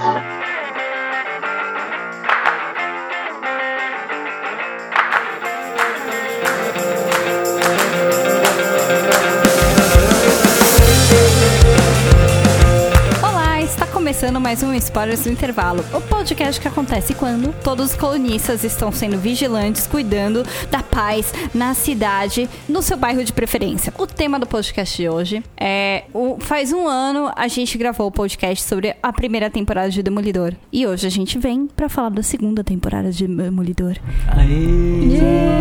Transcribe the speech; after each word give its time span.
Thank 0.00 0.24
you. 0.24 0.29
Mais 14.50 14.64
um 14.64 14.74
Spoilers 14.74 15.22
do 15.22 15.30
Intervalo, 15.30 15.84
o 15.94 16.00
podcast 16.00 16.60
que 16.60 16.66
acontece 16.66 17.14
quando 17.14 17.54
todos 17.62 17.92
os 17.92 17.96
colunistas 17.96 18.64
estão 18.64 18.90
sendo 18.90 19.16
vigilantes, 19.16 19.86
cuidando 19.86 20.44
da 20.68 20.82
paz 20.82 21.32
na 21.54 21.72
cidade, 21.72 22.50
no 22.68 22.82
seu 22.82 22.96
bairro 22.96 23.22
de 23.22 23.32
preferência. 23.32 23.94
O 23.96 24.08
tema 24.08 24.40
do 24.40 24.48
podcast 24.48 25.00
de 25.00 25.08
hoje 25.08 25.40
é. 25.56 26.02
O, 26.12 26.36
faz 26.40 26.72
um 26.72 26.88
ano 26.88 27.30
a 27.36 27.46
gente 27.46 27.78
gravou 27.78 28.08
o 28.08 28.10
podcast 28.10 28.64
sobre 28.64 28.96
a 29.00 29.12
primeira 29.12 29.48
temporada 29.48 29.88
de 29.88 30.02
Demolidor. 30.02 30.52
E 30.72 30.84
hoje 30.84 31.06
a 31.06 31.10
gente 31.10 31.38
vem 31.38 31.68
para 31.68 31.88
falar 31.88 32.08
da 32.08 32.22
segunda 32.24 32.64
temporada 32.64 33.12
de 33.12 33.28
Demolidor. 33.28 33.94
Aê! 34.36 35.60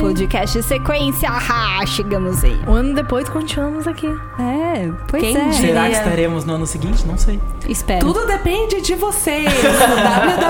Podcast 0.00 0.62
sequência, 0.64 1.28
ah, 1.30 1.86
chegamos 1.86 2.42
aí. 2.44 2.58
Um 2.68 2.72
ano 2.72 2.94
depois 2.94 3.28
continuamos 3.28 3.86
aqui. 3.86 4.06
É, 4.38 4.92
pois 5.08 5.22
Quem 5.22 5.36
é. 5.36 5.48
diria? 5.48 5.52
Será 5.52 5.86
que 5.88 5.96
estaremos 5.96 6.44
no 6.44 6.54
ano 6.54 6.66
seguinte? 6.66 7.06
Não 7.06 7.16
sei. 7.16 7.40
Espero. 7.68 8.00
Tudo 8.00 8.23
depende 8.26 8.80
de 8.80 8.94
vocês. 8.94 9.44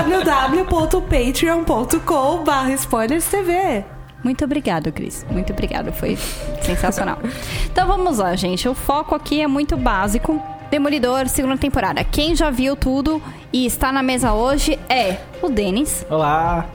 www.patreon.com 0.05 2.43
barra 2.43 2.73
spoilers 2.73 3.25
TV. 3.27 3.83
Muito 4.23 4.43
obrigado, 4.43 4.91
Cris. 4.91 5.25
Muito 5.29 5.53
obrigado. 5.53 5.91
Foi 5.93 6.17
sensacional. 6.61 7.19
então 7.71 7.87
vamos 7.87 8.17
lá, 8.17 8.35
gente. 8.35 8.67
O 8.67 8.73
foco 8.73 9.13
aqui 9.13 9.41
é 9.41 9.47
muito 9.47 9.77
básico. 9.77 10.41
Demolidor, 10.71 11.27
segunda 11.27 11.57
temporada. 11.57 12.03
Quem 12.03 12.35
já 12.35 12.49
viu 12.49 12.75
tudo 12.75 13.21
e 13.53 13.65
está 13.65 13.91
na 13.91 14.01
mesa 14.01 14.33
hoje 14.33 14.79
é 14.89 15.17
o 15.41 15.49
Denis, 15.49 16.05
Olá! 16.09 16.65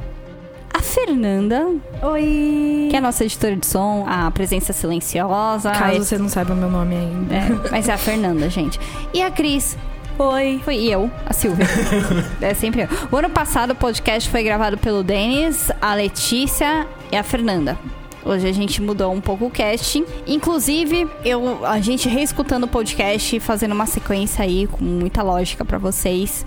a 0.72 0.80
Fernanda, 0.80 1.66
Oi. 2.00 2.86
que 2.88 2.94
é 2.94 2.98
a 2.98 3.02
nossa 3.02 3.24
editora 3.24 3.56
de 3.56 3.66
som, 3.66 4.06
a 4.08 4.30
presença 4.30 4.72
silenciosa. 4.72 5.72
Caso 5.72 6.04
você 6.04 6.16
não 6.16 6.28
saiba 6.28 6.54
meu 6.54 6.70
nome 6.70 6.94
ainda. 6.94 7.34
É, 7.34 7.70
mas 7.70 7.88
é 7.88 7.92
a 7.92 7.98
Fernanda, 7.98 8.48
gente. 8.48 8.78
E 9.12 9.20
a 9.20 9.30
Cris. 9.30 9.76
Oi. 10.22 10.60
Foi 10.62 10.76
eu, 10.84 11.10
a 11.24 11.32
Silvia. 11.32 11.64
é 12.42 12.52
sempre 12.52 12.82
eu. 12.82 12.88
O 13.10 13.16
ano 13.16 13.30
passado 13.30 13.70
o 13.70 13.74
podcast 13.74 14.28
foi 14.28 14.42
gravado 14.42 14.76
pelo 14.76 15.02
Denis, 15.02 15.70
a 15.80 15.94
Letícia 15.94 16.86
e 17.10 17.16
a 17.16 17.22
Fernanda. 17.22 17.78
Hoje 18.22 18.46
a 18.46 18.52
gente 18.52 18.82
mudou 18.82 19.10
um 19.14 19.20
pouco 19.20 19.46
o 19.46 19.50
casting. 19.50 20.04
Inclusive, 20.26 21.08
eu, 21.24 21.64
a 21.64 21.80
gente 21.80 22.06
reescutando 22.06 22.66
o 22.66 22.68
podcast 22.68 23.34
e 23.34 23.40
fazendo 23.40 23.72
uma 23.72 23.86
sequência 23.86 24.44
aí 24.44 24.66
com 24.66 24.84
muita 24.84 25.22
lógica 25.22 25.64
pra 25.64 25.78
vocês. 25.78 26.44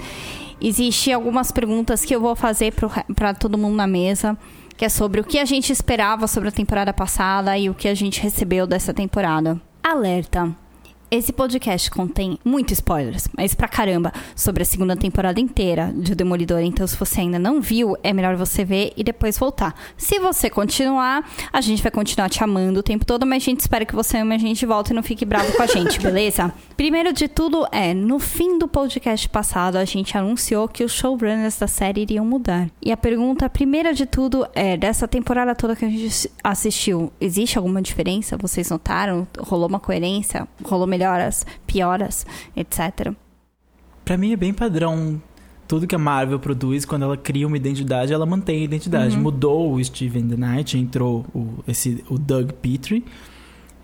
Existem 0.62 1.12
algumas 1.12 1.52
perguntas 1.52 2.06
que 2.06 2.16
eu 2.16 2.22
vou 2.22 2.36
fazer 2.36 2.76
pra 3.16 3.34
todo 3.34 3.58
mundo 3.58 3.76
na 3.76 3.88
mesa, 3.88 4.38
que 4.78 4.86
é 4.86 4.90
sobre 4.90 5.20
o 5.20 5.24
que 5.24 5.40
a 5.40 5.46
gente 5.46 5.74
esperava 5.74 6.28
sobre 6.28 6.50
a 6.50 6.52
temporada 6.52 6.94
passada 6.94 7.58
e 7.58 7.72
o 7.72 7.74
que 7.74 7.88
a 7.88 7.96
gente 7.96 8.22
recebeu 8.22 8.68
dessa 8.68 8.94
temporada. 8.94 9.60
Alerta! 9.82 10.62
Esse 11.09 11.32
podcast 11.32 11.92
contém 11.92 12.40
muitos 12.44 12.73
spoilers, 12.73 13.28
mas 13.38 13.54
pra 13.54 13.68
caramba, 13.68 14.12
sobre 14.36 14.64
a 14.64 14.66
segunda 14.66 14.96
temporada 14.96 15.40
inteira 15.40 15.94
de 15.96 16.14
O 16.14 16.16
Demolidor. 16.16 16.62
Então, 16.62 16.88
se 16.88 16.98
você 16.98 17.22
ainda 17.22 17.38
não 17.38 17.62
viu, 17.62 17.96
é 18.02 18.12
melhor 18.12 18.36
você 18.36 18.66
ver 18.66 18.94
e 18.98 19.04
depois 19.04 19.38
voltar. 19.38 19.76
Se 19.96 20.20
você 20.20 20.50
continuar, 20.50 21.24
a 21.52 21.62
gente 21.62 21.84
vai 21.84 21.92
continuar 21.92 22.30
te 22.30 22.44
amando 22.44 22.80
o 22.80 22.84
tempo 22.84 23.06
todo, 23.06 23.26
mas 23.26 23.44
a 23.44 23.46
gente 23.46 23.59
espera 23.59 23.86
que 23.86 23.96
você 23.96 24.18
ame 24.18 24.34
a 24.34 24.40
gente 24.40 24.66
volta 24.66 24.92
e 24.92 24.96
não 24.96 25.04
fique 25.04 25.24
bravo 25.26 25.54
com 25.54 25.62
a 25.62 25.68
gente, 25.68 26.00
beleza? 26.02 26.52
Primeiro 26.76 27.14
de 27.14 27.28
tudo 27.28 27.68
é, 27.72 27.94
no 27.94 28.18
fim 28.20 28.58
do 28.58 28.68
podcast 28.68 29.30
passado, 29.30 29.78
a 29.78 29.86
gente 29.86 30.18
anunciou 30.18 30.68
que 30.68 30.84
os 30.84 30.92
showrunners 30.92 31.58
da 31.58 31.68
série 31.68 32.02
iriam 32.02 32.26
mudar. 32.26 32.70
E 32.81 32.92
a 32.92 32.98
pergunta 32.98 33.50
primeira 33.50 33.94
de 33.94 34.06
tudo 34.06 34.48
é, 34.56 34.76
dessa 34.76 35.08
temporada 35.08 35.54
toda 35.54 35.76
que 35.76 35.86
a 35.86 35.90
gente 35.90 36.31
assistiu, 36.44 37.12
existe 37.22 37.58
alguma 37.58 37.81
diferença? 37.81 38.35
Vocês 38.38 38.70
notaram? 38.70 39.28
Rolou 39.40 39.68
uma 39.68 39.80
coerência? 39.80 40.47
Rolou 40.64 40.88
melhoras, 41.03 41.46
pioras, 41.68 42.25
etc. 42.56 43.12
Pra 44.06 44.18
mim 44.18 44.31
é 44.34 44.36
bem 44.38 44.53
padrão. 44.53 45.22
Tudo 45.68 45.88
que 45.88 45.96
a 45.96 46.00
Marvel 46.00 46.40
produz, 46.40 46.86
quando 46.86 47.03
ela 47.03 47.18
cria 47.18 47.47
uma 47.47 47.58
identidade, 47.58 48.14
ela 48.14 48.25
mantém 48.25 48.62
a 48.62 48.64
identidade. 48.66 49.18
Mudou 49.18 49.74
o 49.74 49.84
Steven 49.84 50.28
The 50.28 50.36
Knight, 50.36 50.78
entrou 50.78 51.25
o, 51.34 51.64
esse, 51.68 52.03
o 52.09 52.18
Doug 52.18 52.52
Petrie 52.52 53.03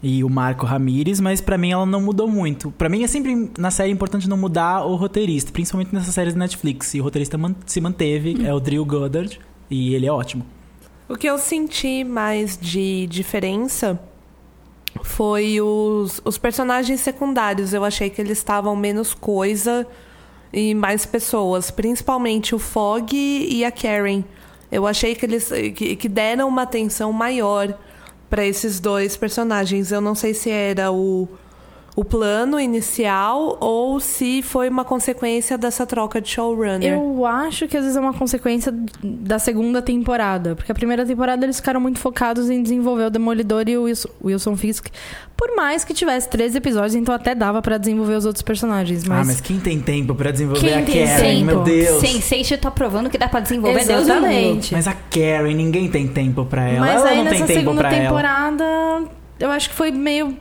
e 0.04 0.24
o 0.24 0.30
Marco 0.30 0.66
Ramirez, 0.66 1.20
mas 1.20 1.42
pra 1.42 1.58
mim 1.58 1.72
ela 1.72 1.86
não 1.86 2.02
mudou 2.02 2.28
muito. 2.28 2.70
Pra 2.72 2.90
mim 2.90 3.04
é 3.04 3.08
sempre 3.08 3.50
na 3.58 3.72
série 3.72 3.92
importante 3.92 4.30
não 4.30 4.38
mudar 4.38 4.86
o 4.86 4.96
roteirista, 4.96 5.52
principalmente 5.52 5.94
nessas 5.94 6.14
séries 6.14 6.34
da 6.34 6.40
Netflix. 6.40 6.94
E 6.94 7.00
o 7.02 7.04
roteirista 7.04 7.38
man- 7.38 7.56
se 7.66 7.82
manteve, 7.82 8.46
é 8.46 8.54
o 8.54 8.60
Drew 8.60 8.86
Goddard, 8.86 9.40
e 9.70 9.94
ele 9.96 10.06
é 10.06 10.12
ótimo. 10.12 10.46
O 11.08 11.16
que 11.16 11.28
eu 11.28 11.38
senti 11.40 12.04
mais 12.04 12.58
de 12.58 13.08
diferença 13.08 14.00
foi 15.04 15.60
os, 15.62 16.22
os 16.24 16.38
personagens 16.38 17.00
secundários. 17.02 17.74
Eu 17.74 17.84
achei 17.84 18.10
que 18.10 18.22
eles 18.22 18.38
estavam 18.38 18.76
menos 18.76 19.14
coisa 19.14 19.86
e 20.52 20.74
mais 20.74 21.06
pessoas, 21.06 21.70
principalmente 21.72 22.56
o 22.56 22.60
Fog 22.60 23.14
e 23.14 23.64
a 23.64 23.72
Karen. 23.72 24.24
Eu 24.72 24.86
achei 24.86 25.16
que 25.16 25.26
eles 25.26 25.50
que, 25.76 25.96
que 25.96 26.10
deram 26.10 26.48
uma 26.48 26.64
atenção 26.64 27.12
maior 27.12 27.78
para 28.30 28.46
esses 28.46 28.80
dois 28.80 29.18
personagens. 29.18 29.92
Eu 29.92 30.02
não 30.02 30.14
sei 30.14 30.34
se 30.34 30.50
era 30.50 30.92
o 30.92 31.28
o 32.00 32.06
plano 32.06 32.58
inicial 32.58 33.58
ou 33.60 34.00
se 34.00 34.42
foi 34.42 34.70
uma 34.70 34.86
consequência 34.86 35.58
dessa 35.58 35.86
troca 35.86 36.22
de 36.22 36.30
showrunner. 36.30 36.94
Eu 36.94 37.26
acho 37.26 37.68
que 37.68 37.76
às 37.76 37.84
vezes 37.84 37.98
é 37.98 38.00
uma 38.00 38.14
consequência 38.14 38.74
da 39.04 39.38
segunda 39.38 39.82
temporada. 39.82 40.56
Porque 40.56 40.72
a 40.72 40.76
primeira 40.76 41.06
temporada 41.06 41.46
eles 41.46 41.58
ficaram 41.58 41.82
muito 41.82 42.00
focados 42.00 42.50
em 42.50 42.64
desenvolver 42.64 43.04
o 43.04 43.10
Demolidor 43.10 43.68
e 43.68 43.78
o 43.78 43.84
Wilson, 44.24 44.56
Fisk. 44.56 44.88
Por 45.36 45.54
mais 45.58 45.84
que 45.84 45.94
tivesse 45.94 46.30
13 46.30 46.60
episódios, 46.60 46.96
então 46.96 47.14
até 47.14 47.36
dava 47.36 47.62
pra 47.62 47.78
desenvolver 47.78 48.16
os 48.16 48.26
outros 48.26 48.44
personagens. 48.44 49.04
Mas, 49.04 49.20
Ah, 49.20 49.26
mas 49.26 49.42
quem 49.42 49.60
tem 49.60 49.82
tempo 49.82 50.16
pra 50.16 50.32
desenvolver 50.32 50.62
Quem 50.62 50.74
a 50.82 50.86
tem 50.86 51.06
Karen? 51.06 51.22
tempo? 51.22 51.46
Meu 51.48 51.64
Deus! 51.64 52.02
Sense8 52.02 52.60
tá 52.62 52.72
provando 52.72 53.10
que 53.10 53.18
dá 53.18 53.28
pra 53.28 53.42
desenvolver. 53.42 53.82
Exatamente. 53.82 54.74
Mas 54.74 54.88
a 54.88 54.94
Karen, 54.94 55.54
ninguém 55.54 55.90
tem 55.90 56.08
tempo 56.08 56.46
pra 56.46 56.66
ela. 56.66 56.80
Mas 56.80 56.96
ela 57.02 57.10
aí 57.10 57.18
não 57.18 57.26
tem 57.26 57.40
tempo 57.46 57.60
segunda 57.60 57.82
pra 57.82 57.92
ela. 57.94 58.04
temporada, 58.06 59.04
eu 59.38 59.52
acho 59.52 59.70
que 59.70 59.76
foi 59.76 59.92
meio 59.92 60.38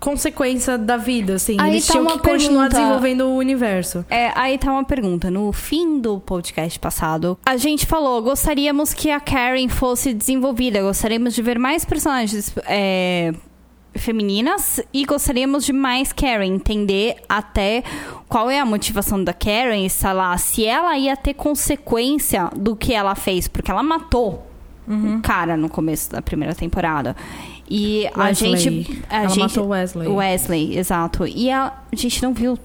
consequência 0.00 0.76
da 0.78 0.96
vida, 0.96 1.34
assim. 1.34 1.56
Aí 1.60 1.72
Eles 1.72 1.86
tá 1.86 1.92
tinham 1.92 2.04
uma 2.06 2.18
que 2.18 2.28
continuar 2.28 2.62
pergunta. 2.68 2.76
desenvolvendo 2.76 3.20
o 3.26 3.36
universo. 3.36 4.04
É, 4.08 4.32
aí 4.34 4.58
tá 4.58 4.72
uma 4.72 4.84
pergunta. 4.84 5.30
No 5.30 5.52
fim 5.52 6.00
do 6.00 6.18
podcast 6.18 6.78
passado, 6.80 7.38
a 7.44 7.56
gente 7.56 7.86
falou: 7.86 8.20
gostaríamos 8.22 8.92
que 8.94 9.10
a 9.10 9.20
Karen 9.20 9.68
fosse 9.68 10.12
desenvolvida, 10.12 10.82
gostaríamos 10.82 11.34
de 11.34 11.42
ver 11.42 11.58
mais 11.58 11.84
personagens 11.84 12.52
é, 12.66 13.32
femininas 13.94 14.80
e 14.92 15.04
gostaríamos 15.04 15.64
de 15.64 15.72
mais 15.72 16.12
Karen, 16.12 16.46
entender 16.46 17.16
até 17.28 17.82
qual 18.28 18.50
é 18.50 18.58
a 18.58 18.64
motivação 18.64 19.22
da 19.22 19.32
Karen, 19.32 19.88
sei 19.88 20.12
lá, 20.12 20.36
se 20.38 20.64
ela 20.64 20.96
ia 20.96 21.16
ter 21.16 21.34
consequência 21.34 22.48
do 22.56 22.74
que 22.74 22.94
ela 22.94 23.14
fez, 23.14 23.46
porque 23.46 23.70
ela 23.70 23.82
matou 23.82 24.46
um 24.88 25.20
cara 25.20 25.56
no 25.56 25.68
começo 25.68 26.10
da 26.10 26.20
primeira 26.20 26.52
temporada. 26.52 27.14
E 27.70 28.08
a 28.14 28.24
Wesley. 28.24 28.56
gente. 28.56 29.02
A 29.08 29.16
Ela 29.20 29.28
gente, 29.28 29.38
matou 29.38 29.68
Wesley. 29.68 30.08
Wesley, 30.08 30.76
exato. 30.76 31.26
E 31.26 31.50
a 31.50 31.72
gente 31.94 32.20
não 32.22 32.34
viu 32.34 32.58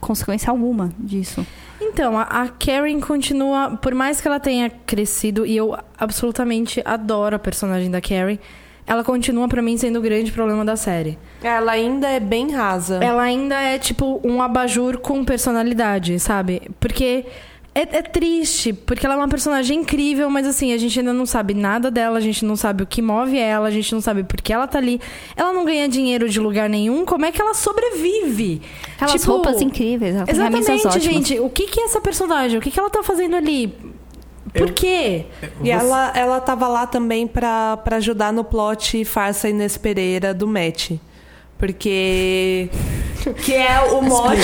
consequência 0.00 0.50
alguma 0.50 0.92
disso. 0.98 1.44
Então, 1.80 2.16
a, 2.16 2.22
a 2.22 2.48
Karen 2.48 3.00
continua, 3.00 3.76
por 3.82 3.92
mais 3.94 4.20
que 4.20 4.28
ela 4.28 4.38
tenha 4.38 4.70
crescido, 4.70 5.44
e 5.44 5.56
eu 5.56 5.76
absolutamente 5.98 6.80
adoro 6.84 7.34
a 7.34 7.38
personagem 7.38 7.90
da 7.90 8.00
Karen, 8.00 8.38
ela 8.86 9.02
continua 9.04 9.48
pra 9.48 9.60
mim 9.60 9.76
sendo 9.76 9.98
o 9.98 10.02
grande 10.02 10.30
problema 10.30 10.64
da 10.64 10.76
série. 10.76 11.18
Ela 11.42 11.72
ainda 11.72 12.08
é 12.08 12.20
bem 12.20 12.52
rasa. 12.52 12.96
Ela 13.02 13.22
ainda 13.22 13.60
é 13.60 13.78
tipo 13.78 14.20
um 14.24 14.40
abajur 14.40 14.98
com 14.98 15.24
personalidade, 15.24 16.18
sabe? 16.20 16.62
Porque 16.78 17.24
é, 17.74 17.80
é 17.98 18.02
triste, 18.02 18.72
porque 18.72 19.06
ela 19.06 19.14
é 19.14 19.18
uma 19.18 19.28
personagem 19.28 19.80
incrível, 19.80 20.28
mas 20.28 20.46
assim, 20.46 20.72
a 20.72 20.76
gente 20.78 20.98
ainda 20.98 21.12
não 21.12 21.24
sabe 21.24 21.54
nada 21.54 21.90
dela, 21.90 22.18
a 22.18 22.20
gente 22.20 22.44
não 22.44 22.54
sabe 22.56 22.82
o 22.82 22.86
que 22.86 23.00
move 23.00 23.38
ela, 23.38 23.68
a 23.68 23.70
gente 23.70 23.92
não 23.94 24.00
sabe 24.00 24.24
por 24.24 24.40
que 24.42 24.52
ela 24.52 24.66
tá 24.66 24.78
ali. 24.78 25.00
Ela 25.36 25.52
não 25.52 25.64
ganha 25.64 25.88
dinheiro 25.88 26.28
de 26.28 26.38
lugar 26.38 26.68
nenhum, 26.68 27.04
como 27.06 27.24
é 27.24 27.32
que 27.32 27.40
ela 27.40 27.54
sobrevive? 27.54 28.60
Aquelas 28.96 29.20
Tipo, 29.20 29.32
roupas 29.32 29.60
incríveis, 29.62 30.14
ela 30.16 30.26
tem 30.26 30.34
camisas 30.36 30.68
Exatamente, 30.68 30.86
ótimas. 30.98 31.28
gente. 31.28 31.40
O 31.40 31.48
que 31.48 31.66
que 31.66 31.80
é 31.80 31.84
essa 31.84 32.00
personagem? 32.00 32.58
O 32.58 32.60
que 32.60 32.70
que 32.70 32.78
ela 32.78 32.90
tá 32.90 33.02
fazendo 33.02 33.36
ali? 33.36 33.74
Por 34.52 34.68
Eu- 34.68 34.74
quê? 34.74 35.24
E 35.62 35.70
ela, 35.70 36.12
ela 36.14 36.40
tava 36.40 36.68
lá 36.68 36.86
também 36.86 37.26
pra, 37.26 37.78
pra 37.78 37.96
ajudar 37.96 38.32
no 38.34 38.44
plot 38.44 39.02
farsa 39.04 39.48
Inês 39.48 39.78
Pereira 39.78 40.34
do 40.34 40.46
Match. 40.46 40.92
Porque. 41.62 42.68
Que 43.44 43.54
é 43.54 43.80
o 43.92 44.02
mote. 44.02 44.36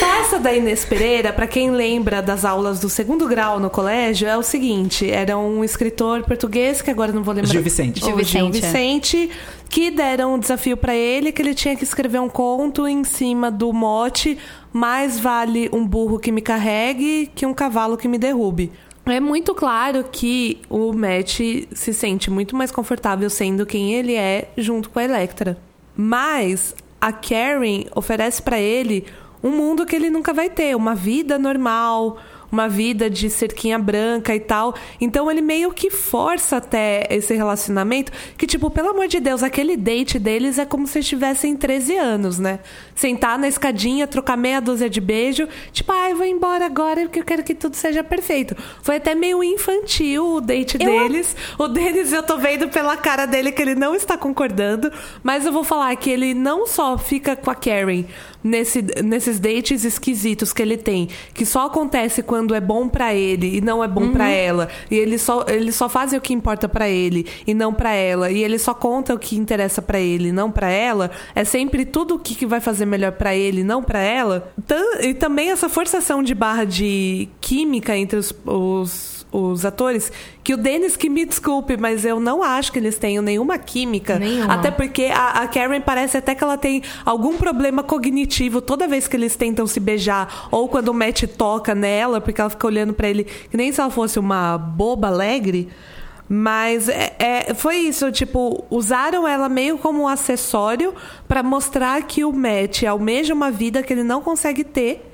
farsa 0.00 0.36
da 0.42 0.52
Inês 0.52 0.84
Pereira, 0.84 1.32
pra 1.32 1.46
quem 1.46 1.70
lembra 1.70 2.20
das 2.20 2.44
aulas 2.44 2.80
do 2.80 2.88
segundo 2.88 3.28
grau 3.28 3.60
no 3.60 3.70
colégio, 3.70 4.26
é 4.26 4.36
o 4.36 4.42
seguinte: 4.42 5.08
era 5.08 5.38
um 5.38 5.62
escritor 5.62 6.24
português, 6.24 6.82
que 6.82 6.90
agora 6.90 7.12
não 7.12 7.22
vou 7.22 7.32
lembrar. 7.32 7.52
Gil 7.52 7.62
Vicente. 7.62 8.02
O 8.02 8.04
Gil 8.04 8.16
Gil 8.24 8.50
Vicente, 8.50 8.58
é. 8.58 8.60
Vicente, 8.60 9.30
que 9.68 9.92
deram 9.92 10.34
um 10.34 10.40
desafio 10.40 10.76
pra 10.76 10.96
ele 10.96 11.30
que 11.30 11.40
ele 11.40 11.54
tinha 11.54 11.76
que 11.76 11.84
escrever 11.84 12.20
um 12.20 12.28
conto 12.28 12.84
em 12.88 13.04
cima 13.04 13.48
do 13.48 13.72
mote 13.72 14.36
mais 14.72 15.20
vale 15.20 15.68
um 15.72 15.86
burro 15.86 16.18
que 16.18 16.32
me 16.32 16.40
carregue 16.40 17.30
que 17.32 17.46
um 17.46 17.54
cavalo 17.54 17.96
que 17.96 18.08
me 18.08 18.18
derrube. 18.18 18.72
É 19.06 19.18
muito 19.18 19.54
claro 19.54 20.04
que 20.04 20.60
o 20.68 20.92
Matt 20.92 21.40
se 21.72 21.92
sente 21.92 22.30
muito 22.30 22.54
mais 22.54 22.70
confortável 22.70 23.28
sendo 23.28 23.66
quem 23.66 23.94
ele 23.94 24.14
é 24.14 24.50
junto 24.56 24.88
com 24.90 24.98
a 24.98 25.04
Electra. 25.04 25.58
Mas 25.96 26.74
a 27.00 27.12
Karen 27.12 27.84
oferece 27.94 28.40
para 28.40 28.58
ele 28.60 29.04
um 29.42 29.50
mundo 29.50 29.86
que 29.86 29.96
ele 29.96 30.10
nunca 30.10 30.32
vai 30.32 30.50
ter, 30.50 30.76
uma 30.76 30.94
vida 30.94 31.38
normal, 31.38 32.18
uma 32.50 32.68
vida 32.68 33.08
de 33.08 33.30
cerquinha 33.30 33.78
branca 33.78 34.34
e 34.34 34.40
tal. 34.40 34.74
Então 35.00 35.30
ele 35.30 35.40
meio 35.40 35.72
que 35.72 35.90
força 35.90 36.56
até 36.56 37.06
esse 37.10 37.34
relacionamento. 37.34 38.12
Que, 38.36 38.46
tipo, 38.46 38.70
pelo 38.70 38.90
amor 38.90 39.08
de 39.08 39.20
Deus, 39.20 39.42
aquele 39.42 39.76
date 39.76 40.18
deles 40.18 40.58
é 40.58 40.64
como 40.64 40.86
se 40.86 40.98
eles 40.98 41.08
tivessem 41.08 41.56
13 41.56 41.96
anos, 41.96 42.38
né? 42.38 42.60
Sentar 42.94 43.38
na 43.38 43.48
escadinha, 43.48 44.06
trocar 44.06 44.36
meia 44.36 44.60
dúzia 44.60 44.90
de 44.90 45.00
beijo. 45.00 45.48
Tipo, 45.72 45.92
ai, 45.92 46.12
ah, 46.12 46.14
vou 46.14 46.26
embora 46.26 46.66
agora 46.66 47.02
porque 47.02 47.20
eu 47.20 47.24
quero 47.24 47.42
que 47.42 47.54
tudo 47.54 47.76
seja 47.76 48.02
perfeito. 48.02 48.56
Foi 48.82 48.96
até 48.96 49.14
meio 49.14 49.42
infantil 49.42 50.36
o 50.36 50.40
date 50.40 50.76
eu... 50.80 50.86
deles. 50.86 51.36
O 51.58 51.68
deles 51.68 52.12
eu 52.12 52.22
tô 52.22 52.38
vendo 52.38 52.68
pela 52.68 52.96
cara 52.96 53.26
dele 53.26 53.52
que 53.52 53.62
ele 53.62 53.74
não 53.74 53.94
está 53.94 54.16
concordando. 54.16 54.92
Mas 55.22 55.46
eu 55.46 55.52
vou 55.52 55.64
falar 55.64 55.94
que 55.96 56.10
ele 56.10 56.34
não 56.34 56.66
só 56.66 56.96
fica 56.98 57.36
com 57.36 57.50
a 57.50 57.54
Karen 57.54 58.04
nesse, 58.42 58.82
nesses 59.04 59.38
dates 59.38 59.84
esquisitos 59.84 60.52
que 60.52 60.62
ele 60.62 60.76
tem, 60.76 61.08
que 61.34 61.44
só 61.44 61.66
acontece 61.66 62.22
quando 62.22 62.39
é 62.54 62.60
bom 62.60 62.88
para 62.88 63.14
ele 63.14 63.58
e 63.58 63.60
não 63.60 63.82
é 63.82 63.88
bom 63.88 64.02
uhum. 64.02 64.12
para 64.12 64.28
ela, 64.28 64.68
e 64.90 64.96
ele 64.96 65.18
só, 65.18 65.44
ele 65.48 65.72
só 65.72 65.88
faz 65.88 66.12
o 66.12 66.20
que 66.20 66.32
importa 66.32 66.68
para 66.68 66.88
ele 66.88 67.26
e 67.46 67.54
não 67.54 67.72
para 67.72 67.92
ela, 67.92 68.30
e 68.30 68.42
ele 68.42 68.58
só 68.58 68.74
conta 68.74 69.14
o 69.14 69.18
que 69.18 69.36
interessa 69.36 69.80
para 69.82 70.00
ele, 70.00 70.32
não 70.32 70.50
para 70.50 70.70
ela, 70.70 71.10
é 71.34 71.44
sempre 71.44 71.84
tudo 71.84 72.14
o 72.14 72.18
que 72.18 72.46
vai 72.46 72.60
fazer 72.60 72.86
melhor 72.86 73.12
para 73.12 73.34
ele, 73.34 73.62
não 73.62 73.82
para 73.82 74.00
ela. 74.00 74.52
E 75.00 75.14
também 75.14 75.50
essa 75.50 75.68
forçação 75.68 76.22
de 76.22 76.34
barra 76.34 76.64
de 76.64 77.28
química 77.40 77.96
entre 77.96 78.18
os, 78.18 78.34
os 78.44 79.19
os 79.32 79.64
atores, 79.64 80.10
que 80.42 80.54
o 80.54 80.56
Dennis 80.56 80.96
que 80.96 81.08
me 81.08 81.24
desculpe, 81.24 81.76
mas 81.76 82.04
eu 82.04 82.18
não 82.18 82.42
acho 82.42 82.72
que 82.72 82.78
eles 82.78 82.98
tenham 82.98 83.22
nenhuma 83.22 83.58
química. 83.58 84.18
Nenhuma. 84.18 84.54
Até 84.54 84.70
porque 84.70 85.04
a, 85.04 85.42
a, 85.42 85.48
Karen 85.48 85.80
parece 85.80 86.16
até 86.16 86.34
que 86.34 86.42
ela 86.42 86.58
tem 86.58 86.82
algum 87.04 87.36
problema 87.36 87.82
cognitivo 87.82 88.60
toda 88.60 88.88
vez 88.88 89.06
que 89.06 89.16
eles 89.16 89.36
tentam 89.36 89.66
se 89.66 89.78
beijar, 89.78 90.48
ou 90.50 90.68
quando 90.68 90.88
o 90.88 90.94
Matt 90.94 91.24
toca 91.36 91.74
nela, 91.74 92.20
porque 92.20 92.40
ela 92.40 92.50
fica 92.50 92.66
olhando 92.66 92.92
para 92.92 93.08
ele, 93.08 93.24
que 93.24 93.56
nem 93.56 93.70
se 93.70 93.80
ela 93.80 93.90
fosse 93.90 94.18
uma 94.18 94.58
boba 94.58 95.08
alegre. 95.08 95.68
Mas 96.32 96.88
é, 96.88 97.16
é, 97.18 97.54
foi 97.54 97.78
isso, 97.78 98.12
tipo, 98.12 98.64
usaram 98.70 99.26
ela 99.26 99.48
meio 99.48 99.78
como 99.78 100.02
um 100.02 100.08
acessório 100.08 100.94
para 101.26 101.42
mostrar 101.42 102.00
que 102.02 102.24
o 102.24 102.32
Matt 102.32 102.84
almeja 102.84 103.34
uma 103.34 103.50
vida 103.50 103.82
que 103.82 103.92
ele 103.92 104.04
não 104.04 104.20
consegue 104.20 104.62
ter 104.62 105.09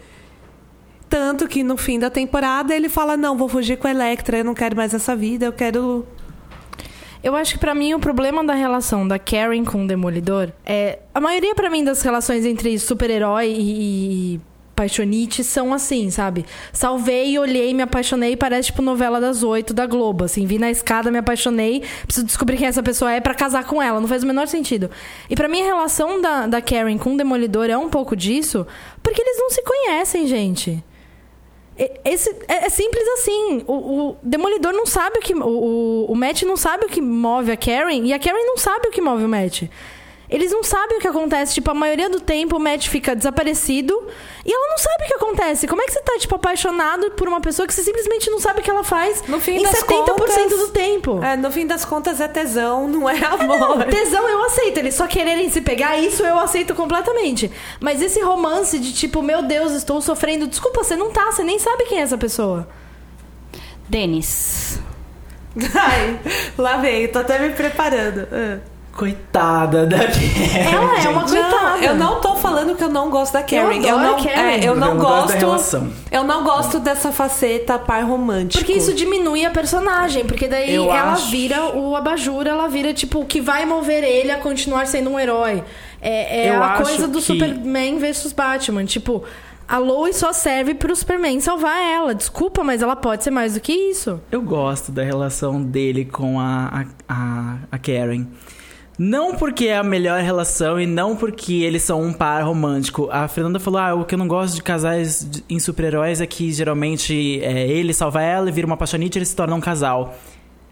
tanto 1.08 1.46
que 1.46 1.62
no 1.62 1.76
fim 1.76 1.98
da 1.98 2.10
temporada 2.10 2.74
ele 2.74 2.88
fala: 2.88 3.16
Não, 3.16 3.36
vou 3.36 3.48
fugir 3.48 3.76
com 3.76 3.86
a 3.86 3.90
Electra, 3.90 4.38
eu 4.38 4.44
não 4.44 4.54
quero 4.54 4.76
mais 4.76 4.92
essa 4.92 5.14
vida, 5.14 5.46
eu 5.46 5.52
quero. 5.52 6.06
Eu 7.22 7.34
acho 7.34 7.54
que 7.54 7.58
para 7.58 7.74
mim 7.74 7.94
o 7.94 7.98
problema 7.98 8.44
da 8.44 8.54
relação 8.54 9.06
da 9.06 9.18
Karen 9.18 9.64
com 9.64 9.84
o 9.84 9.86
Demolidor 9.86 10.52
é. 10.64 11.00
A 11.14 11.20
maioria 11.20 11.54
para 11.54 11.70
mim 11.70 11.82
das 11.82 12.02
relações 12.02 12.44
entre 12.44 12.78
super-herói 12.78 13.52
e, 13.58 14.40
paixonite 14.76 15.42
são 15.42 15.72
assim, 15.72 16.10
sabe? 16.10 16.44
Salvei, 16.72 17.38
olhei, 17.38 17.72
me 17.72 17.82
apaixonei, 17.82 18.36
parece 18.36 18.66
tipo 18.66 18.82
novela 18.82 19.18
das 19.18 19.42
oito 19.42 19.72
da 19.72 19.86
Globo, 19.86 20.24
assim, 20.24 20.44
vi 20.44 20.58
na 20.58 20.70
escada, 20.70 21.10
me 21.10 21.18
apaixonei, 21.18 21.82
preciso 22.04 22.26
descobrir 22.26 22.58
quem 22.58 22.66
essa 22.66 22.82
pessoa 22.82 23.10
é 23.10 23.20
para 23.20 23.34
casar 23.34 23.64
com 23.64 23.82
ela, 23.82 23.98
não 23.98 24.06
faz 24.06 24.22
o 24.22 24.26
menor 24.26 24.46
sentido. 24.46 24.90
E 25.30 25.34
para 25.34 25.48
mim 25.48 25.62
a 25.62 25.64
relação 25.64 26.20
da, 26.20 26.46
da 26.46 26.60
Karen 26.60 26.98
com 26.98 27.14
o 27.14 27.16
Demolidor 27.16 27.70
é 27.70 27.78
um 27.78 27.88
pouco 27.88 28.14
disso, 28.14 28.66
porque 29.02 29.22
eles 29.22 29.38
não 29.38 29.48
se 29.48 29.62
conhecem, 29.62 30.26
gente. 30.26 30.84
Esse, 32.04 32.30
é, 32.48 32.66
é, 32.66 32.68
simples 32.70 33.06
assim. 33.08 33.64
O, 33.66 33.72
o, 33.72 34.16
Demolidor 34.22 34.72
não 34.72 34.86
sabe 34.86 35.18
o 35.18 35.20
que. 35.20 35.34
O, 35.34 36.06
o 36.08 36.14
Matt 36.14 36.42
não 36.42 36.56
sabe 36.56 36.86
o 36.86 36.88
que 36.88 37.02
move 37.02 37.52
a 37.52 37.56
Karen 37.56 38.06
e 38.06 38.14
a 38.14 38.18
Karen 38.18 38.44
não 38.46 38.56
sabe 38.56 38.88
o 38.88 38.90
que 38.90 39.00
move 39.00 39.24
o 39.24 39.28
Matt. 39.28 39.64
Eles 40.28 40.50
não 40.50 40.62
sabem 40.62 40.98
o 40.98 41.00
que 41.00 41.08
acontece. 41.08 41.54
Tipo, 41.54 41.70
a 41.70 41.74
maioria 41.74 42.08
do 42.08 42.20
tempo 42.20 42.56
o 42.56 42.60
Matt 42.60 42.88
fica 42.88 43.14
desaparecido 43.14 44.06
e 44.44 44.52
ela 44.52 44.68
não 44.70 44.78
sabe 44.78 45.04
o 45.04 45.06
que 45.06 45.14
acontece. 45.14 45.66
Como 45.66 45.80
é 45.80 45.84
que 45.86 45.92
você 45.92 46.00
tá, 46.00 46.18
tipo, 46.18 46.34
apaixonado 46.34 47.10
por 47.12 47.28
uma 47.28 47.40
pessoa 47.40 47.66
que 47.66 47.72
você 47.72 47.82
simplesmente 47.82 48.28
não 48.30 48.40
sabe 48.40 48.60
o 48.60 48.62
que 48.62 48.70
ela 48.70 48.82
faz 48.82 49.22
no 49.28 49.40
fim 49.40 49.58
em 49.58 49.62
das 49.62 49.82
70% 49.82 49.86
contas, 49.86 50.58
do 50.58 50.68
tempo? 50.68 51.22
É, 51.22 51.36
no 51.36 51.50
fim 51.50 51.66
das 51.66 51.84
contas 51.84 52.20
é 52.20 52.28
tesão, 52.28 52.88
não 52.88 53.08
é 53.08 53.18
amor. 53.24 53.78
Não, 53.78 53.88
tesão 53.88 54.28
eu 54.28 54.44
aceito. 54.44 54.78
Eles 54.78 54.94
só 54.94 55.06
quererem 55.06 55.48
se 55.48 55.60
pegar, 55.60 55.96
isso 55.98 56.22
eu 56.22 56.38
aceito 56.38 56.74
completamente. 56.74 57.50
Mas 57.80 58.02
esse 58.02 58.20
romance 58.20 58.78
de 58.78 58.92
tipo, 58.92 59.22
meu 59.22 59.42
Deus, 59.42 59.72
estou 59.72 60.00
sofrendo. 60.00 60.46
Desculpa, 60.46 60.82
você 60.82 60.96
não 60.96 61.10
tá, 61.10 61.30
você 61.30 61.44
nem 61.44 61.58
sabe 61.58 61.84
quem 61.84 61.98
é 61.98 62.02
essa 62.02 62.18
pessoa. 62.18 62.68
Denis. 63.88 64.80
Ai, 65.74 66.20
lá 66.58 66.76
vem, 66.78 67.08
tô 67.08 67.20
até 67.20 67.38
me 67.38 67.50
preparando. 67.50 68.24
Uh. 68.24 68.75
Coitada 68.96 69.86
da 69.86 69.98
Karen. 70.08 70.72
Ela 70.72 71.04
é 71.04 71.08
uma 71.10 71.24
coitada. 71.24 71.50
Não, 71.50 71.76
eu 71.82 71.94
não 71.94 72.20
tô 72.20 72.34
falando 72.36 72.74
que 72.74 72.82
eu 72.82 72.88
não 72.88 73.10
gosto 73.10 73.34
da 73.34 73.42
Karen. 73.42 73.76
Eu, 73.76 73.82
eu 73.82 73.98
não, 73.98 74.16
Karen. 74.16 74.40
É, 74.40 74.64
eu 74.64 74.74
não, 74.74 74.94
eu 74.94 74.96
gosto. 74.96 75.92
Eu 76.10 76.24
não 76.24 76.42
gosto 76.42 76.78
dessa 76.80 77.12
faceta 77.12 77.78
par 77.78 78.02
romântico. 78.04 78.64
Porque 78.64 78.78
isso 78.78 78.94
diminui 78.94 79.44
a 79.44 79.50
personagem. 79.50 80.24
Porque 80.24 80.48
daí 80.48 80.74
eu 80.74 80.84
ela 80.84 81.12
acho... 81.12 81.30
vira 81.30 81.76
o 81.76 81.94
abajur, 81.94 82.46
ela 82.46 82.68
vira, 82.68 82.94
tipo, 82.94 83.20
o 83.20 83.26
que 83.26 83.38
vai 83.38 83.66
mover 83.66 84.02
ele 84.02 84.30
a 84.30 84.38
continuar 84.38 84.86
sendo 84.86 85.10
um 85.10 85.20
herói. 85.20 85.62
É, 86.00 86.46
é 86.46 86.56
a 86.56 86.80
coisa 86.82 87.06
do 87.06 87.18
que... 87.18 87.24
Superman 87.24 87.98
versus 87.98 88.32
Batman. 88.32 88.86
Tipo, 88.86 89.24
a 89.68 89.78
Lois 89.78 90.16
só 90.16 90.32
serve 90.32 90.74
pro 90.74 90.96
Superman 90.96 91.38
salvar 91.40 91.76
ela. 91.82 92.14
Desculpa, 92.14 92.64
mas 92.64 92.80
ela 92.80 92.96
pode 92.96 93.24
ser 93.24 93.30
mais 93.30 93.54
do 93.54 93.60
que 93.60 93.72
isso. 93.72 94.20
Eu 94.32 94.40
gosto 94.40 94.90
da 94.90 95.02
relação 95.02 95.62
dele 95.62 96.04
com 96.04 96.40
a, 96.40 96.86
a, 97.06 97.56
a 97.70 97.78
Karen. 97.78 98.26
Não 98.98 99.34
porque 99.34 99.66
é 99.66 99.76
a 99.76 99.82
melhor 99.82 100.22
relação 100.22 100.80
e 100.80 100.86
não 100.86 101.14
porque 101.14 101.54
eles 101.62 101.82
são 101.82 102.02
um 102.02 102.12
par 102.12 102.42
romântico. 102.42 103.08
A 103.10 103.28
Fernanda 103.28 103.60
falou: 103.60 103.78
ah, 103.78 103.94
o 103.94 104.04
que 104.04 104.14
eu 104.14 104.18
não 104.18 104.26
gosto 104.26 104.54
de 104.54 104.62
casais 104.62 105.28
em 105.50 105.58
super-heróis 105.58 106.20
é 106.20 106.26
que 106.26 106.50
geralmente 106.50 107.40
é, 107.42 107.68
ele 107.68 107.92
salva 107.92 108.22
ela 108.22 108.48
e 108.48 108.52
vira 108.52 108.66
uma 108.66 108.76
paixonite 108.76 109.16
e 109.16 109.18
eles 109.18 109.28
se 109.28 109.36
tornam 109.36 109.58
um 109.58 109.60
casal. 109.60 110.16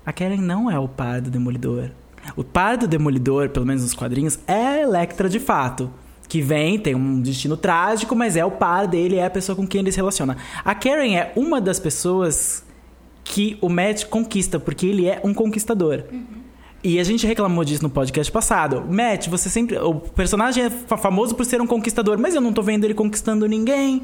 A 0.06 0.12
Karen 0.12 0.38
não 0.38 0.70
é 0.70 0.78
o 0.78 0.88
par 0.88 1.20
do 1.20 1.30
Demolidor. 1.30 1.90
O 2.34 2.42
par 2.42 2.78
do 2.78 2.88
Demolidor, 2.88 3.50
pelo 3.50 3.66
menos 3.66 3.82
nos 3.82 3.92
quadrinhos, 3.92 4.38
é 4.46 4.66
a 4.66 4.80
Electra 4.80 5.28
de 5.28 5.38
fato. 5.38 5.90
Que 6.26 6.40
vem, 6.40 6.78
tem 6.78 6.94
um 6.94 7.20
destino 7.20 7.56
trágico, 7.56 8.16
mas 8.16 8.36
é 8.36 8.44
o 8.44 8.50
par 8.50 8.86
dele, 8.86 9.16
é 9.16 9.26
a 9.26 9.30
pessoa 9.30 9.54
com 9.54 9.66
quem 9.66 9.82
ele 9.82 9.92
se 9.92 9.98
relaciona. 9.98 10.38
A 10.64 10.74
Karen 10.74 11.14
é 11.14 11.32
uma 11.36 11.60
das 11.60 11.78
pessoas 11.78 12.64
que 13.22 13.58
o 13.60 13.68
Matt 13.68 14.06
conquista, 14.06 14.58
porque 14.58 14.86
ele 14.86 15.06
é 15.06 15.20
um 15.22 15.34
conquistador. 15.34 16.04
Uhum. 16.10 16.43
E 16.84 17.00
a 17.00 17.02
gente 17.02 17.26
reclamou 17.26 17.64
disso 17.64 17.82
no 17.82 17.88
podcast 17.88 18.30
passado. 18.30 18.84
Matt, 18.86 19.28
você 19.28 19.48
sempre. 19.48 19.78
O 19.78 19.94
personagem 19.94 20.64
é 20.64 20.70
famoso 20.70 21.34
por 21.34 21.46
ser 21.46 21.58
um 21.62 21.66
conquistador, 21.66 22.18
mas 22.18 22.34
eu 22.34 22.42
não 22.42 22.52
tô 22.52 22.60
vendo 22.60 22.84
ele 22.84 22.92
conquistando 22.92 23.48
ninguém. 23.48 24.02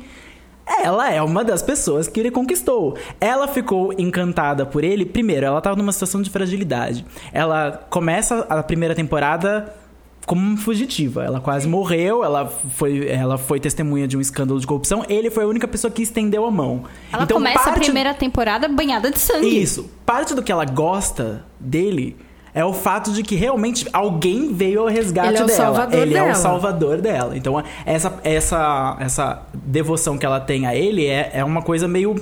Ela 0.83 1.13
é 1.13 1.21
uma 1.21 1.45
das 1.45 1.61
pessoas 1.61 2.09
que 2.09 2.19
ele 2.19 2.31
conquistou. 2.31 2.97
Ela 3.21 3.47
ficou 3.47 3.93
encantada 3.99 4.65
por 4.65 4.83
ele. 4.83 5.05
Primeiro, 5.05 5.45
ela 5.45 5.61
tava 5.61 5.77
numa 5.77 5.93
situação 5.93 6.23
de 6.23 6.31
fragilidade. 6.31 7.05
Ela 7.35 7.87
começa 7.91 8.47
a 8.49 8.63
primeira 8.63 8.95
temporada 8.95 9.75
como 10.25 10.57
fugitiva. 10.57 11.25
Ela 11.25 11.41
quase 11.41 11.69
morreu, 11.69 12.25
ela 12.25 12.47
foi, 12.47 13.07
ela 13.09 13.37
foi 13.37 13.61
testemunha 13.61 14.09
de 14.09 14.17
um 14.17 14.23
escândalo 14.23 14.59
de 14.59 14.67
corrupção. 14.67 15.05
Ele 15.07 15.29
foi 15.29 15.45
a 15.45 15.47
única 15.47 15.69
pessoa 15.69 15.91
que 15.91 16.01
estendeu 16.01 16.47
a 16.47 16.51
mão. 16.51 16.85
Ela 17.13 17.25
então, 17.25 17.37
começa 17.37 17.65
parte... 17.65 17.79
a 17.79 17.85
primeira 17.85 18.15
temporada 18.15 18.69
banhada 18.69 19.11
de 19.11 19.19
sangue. 19.19 19.61
Isso. 19.61 19.91
Parte 20.07 20.35
do 20.35 20.43
que 20.43 20.51
ela 20.51 20.65
gosta 20.65 21.45
dele 21.59 22.17
é 22.55 22.65
o 22.65 22.73
fato 22.73 23.13
de 23.13 23.23
que 23.23 23.35
realmente 23.35 23.87
alguém 23.93 24.53
veio 24.53 24.81
ao 24.81 24.87
resgate 24.89 25.29
Ele 25.29 25.39
é 25.39 25.45
dela. 25.45 25.89
Ele 25.93 26.15
dela. 26.15 26.29
é 26.29 26.33
o 26.33 26.35
salvador 26.35 27.01
dela. 27.01 27.37
Então, 27.37 27.63
essa, 27.87 28.19
essa, 28.25 28.97
essa 29.01 29.43
devoção 29.55 30.19
que 30.19 30.27
ela 30.27 30.41
tem 30.41 30.67
a 30.67 30.75
ele 30.75 31.07
é, 31.07 31.31
é 31.35 31.45
uma 31.45 31.63
coisa 31.63 31.87
meio. 31.87 32.15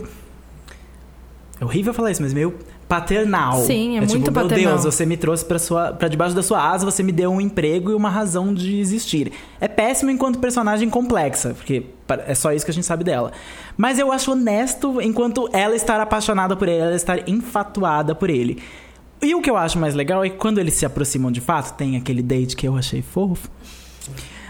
É 1.60 1.64
horrível 1.64 1.92
falar 1.92 2.10
isso, 2.10 2.22
mas 2.22 2.32
meio 2.32 2.54
paternal. 2.88 3.58
Sim, 3.58 3.94
é, 3.94 3.96
é 3.96 4.00
muito 4.00 4.12
tipo, 4.12 4.32
paternal. 4.32 4.58
Meu 4.58 4.70
Deus, 4.70 4.84
você 4.84 5.04
me 5.04 5.16
trouxe 5.16 5.44
para 5.44 5.58
sua 5.58 5.92
para 5.92 6.08
debaixo 6.08 6.34
da 6.34 6.42
sua 6.42 6.70
asa, 6.70 6.84
você 6.84 7.02
me 7.02 7.12
deu 7.12 7.30
um 7.30 7.40
emprego 7.40 7.90
e 7.90 7.94
uma 7.94 8.08
razão 8.08 8.54
de 8.54 8.78
existir. 8.80 9.32
É 9.60 9.68
péssimo 9.68 10.10
enquanto 10.10 10.38
personagem 10.38 10.88
complexa, 10.88 11.54
porque 11.54 11.84
é 12.26 12.34
só 12.34 12.52
isso 12.52 12.64
que 12.64 12.70
a 12.70 12.74
gente 12.74 12.86
sabe 12.86 13.04
dela. 13.04 13.32
Mas 13.76 13.98
eu 13.98 14.10
acho 14.10 14.32
honesto 14.32 15.00
enquanto 15.02 15.48
ela 15.52 15.76
estar 15.76 16.00
apaixonada 16.00 16.56
por 16.56 16.66
ele, 16.66 16.80
ela 16.80 16.96
estar 16.96 17.28
enfatuada 17.28 18.14
por 18.14 18.30
ele. 18.30 18.62
E 19.20 19.34
o 19.34 19.40
que 19.42 19.50
eu 19.50 19.56
acho 19.56 19.78
mais 19.78 19.94
legal 19.94 20.24
é 20.24 20.28
que 20.30 20.36
quando 20.36 20.58
eles 20.58 20.74
se 20.74 20.86
aproximam 20.86 21.30
de 21.32 21.40
fato, 21.40 21.76
tem 21.76 21.96
aquele 21.96 22.22
date 22.22 22.54
que 22.56 22.66
eu 22.68 22.76
achei 22.76 23.02
fofo. 23.02 23.48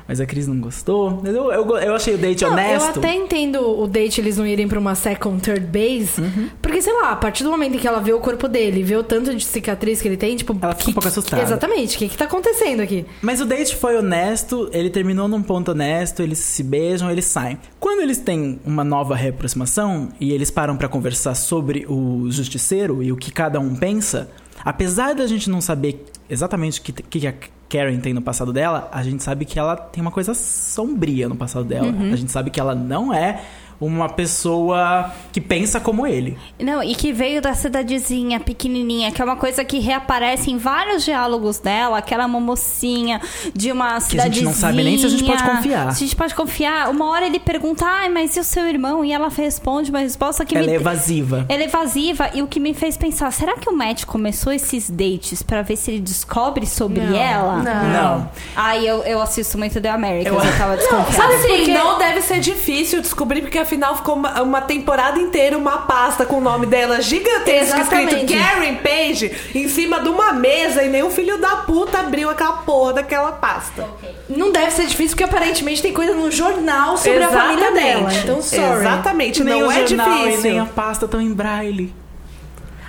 Mas 0.06 0.20
a 0.22 0.26
Cris 0.26 0.48
não 0.48 0.58
gostou. 0.58 1.20
Mas 1.22 1.34
eu, 1.34 1.52
eu, 1.52 1.76
eu 1.76 1.94
achei 1.94 2.14
o 2.14 2.18
date 2.18 2.42
Não, 2.42 2.52
honesto. 2.52 2.96
Eu 2.96 3.02
até 3.02 3.14
entendo 3.14 3.60
o 3.60 3.86
date 3.86 4.22
eles 4.22 4.38
não 4.38 4.46
irem 4.46 4.66
pra 4.66 4.78
uma 4.78 4.94
second, 4.94 5.38
third 5.42 5.66
base. 5.66 6.18
Uhum. 6.18 6.48
Porque, 6.62 6.80
sei 6.80 6.94
lá, 6.94 7.10
a 7.10 7.16
partir 7.16 7.44
do 7.44 7.50
momento 7.50 7.74
em 7.74 7.78
que 7.78 7.86
ela 7.86 8.00
vê 8.00 8.14
o 8.14 8.18
corpo 8.18 8.48
dele, 8.48 8.82
vê 8.82 8.96
o 8.96 9.02
tanto 9.02 9.34
de 9.34 9.44
cicatriz 9.44 10.00
que 10.00 10.08
ele 10.08 10.16
tem, 10.16 10.34
tipo. 10.34 10.56
Ela 10.62 10.72
fica 10.72 10.84
que- 10.84 10.90
um 10.92 10.94
pouco 10.94 11.08
assustada. 11.08 11.42
Exatamente. 11.42 11.96
O 11.96 11.98
que, 11.98 12.08
que 12.08 12.16
tá 12.16 12.24
acontecendo 12.24 12.80
aqui? 12.80 13.04
Mas 13.20 13.42
o 13.42 13.44
date 13.44 13.76
foi 13.76 13.98
honesto, 13.98 14.70
ele 14.72 14.88
terminou 14.88 15.28
num 15.28 15.42
ponto 15.42 15.72
honesto, 15.72 16.22
eles 16.22 16.38
se 16.38 16.62
beijam, 16.62 17.10
eles 17.10 17.26
saem. 17.26 17.58
Quando 17.78 18.00
eles 18.00 18.16
têm 18.16 18.58
uma 18.64 18.82
nova 18.84 19.14
reaproximação 19.14 20.08
e 20.18 20.32
eles 20.32 20.50
param 20.50 20.74
pra 20.78 20.88
conversar 20.88 21.34
sobre 21.34 21.84
o 21.86 22.30
justiceiro 22.30 23.02
e 23.02 23.12
o 23.12 23.16
que 23.16 23.30
cada 23.30 23.60
um 23.60 23.76
pensa, 23.76 24.30
apesar 24.68 25.14
da 25.14 25.26
gente 25.26 25.48
não 25.48 25.62
saber 25.62 26.04
exatamente 26.28 26.78
o 26.78 26.82
que, 26.82 26.92
que 26.92 27.26
a 27.26 27.32
Karen 27.70 27.98
tem 28.00 28.12
no 28.12 28.20
passado 28.20 28.52
dela, 28.52 28.86
a 28.92 29.02
gente 29.02 29.22
sabe 29.22 29.46
que 29.46 29.58
ela 29.58 29.74
tem 29.74 30.02
uma 30.02 30.10
coisa 30.10 30.34
sombria 30.34 31.26
no 31.26 31.34
passado 31.36 31.64
dela. 31.64 31.88
A 32.12 32.16
gente 32.16 32.30
sabe 32.30 32.50
que 32.50 32.60
ela 32.60 32.74
não 32.74 33.12
é 33.12 33.42
uma 33.80 34.08
pessoa 34.08 35.12
que 35.32 35.40
pensa 35.40 35.78
como 35.80 36.06
ele. 36.06 36.36
Não, 36.58 36.82
e 36.82 36.94
que 36.94 37.12
veio 37.12 37.40
da 37.40 37.54
cidadezinha 37.54 38.40
pequenininha, 38.40 39.10
que 39.12 39.20
é 39.20 39.24
uma 39.24 39.36
coisa 39.36 39.64
que 39.64 39.78
reaparece 39.78 40.50
em 40.50 40.58
vários 40.58 41.04
diálogos 41.04 41.58
dela, 41.58 42.00
que 42.02 42.12
ela 42.14 42.26
uma 42.26 42.40
mocinha 42.40 43.20
de 43.54 43.70
uma 43.72 43.88
Que 43.90 43.94
a 43.96 44.00
cidadezinha. 44.00 44.34
gente 44.34 44.44
não 44.44 44.52
sabe 44.52 44.82
nem 44.84 44.98
se 44.98 45.06
a 45.06 45.08
gente 45.08 45.24
pode 45.24 45.42
confiar. 45.42 45.92
Se 45.92 46.04
a 46.04 46.06
gente 46.06 46.16
pode 46.16 46.34
confiar. 46.34 46.90
Uma 46.90 47.06
hora 47.10 47.26
ele 47.26 47.38
pergunta, 47.38 47.84
ai, 47.86 48.08
mas 48.08 48.36
e 48.36 48.40
o 48.40 48.44
seu 48.44 48.66
irmão? 48.66 49.04
E 49.04 49.12
ela 49.12 49.28
responde 49.28 49.90
uma 49.90 50.00
resposta 50.00 50.44
que 50.44 50.56
ela 50.56 50.66
me... 50.66 50.72
é 50.72 50.76
evasiva. 50.76 51.46
Ela 51.48 51.62
é 51.62 51.66
evasiva 51.66 52.30
e 52.34 52.42
o 52.42 52.46
que 52.46 52.60
me 52.60 52.74
fez 52.74 52.96
pensar, 52.96 53.32
será 53.32 53.56
que 53.56 53.68
o 53.70 53.72
Matt 53.76 54.04
começou 54.04 54.52
esses 54.52 54.90
dates 54.90 55.42
pra 55.42 55.62
ver 55.62 55.76
se 55.76 55.90
ele 55.92 56.00
descobre 56.00 56.66
sobre 56.66 57.00
Não, 57.00 57.16
ela? 57.16 57.56
não. 57.62 57.88
Não. 57.88 58.30
Ai, 58.56 58.86
eu, 58.88 59.02
eu 59.04 59.20
assisto 59.22 59.56
muito 59.56 59.80
The 59.80 59.88
Americans, 59.90 60.36
Eu- 60.36 60.50
eu, 60.50 60.58
tava 60.58 60.76
desconfiada. 60.76 61.12
Sabe 61.12 61.34
assim, 61.34 61.48
porque- 61.56 61.72
não 61.72 61.98
deve 61.98 62.20
ser 62.22 62.40
difícil 62.40 63.00
descobrir, 63.00 63.40
porque 63.42 63.58
afinal 63.68 63.94
ficou 63.96 64.14
uma, 64.16 64.40
uma 64.42 64.60
temporada 64.62 65.18
inteira 65.18 65.56
uma 65.56 65.78
pasta 65.78 66.24
com 66.24 66.38
o 66.38 66.40
nome 66.40 66.64
dela 66.66 67.00
gigantesco 67.02 67.78
escrito 67.78 68.14
Exatamente. 68.14 68.34
Karen 68.34 68.74
Page 68.76 69.30
em 69.54 69.68
cima 69.68 70.00
de 70.00 70.08
uma 70.08 70.32
mesa 70.32 70.82
e 70.82 70.88
nenhum 70.88 71.10
filho 71.10 71.38
da 71.38 71.56
puta 71.56 71.98
abriu 72.00 72.30
aquela 72.30 72.52
porra 72.54 72.94
daquela 72.94 73.32
pasta. 73.32 73.86
Não 74.28 74.50
deve 74.50 74.70
ser 74.70 74.86
difícil, 74.86 75.10
porque 75.16 75.24
aparentemente 75.24 75.82
tem 75.82 75.92
coisa 75.92 76.14
no 76.14 76.30
jornal 76.30 76.96
sobre 76.96 77.22
a 77.22 77.28
família 77.28 77.70
dela. 77.72 78.12
Então, 78.12 78.40
sorry. 78.42 78.80
Exatamente, 78.80 79.44
nem 79.44 79.60
não 79.60 79.68
o 79.68 79.70
é 79.70 79.86
jornal 79.86 80.18
difícil. 80.18 80.40
e 80.40 80.42
nem 80.52 80.60
a 80.60 80.64
pasta 80.64 81.04
estão 81.04 81.20
em 81.20 81.32
braille. 81.32 81.94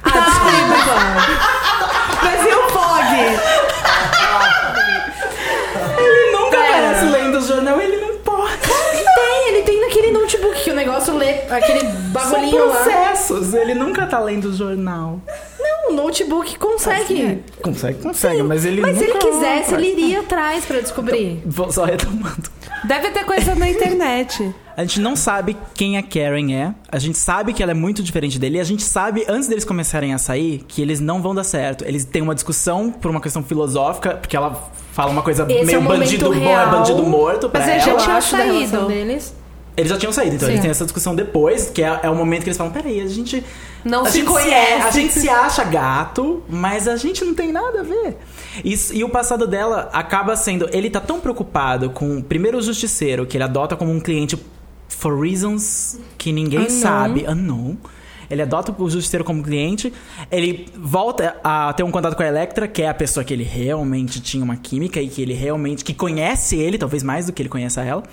Ah, 0.03 0.09
desculpa. 0.09 0.55
Mas 2.23 2.45
e 2.45 2.55
o 2.55 2.69
Fog? 2.69 2.99
Ele 5.97 6.31
nunca 6.31 6.57
Pera. 6.57 6.67
aparece 6.91 7.05
lendo 7.05 7.37
o 7.37 7.41
jornal, 7.41 7.79
ele 7.81 7.97
não 7.97 8.17
pode. 8.19 8.57
tem, 9.15 9.47
ele 9.49 9.61
tem 9.63 9.81
naquele 9.81 10.11
notebook 10.29 10.63
que 10.63 10.71
o 10.71 10.75
negócio 10.75 11.15
lê 11.17 11.41
aquele 11.49 11.79
São 11.81 11.91
bagulhinho 12.11 12.67
lá. 12.67 12.75
processos, 12.75 13.53
ele 13.53 13.73
nunca 13.73 14.05
tá 14.05 14.19
lendo 14.19 14.45
o 14.49 14.53
jornal. 14.53 15.19
Não, 15.59 15.91
o 15.91 15.93
notebook 15.93 16.57
consegue. 16.57 17.43
Consegue, 17.61 17.99
consegue, 18.01 18.43
mas 18.43 18.63
ele 18.65 18.81
Mas 18.81 18.97
se 18.97 19.05
ele 19.05 19.13
quisesse, 19.17 19.73
ele 19.73 19.91
iria 19.91 20.19
atrás 20.21 20.65
pra 20.65 20.79
descobrir. 20.81 21.41
Vou 21.45 21.71
só 21.71 21.83
retomando. 21.85 22.49
Deve 22.83 23.09
ter 23.09 23.25
coisa 23.25 23.55
na 23.55 23.69
internet. 23.69 24.53
A 24.77 24.83
gente 24.83 25.01
não 25.01 25.13
sabe 25.13 25.57
quem 25.73 25.97
a 25.97 26.01
Karen 26.03 26.53
é. 26.53 26.73
A 26.89 26.97
gente 26.97 27.17
sabe 27.17 27.51
que 27.51 27.61
ela 27.61 27.73
é 27.73 27.75
muito 27.75 28.01
diferente 28.01 28.39
dele. 28.39 28.59
E 28.59 28.61
a 28.61 28.63
gente 28.63 28.81
sabe, 28.81 29.25
antes 29.27 29.49
deles 29.49 29.65
começarem 29.65 30.13
a 30.13 30.17
sair, 30.17 30.63
que 30.69 30.81
eles 30.81 31.01
não 31.01 31.21
vão 31.21 31.35
dar 31.35 31.43
certo. 31.43 31.83
Eles 31.83 32.05
têm 32.05 32.21
uma 32.21 32.33
discussão 32.33 32.89
por 32.89 33.11
uma 33.11 33.19
questão 33.19 33.43
filosófica, 33.43 34.11
porque 34.15 34.37
ela 34.37 34.71
fala 34.93 35.11
uma 35.11 35.21
coisa 35.21 35.45
Esse 35.51 35.65
meio 35.65 35.75
é 35.75 35.79
o 35.79 35.81
momento 35.81 35.99
bandido 35.99 36.25
bom 36.29 36.33
é 36.33 36.39
real. 36.39 36.71
bandido 36.71 37.03
morto 37.03 37.49
pra 37.49 37.59
Mas 37.59 37.69
ela. 37.71 37.79
já 37.79 37.91
Eu 37.91 37.97
tinha 37.97 38.15
acho 38.15 38.37
da 38.37 38.43
deles. 38.85 39.35
Eles 39.79 39.89
já 39.91 39.97
tinham 39.97 40.11
saído, 40.11 40.35
então 40.35 40.45
Sim. 40.47 40.53
eles 40.53 40.61
têm 40.61 40.71
essa 40.71 40.83
discussão 40.83 41.15
depois, 41.15 41.69
que 41.69 41.81
é, 41.81 42.01
é 42.03 42.09
o 42.09 42.15
momento 42.15 42.43
que 42.43 42.49
eles 42.49 42.57
falam: 42.57 42.73
peraí, 42.73 42.99
a 42.99 43.07
gente. 43.07 43.41
Não 43.85 44.05
a 44.05 44.09
se 44.09 44.17
gente 44.17 44.27
conhece. 44.27 44.87
a 44.87 44.91
gente 44.91 45.13
se 45.13 45.29
acha 45.29 45.63
gato, 45.63 46.43
mas 46.49 46.85
a 46.85 46.97
gente 46.97 47.23
não 47.23 47.33
tem 47.33 47.51
nada 47.53 47.79
a 47.79 47.83
ver. 47.83 48.17
Isso- 48.63 48.93
e 48.93 49.05
o 49.05 49.09
passado 49.09 49.47
dela 49.47 49.89
acaba 49.93 50.35
sendo. 50.35 50.69
Ele 50.73 50.89
tá 50.89 50.99
tão 50.99 51.21
preocupado 51.21 51.89
com, 51.91 52.21
primeiro, 52.21 52.57
o 52.57 52.61
justiceiro, 52.61 53.25
que 53.25 53.37
ele 53.37 53.43
adota 53.45 53.77
como 53.77 53.89
um 53.91 54.01
cliente 54.01 54.37
for 54.89 55.17
reasons 55.17 55.97
que 56.17 56.33
ninguém 56.33 56.59
Unknown. 56.59 56.69
sabe. 56.81 57.25
Unknown. 57.25 57.77
Ele 58.29 58.41
adota 58.43 58.75
o 58.77 58.89
justiceiro 58.89 59.23
como 59.23 59.41
cliente. 59.41 59.91
Ele 60.29 60.67
volta 60.77 61.37
a 61.43 61.71
ter 61.73 61.83
um 61.83 61.89
contato 61.89 62.15
com 62.15 62.21
a 62.21 62.27
Electra, 62.27 62.67
que 62.67 62.81
é 62.81 62.89
a 62.89 62.93
pessoa 62.93 63.23
que 63.23 63.33
ele 63.33 63.43
realmente 63.43 64.19
tinha 64.19 64.43
uma 64.43 64.55
química 64.57 65.01
e 65.01 65.07
que 65.07 65.21
ele 65.21 65.33
realmente. 65.33 65.83
que 65.85 65.93
conhece 65.93 66.57
ele, 66.57 66.77
talvez 66.77 67.01
mais 67.01 67.25
do 67.27 67.33
que 67.33 67.41
ele 67.41 67.49
conhece 67.49 67.79
a 67.79 67.83
ela. 67.85 68.03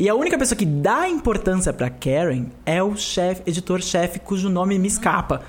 E 0.00 0.08
a 0.08 0.14
única 0.14 0.38
pessoa 0.38 0.56
que 0.56 0.64
dá 0.64 1.06
importância 1.06 1.74
pra 1.74 1.90
Karen 1.90 2.46
é 2.64 2.82
o 2.82 2.96
chefe, 2.96 3.42
editor-chefe, 3.46 4.18
cujo 4.18 4.48
nome 4.48 4.78
me 4.78 4.88
escapa. 4.88 5.42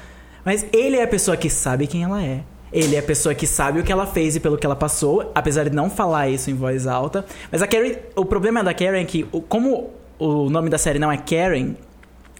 Mas 0.43 0.65
ele 0.73 0.97
é 0.97 1.03
a 1.03 1.07
pessoa 1.07 1.37
que 1.37 1.49
sabe 1.49 1.87
quem 1.87 2.03
ela 2.03 2.21
é. 2.21 2.41
Ele 2.69 2.97
é 2.97 2.99
a 2.99 3.03
pessoa 3.03 3.33
que 3.33 3.47
sabe 3.47 3.79
o 3.79 3.83
que 3.83 3.89
ela 3.93 4.05
fez 4.05 4.35
e 4.35 4.41
pelo 4.41 4.57
que 4.57 4.65
ela 4.65 4.75
passou, 4.75 5.31
apesar 5.33 5.69
de 5.69 5.73
não 5.73 5.89
falar 5.89 6.27
isso 6.27 6.51
em 6.51 6.53
voz 6.53 6.85
alta. 6.85 7.25
Mas 7.49 7.61
a 7.61 7.67
Karen, 7.67 7.93
o 8.13 8.25
problema 8.25 8.61
da 8.61 8.73
Karen 8.73 8.99
é 8.99 9.05
que, 9.05 9.25
o- 9.31 9.39
como 9.41 9.91
o 10.19 10.49
nome 10.49 10.69
da 10.69 10.77
série 10.77 10.99
não 10.99 11.09
é 11.09 11.15
Karen, 11.15 11.73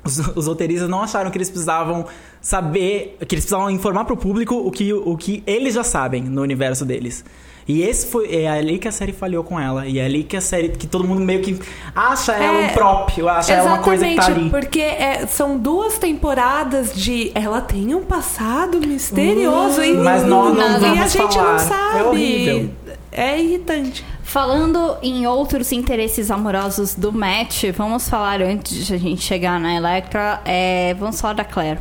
os, 0.03 0.18
os 0.36 0.48
roteiristas 0.48 0.89
não 0.89 1.01
acharam 1.01 1.32
que 1.32 1.38
eles 1.38 1.50
precisavam 1.50 2.06
saber, 2.41 3.15
que 3.25 3.36
eles 3.36 3.46
precisavam 3.46 3.72
informar 3.72 4.03
pro 4.03 4.18
público 4.18 4.53
o 4.56 4.70
que, 4.70 4.91
o 4.91 5.15
que 5.15 5.44
eles 5.48 5.75
já 5.75 5.84
sabem 5.86 6.24
no 6.24 6.41
universo 6.41 6.84
deles. 6.84 7.24
E 7.68 7.84
esse 7.84 8.08
foi 8.08 8.34
é 8.36 8.50
ali 8.50 8.77
que 8.80 8.88
a 8.88 8.91
série 8.91 9.13
falhou 9.13 9.44
com 9.44 9.60
ela. 9.60 9.86
E 9.88 10.00
é 10.00 10.06
ali 10.06 10.24
que 10.24 10.36
a 10.36 10.41
série 10.41 10.70
que 10.70 10.88
todo 10.88 11.03
mundo 11.08 11.22
meio 11.22 11.41
que 11.41 11.60
acha 11.96 12.34
ela 12.34 12.58
um 12.60 12.63
É, 12.63 12.68
próprio, 12.70 13.30
acha 13.30 13.53
ela 13.53 13.74
uma 13.74 13.77
coisa 13.80 14.06
que 14.08 14.15
tá 14.15 14.25
ali. 14.27 14.50
porque 14.50 14.82
é, 14.82 15.25
são 15.27 15.58
duas 15.58 15.98
temporadas 15.98 16.94
de. 16.94 17.32
Ela 17.36 17.62
tem 17.62 17.94
um 17.96 18.03
passado 18.03 18.80
misterioso 18.80 19.84
e, 19.84 19.94
Mas 19.94 20.24
nós 20.25 20.56
não 20.56 20.70
e 20.70 20.75
a 20.75 20.77
vamos 20.80 21.12
gente 21.13 21.34
falar. 21.36 21.51
não 21.53 21.60
sabe. 21.60 22.00
É 22.00 22.03
horrível. 22.03 22.70
É 23.12 23.39
irritante. 23.41 24.06
Falando 24.24 24.96
em 25.03 25.27
outros 25.27 25.72
interesses 25.74 26.32
amorosos 26.32 26.96
do 26.96 27.12
Matt, 27.12 27.65
vamos 27.75 28.08
falar 28.10 28.41
antes 28.41 28.88
de 28.88 28.94
a 28.94 28.98
gente 28.98 29.22
chegar 29.22 29.60
na 29.60 29.75
Electra, 29.75 30.39
é, 30.46 30.94
vamos 30.98 31.20
falar 31.20 31.34
da 31.34 31.44
Claire. 31.44 31.80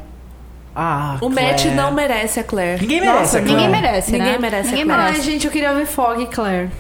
Ah, 0.74 1.16
O 1.20 1.28
Matt 1.28 1.62
Claire. 1.62 1.70
não 1.74 1.92
merece 1.92 2.40
a 2.40 2.44
Claire. 2.44 2.80
Ninguém 2.80 3.00
merece 3.00 3.18
Nossa, 3.18 3.38
a 3.38 3.42
Claire. 3.42 3.56
Ninguém 3.56 3.80
merece, 3.82 4.12
Ninguém 4.12 4.32
né? 4.32 4.38
merece 4.38 4.68
Ninguém 4.68 4.82
a 4.82 4.86
Claire. 4.94 5.16
Ai, 5.16 5.20
gente, 5.22 5.44
eu 5.46 5.50
queria 5.52 5.74
ver 5.74 5.86
Fog 5.86 6.22
e 6.22 6.26
Claire. 6.26 6.70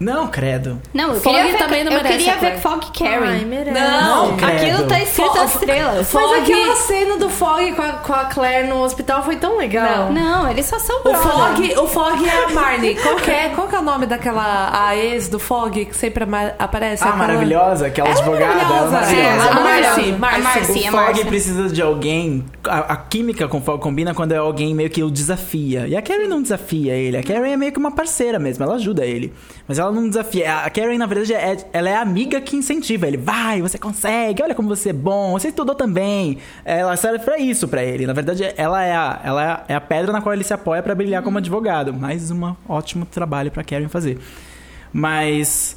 Não, 0.00 0.26
credo. 0.28 0.80
Não, 0.92 1.14
eu 1.14 1.20
Fog 1.20 1.34
queria 1.36 1.52
ver, 1.52 1.58
também 1.58 1.84
não 1.84 1.92
eu 1.92 2.02
merece 2.02 2.18
queria 2.18 2.34
a 2.34 2.36
ver. 2.38 2.58
Fog 2.60 2.90
e. 2.92 3.28
Ai, 3.28 3.44
merece. 3.44 3.70
Não, 3.80 4.26
Não, 4.28 4.36
credo. 4.36 4.52
Aquilo 4.56 4.88
tá 4.88 5.00
escrito 5.00 5.32
Fo- 5.32 5.40
as 5.40 5.54
estrelas. 5.54 5.96
Mas 5.96 6.08
Fog- 6.08 6.38
aquela 6.40 6.76
cena 6.76 7.16
do 7.16 7.30
Fog 7.30 7.72
com 7.72 7.82
a, 7.82 7.88
com 7.92 8.12
a 8.12 8.24
Claire 8.24 8.68
no 8.68 8.82
hospital 8.82 9.22
foi 9.22 9.36
tão 9.36 9.56
legal. 9.56 10.12
Não, 10.12 10.50
eles 10.50 10.66
só 10.66 10.78
são 10.78 11.00
O. 11.04 11.14
Fog, 11.14 11.74
o 11.78 11.86
Fog 11.86 12.26
é 12.28 12.44
a 12.44 12.48
Marnie. 12.50 12.94
Qual 13.00 13.16
que 13.16 13.30
é, 13.30 13.48
qual 13.50 13.68
que 13.68 13.74
é 13.76 13.78
o 13.78 13.82
nome 13.82 14.06
daquela 14.06 14.70
a 14.86 14.96
ex 14.96 15.28
do 15.28 15.38
Fog 15.38 15.84
que 15.84 15.96
sempre 15.96 16.24
aparece? 16.58 17.02
Ah, 17.04 17.08
Aquela- 17.08 17.26
maravilhosa, 17.28 17.86
aquela 17.86 18.08
Ela 18.08 18.18
é 18.18 18.20
advogada. 18.20 18.44
é 18.52 18.64
maravilhosa. 18.64 18.96
É, 18.96 19.36
maravilhosa. 19.36 19.48
é 19.48 19.50
A. 19.50 19.54
Marcy, 19.54 20.10
A 20.12 20.18
Marcy. 20.18 20.42
Marcy, 20.42 20.72
O 20.80 20.82
Fog 20.84 20.92
Marcy. 20.96 21.24
precisa 21.24 21.68
de 21.68 21.82
alguém. 21.82 22.44
A, 22.66 22.78
a 22.94 22.96
química 22.96 23.46
com 23.48 23.58
o 23.58 23.60
Fog 23.60 23.80
combina 23.80 24.12
quando 24.14 24.32
é 24.32 24.36
alguém 24.38 24.74
meio 24.74 24.90
que 24.90 25.02
o 25.02 25.10
desafia. 25.10 25.86
E 25.86 25.96
a 25.96 26.02
Karen 26.02 26.26
não 26.26 26.42
desafia 26.42 26.94
ele. 26.94 27.16
A 27.16 27.22
Karen 27.22 27.48
é 27.52 27.56
meio 27.56 27.72
que 27.72 27.78
uma 27.78 27.92
parceira 27.92 28.38
mesmo, 28.38 28.64
ela 28.64 28.74
ajuda 28.74 29.04
ele. 29.04 29.32
Mas 29.68 29.78
ela 29.78 29.90
não 29.94 30.08
desafia. 30.08 30.58
A 30.58 30.70
Karen, 30.70 30.98
na 30.98 31.06
verdade, 31.06 31.32
é, 31.32 31.56
ela 31.72 31.88
é 31.88 31.94
a 31.96 32.00
amiga 32.00 32.40
que 32.40 32.56
incentiva 32.56 33.06
ele. 33.06 33.16
Vai, 33.16 33.62
você 33.62 33.78
consegue, 33.78 34.42
olha 34.42 34.54
como 34.54 34.68
você 34.68 34.90
é 34.90 34.92
bom, 34.92 35.32
você 35.32 35.48
estudou 35.48 35.74
também. 35.74 36.38
Ela 36.64 36.96
serve 36.96 37.20
pra 37.24 37.38
isso 37.38 37.68
pra 37.68 37.82
ele. 37.82 38.06
Na 38.06 38.12
verdade, 38.12 38.52
ela 38.56 38.82
é 38.82 38.94
a, 38.94 39.20
ela 39.24 39.64
é 39.68 39.74
a 39.74 39.80
pedra 39.80 40.12
na 40.12 40.20
qual 40.20 40.34
ele 40.34 40.44
se 40.44 40.52
apoia 40.52 40.82
pra 40.82 40.94
brilhar 40.94 41.22
como 41.22 41.38
advogado. 41.38 41.92
Mais 41.92 42.30
um 42.30 42.54
ótimo 42.68 43.06
trabalho 43.06 43.50
pra 43.50 43.64
Karen 43.64 43.88
fazer. 43.88 44.18
Mas. 44.92 45.76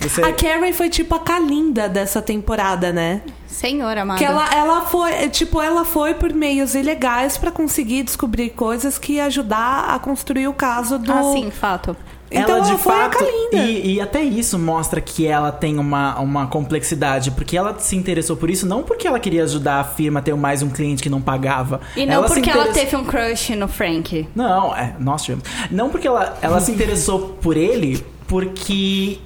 Você... 0.00 0.22
A 0.22 0.32
Karen 0.32 0.72
foi 0.72 0.88
tipo 0.88 1.14
a 1.14 1.18
Kalinda 1.18 1.86
dessa 1.86 2.22
temporada, 2.22 2.90
né? 2.90 3.20
Senhor 3.46 3.98
amado. 3.98 4.16
Que 4.16 4.24
ela, 4.24 4.48
ela 4.54 4.80
foi, 4.82 5.28
tipo, 5.28 5.60
ela 5.60 5.84
foi 5.84 6.14
por 6.14 6.32
meios 6.32 6.74
ilegais 6.74 7.36
pra 7.36 7.50
conseguir 7.50 8.02
descobrir 8.02 8.50
coisas 8.50 8.98
que 8.98 9.14
ia 9.14 9.26
ajudar 9.26 9.90
a 9.94 9.98
construir 9.98 10.48
o 10.48 10.54
caso 10.54 10.98
do. 10.98 11.12
Ah, 11.12 11.32
sim, 11.34 11.50
fato. 11.50 11.94
Então 12.30 12.56
ela, 12.58 12.64
de 12.64 12.78
foi 12.78 12.94
a 12.94 12.98
fato, 12.98 13.18
Kalinda. 13.18 13.56
E, 13.56 13.94
e 13.94 14.00
até 14.00 14.22
isso 14.22 14.58
mostra 14.58 15.00
que 15.00 15.26
ela 15.26 15.50
tem 15.50 15.78
uma, 15.78 16.18
uma 16.20 16.46
complexidade, 16.46 17.32
porque 17.32 17.56
ela 17.56 17.76
se 17.78 17.96
interessou 17.96 18.36
por 18.36 18.48
isso, 18.48 18.66
não 18.66 18.82
porque 18.82 19.06
ela 19.06 19.18
queria 19.18 19.42
ajudar 19.42 19.80
a 19.80 19.84
firma 19.84 20.20
a 20.20 20.22
ter 20.22 20.34
mais 20.36 20.62
um 20.62 20.70
cliente 20.70 21.02
que 21.02 21.10
não 21.10 21.20
pagava. 21.20 21.80
E 21.96 22.06
não 22.06 22.14
ela 22.14 22.26
porque 22.28 22.48
ela 22.48 22.68
teve 22.68 22.94
um 22.94 23.04
crush 23.04 23.54
no 23.56 23.66
Frank. 23.66 24.28
Não, 24.34 24.74
é, 24.76 24.94
nós 24.98 25.22
tivemos. 25.22 25.44
Não 25.70 25.90
porque 25.90 26.06
ela, 26.06 26.38
ela 26.40 26.60
se 26.60 26.70
interessou 26.70 27.36
por 27.40 27.56
ele, 27.56 28.04
porque 28.28 29.18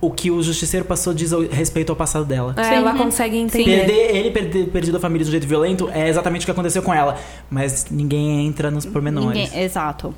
o 0.00 0.10
que 0.10 0.32
o 0.32 0.42
justiceiro 0.42 0.84
passou 0.84 1.14
diz 1.14 1.30
respeito 1.52 1.90
ao 1.90 1.96
passado 1.96 2.24
dela. 2.24 2.56
É, 2.58 2.74
ela 2.74 2.94
consegue 2.94 3.36
entender. 3.36 3.86
Perder 3.86 4.16
ele 4.16 4.30
perder 4.32 4.66
perdido 4.66 4.96
a 4.96 5.00
família 5.00 5.24
de 5.24 5.30
um 5.30 5.32
jeito 5.32 5.46
violento 5.46 5.88
é 5.94 6.08
exatamente 6.08 6.42
o 6.42 6.44
que 6.46 6.50
aconteceu 6.50 6.82
com 6.82 6.92
ela. 6.92 7.16
Mas 7.48 7.86
ninguém 7.88 8.44
entra 8.44 8.68
nos 8.68 8.84
pormenores. 8.84 9.48
Ninguém, 9.48 9.62
exato. 9.62 10.12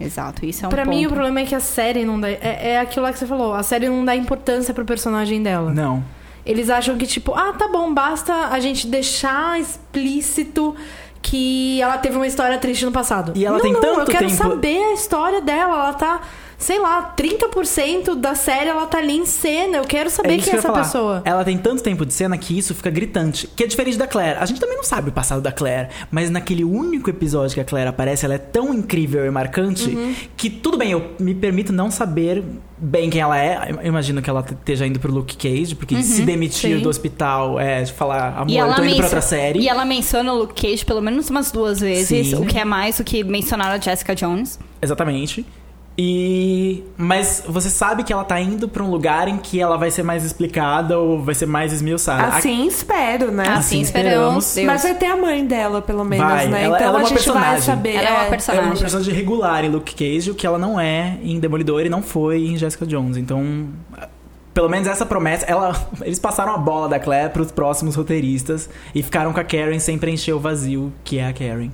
Exato, 0.00 0.46
isso 0.46 0.64
é 0.64 0.68
um 0.68 0.70
Pra 0.70 0.84
ponto. 0.84 0.96
mim, 0.96 1.04
o 1.06 1.10
problema 1.10 1.40
é 1.40 1.44
que 1.44 1.54
a 1.54 1.60
série 1.60 2.04
não 2.04 2.18
dá. 2.18 2.28
É, 2.30 2.70
é 2.72 2.80
aquilo 2.80 3.04
lá 3.04 3.12
que 3.12 3.18
você 3.18 3.26
falou. 3.26 3.52
A 3.54 3.62
série 3.62 3.88
não 3.88 4.04
dá 4.04 4.16
importância 4.16 4.72
pro 4.72 4.84
personagem 4.84 5.42
dela. 5.42 5.72
Não. 5.72 6.02
Eles 6.46 6.70
acham 6.70 6.96
que, 6.96 7.06
tipo, 7.06 7.34
ah, 7.34 7.52
tá 7.52 7.68
bom, 7.68 7.92
basta 7.92 8.32
a 8.48 8.58
gente 8.58 8.86
deixar 8.86 9.60
explícito 9.60 10.74
que 11.22 11.80
ela 11.82 11.98
teve 11.98 12.16
uma 12.16 12.26
história 12.26 12.56
triste 12.58 12.84
no 12.86 12.92
passado. 12.92 13.32
E 13.36 13.44
ela 13.44 13.56
não, 13.56 13.62
tem 13.62 13.72
não, 13.74 13.80
tanto 13.80 14.00
eu 14.00 14.06
quero 14.06 14.26
tempo- 14.26 14.36
saber 14.42 14.78
a 14.78 14.92
história 14.94 15.42
dela. 15.42 15.74
Ela 15.74 15.92
tá, 15.92 16.20
sei 16.60 16.78
lá, 16.78 17.12
30% 17.16 18.14
da 18.14 18.34
série 18.36 18.68
ela 18.70 18.86
tá 18.86 18.98
ali 18.98 19.16
em 19.16 19.26
cena. 19.26 19.78
Eu 19.78 19.84
quero 19.84 20.08
saber 20.10 20.36
isso 20.36 20.44
quem 20.44 20.50
é 20.50 20.50
que 20.50 20.56
eu 20.56 20.58
essa 20.58 20.68
falar. 20.68 20.82
pessoa. 20.84 21.22
Ela 21.24 21.42
tem 21.44 21.58
tanto 21.58 21.82
tempo 21.82 22.06
de 22.06 22.12
cena 22.14 22.38
que 22.38 22.56
isso 22.56 22.74
fica 22.74 22.90
gritante. 22.90 23.48
Que 23.56 23.64
é 23.64 23.66
diferente 23.66 23.96
da 23.98 24.06
Claire. 24.06 24.38
A 24.38 24.46
gente 24.46 24.60
também 24.60 24.76
não 24.76 24.84
sabe 24.84 25.08
o 25.08 25.12
passado 25.12 25.40
da 25.40 25.50
Claire. 25.50 25.88
Mas 26.10 26.30
naquele 26.30 26.62
único 26.62 27.10
episódio 27.10 27.54
que 27.54 27.60
a 27.60 27.64
Claire 27.64 27.88
aparece, 27.88 28.24
ela 28.24 28.34
é 28.34 28.38
tão 28.38 28.72
incrível 28.72 29.24
e 29.26 29.30
marcante 29.30 29.88
Uhum. 29.90 30.14
que 30.36 30.48
tudo 30.50 30.76
bem, 30.76 30.92
eu 30.92 31.12
me 31.18 31.34
permito 31.34 31.72
não 31.72 31.90
saber 31.90 32.44
bem 32.76 33.08
quem 33.10 33.20
ela 33.20 33.38
é. 33.38 33.70
Eu 33.82 33.86
imagino 33.88 34.20
que 34.22 34.28
ela 34.30 34.44
esteja 34.48 34.86
indo 34.86 35.00
pro 35.00 35.10
Luke 35.12 35.36
Cage, 35.36 35.74
porque 35.74 36.02
se 36.02 36.22
demitir 36.22 36.76
sim. 36.76 36.82
do 36.82 36.88
hospital 36.88 37.58
é 37.58 37.84
falar, 37.86 38.38
amor, 38.38 38.50
eu 38.50 38.74
tô 38.74 38.84
indo 38.84 38.96
pra 38.96 39.04
outra 39.06 39.20
série. 39.20 39.60
e 39.60 39.68
ela 39.68 39.84
menciona 39.84 40.32
o 40.32 40.38
Luke 40.38 40.60
Cage 40.60 40.84
pelo 40.84 41.00
menos 41.00 41.30
umas 41.30 41.50
duas 41.50 41.80
vezes, 41.80 42.28
Sim. 42.28 42.36
o 42.36 42.46
que 42.46 42.58
é 42.58 42.64
mais 42.64 42.98
do 42.98 43.04
que 43.04 43.24
mencionar 43.24 43.70
a 43.72 43.78
Jessica 43.78 44.14
Jones. 44.14 44.58
Exatamente. 44.82 45.44
E 46.02 46.82
mas 46.96 47.44
você 47.46 47.68
sabe 47.68 48.02
que 48.02 48.10
ela 48.10 48.24
tá 48.24 48.40
indo 48.40 48.66
pra 48.66 48.82
um 48.82 48.90
lugar 48.90 49.28
em 49.28 49.36
que 49.36 49.60
ela 49.60 49.76
vai 49.76 49.90
ser 49.90 50.02
mais 50.02 50.24
explicada 50.24 50.98
ou 50.98 51.22
vai 51.22 51.34
ser 51.34 51.44
mais 51.44 51.74
esmiuçada. 51.74 52.36
Assim 52.38 52.66
espero, 52.66 53.30
né? 53.30 53.42
Assim, 53.42 53.58
Assim 53.58 53.80
esperamos. 53.82 54.54
Deus. 54.54 54.66
Mas 54.66 54.82
vai 54.82 54.94
ter 54.94 55.06
a 55.06 55.16
mãe 55.18 55.44
dela, 55.46 55.82
pelo 55.82 56.02
menos, 56.02 56.26
Vai, 56.26 56.48
né? 56.48 56.64
ela- 56.64 56.76
então 56.78 56.88
ela 56.88 56.98
é 56.98 57.02
a 57.02 57.04
uma 57.04 57.08
gente 57.10 57.26
vai 57.28 57.34
personagem. 57.34 57.60
saber. 57.60 57.94
Ela 57.96 58.08
é 58.08 58.12
uma 58.12 58.24
é. 58.24 58.30
personagem. 58.30 58.66
É 58.66 58.72
uma 58.72 58.80
personagem 58.80 59.14
regular 59.14 59.62
em 59.62 59.68
Luke 59.68 59.94
Cage, 59.94 60.30
o 60.30 60.34
que 60.34 60.46
ela 60.46 60.58
não 60.58 60.80
é 60.80 61.18
em 61.22 61.38
Demolidor 61.38 61.84
e 61.84 61.90
não 61.90 62.02
foi 62.02 62.46
em 62.46 62.56
Jessica 62.56 62.86
Jones. 62.86 63.18
Então, 63.18 63.68
pelo 64.54 64.70
menos 64.70 64.88
essa 64.88 65.04
promessa, 65.04 65.44
ela, 65.44 65.78
eles 66.00 66.18
passaram 66.18 66.54
a 66.54 66.58
bola 66.58 66.88
da 66.88 66.98
Claire 66.98 67.28
pros 67.28 67.52
próximos 67.52 67.94
roteiristas 67.94 68.70
e 68.94 69.02
ficaram 69.02 69.34
com 69.34 69.40
a 69.40 69.44
Karen 69.44 69.78
sem 69.78 69.98
preencher 69.98 70.32
o 70.32 70.40
vazio 70.40 70.90
que 71.04 71.18
é 71.18 71.26
a 71.28 71.32
Karen. 71.34 71.68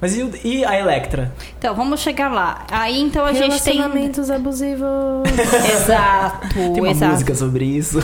Mas 0.00 0.16
e, 0.16 0.22
o- 0.22 0.30
e 0.44 0.64
a 0.64 0.78
Electra? 0.78 1.32
Então, 1.58 1.74
vamos 1.74 2.00
chegar 2.00 2.30
lá. 2.30 2.66
Aí, 2.70 3.00
então, 3.00 3.24
a 3.24 3.32
gente 3.32 3.62
tem... 3.62 3.76
Relacionamentos 3.76 4.30
abusivos. 4.30 4.86
Exato, 5.72 6.48
Tem 6.54 6.80
uma 6.82 6.90
exato. 6.90 7.12
música 7.12 7.34
sobre 7.34 7.64
isso. 7.64 7.98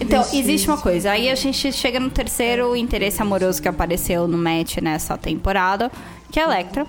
Então, 0.00 0.22
existe 0.32 0.68
uma 0.68 0.78
coisa. 0.78 1.10
Aí 1.10 1.28
a 1.30 1.34
gente 1.34 1.70
chega 1.72 2.00
no 2.00 2.10
terceiro 2.10 2.74
interesse 2.76 3.20
amoroso 3.20 3.60
que 3.60 3.68
apareceu 3.68 4.26
no 4.26 4.38
match 4.38 4.78
nessa 4.78 5.16
temporada, 5.18 5.90
que 6.30 6.40
é 6.40 6.44
a 6.44 6.46
Electra. 6.46 6.86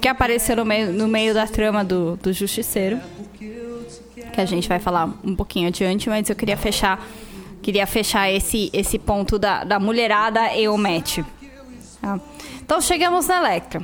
Que 0.00 0.08
apareceu 0.08 0.56
no 0.56 0.64
meio, 0.64 0.92
no 0.92 1.08
meio 1.08 1.32
da 1.34 1.46
trama 1.46 1.84
do, 1.84 2.16
do 2.22 2.32
Justiceiro. 2.32 2.98
Que 4.32 4.40
a 4.40 4.44
gente 4.44 4.68
vai 4.68 4.78
falar 4.78 5.08
um 5.24 5.34
pouquinho 5.34 5.68
adiante, 5.68 6.08
mas 6.08 6.28
eu 6.28 6.36
queria 6.36 6.56
fechar. 6.56 7.04
Queria 7.60 7.86
fechar 7.86 8.30
esse, 8.30 8.70
esse 8.72 8.98
ponto 8.98 9.38
da, 9.38 9.64
da 9.64 9.80
mulherada 9.80 10.54
e 10.54 10.68
o 10.68 10.76
match. 10.78 11.18
Tá? 12.16 12.20
Então 12.62 12.80
chegamos 12.80 13.26
na 13.26 13.38
Electra. 13.38 13.82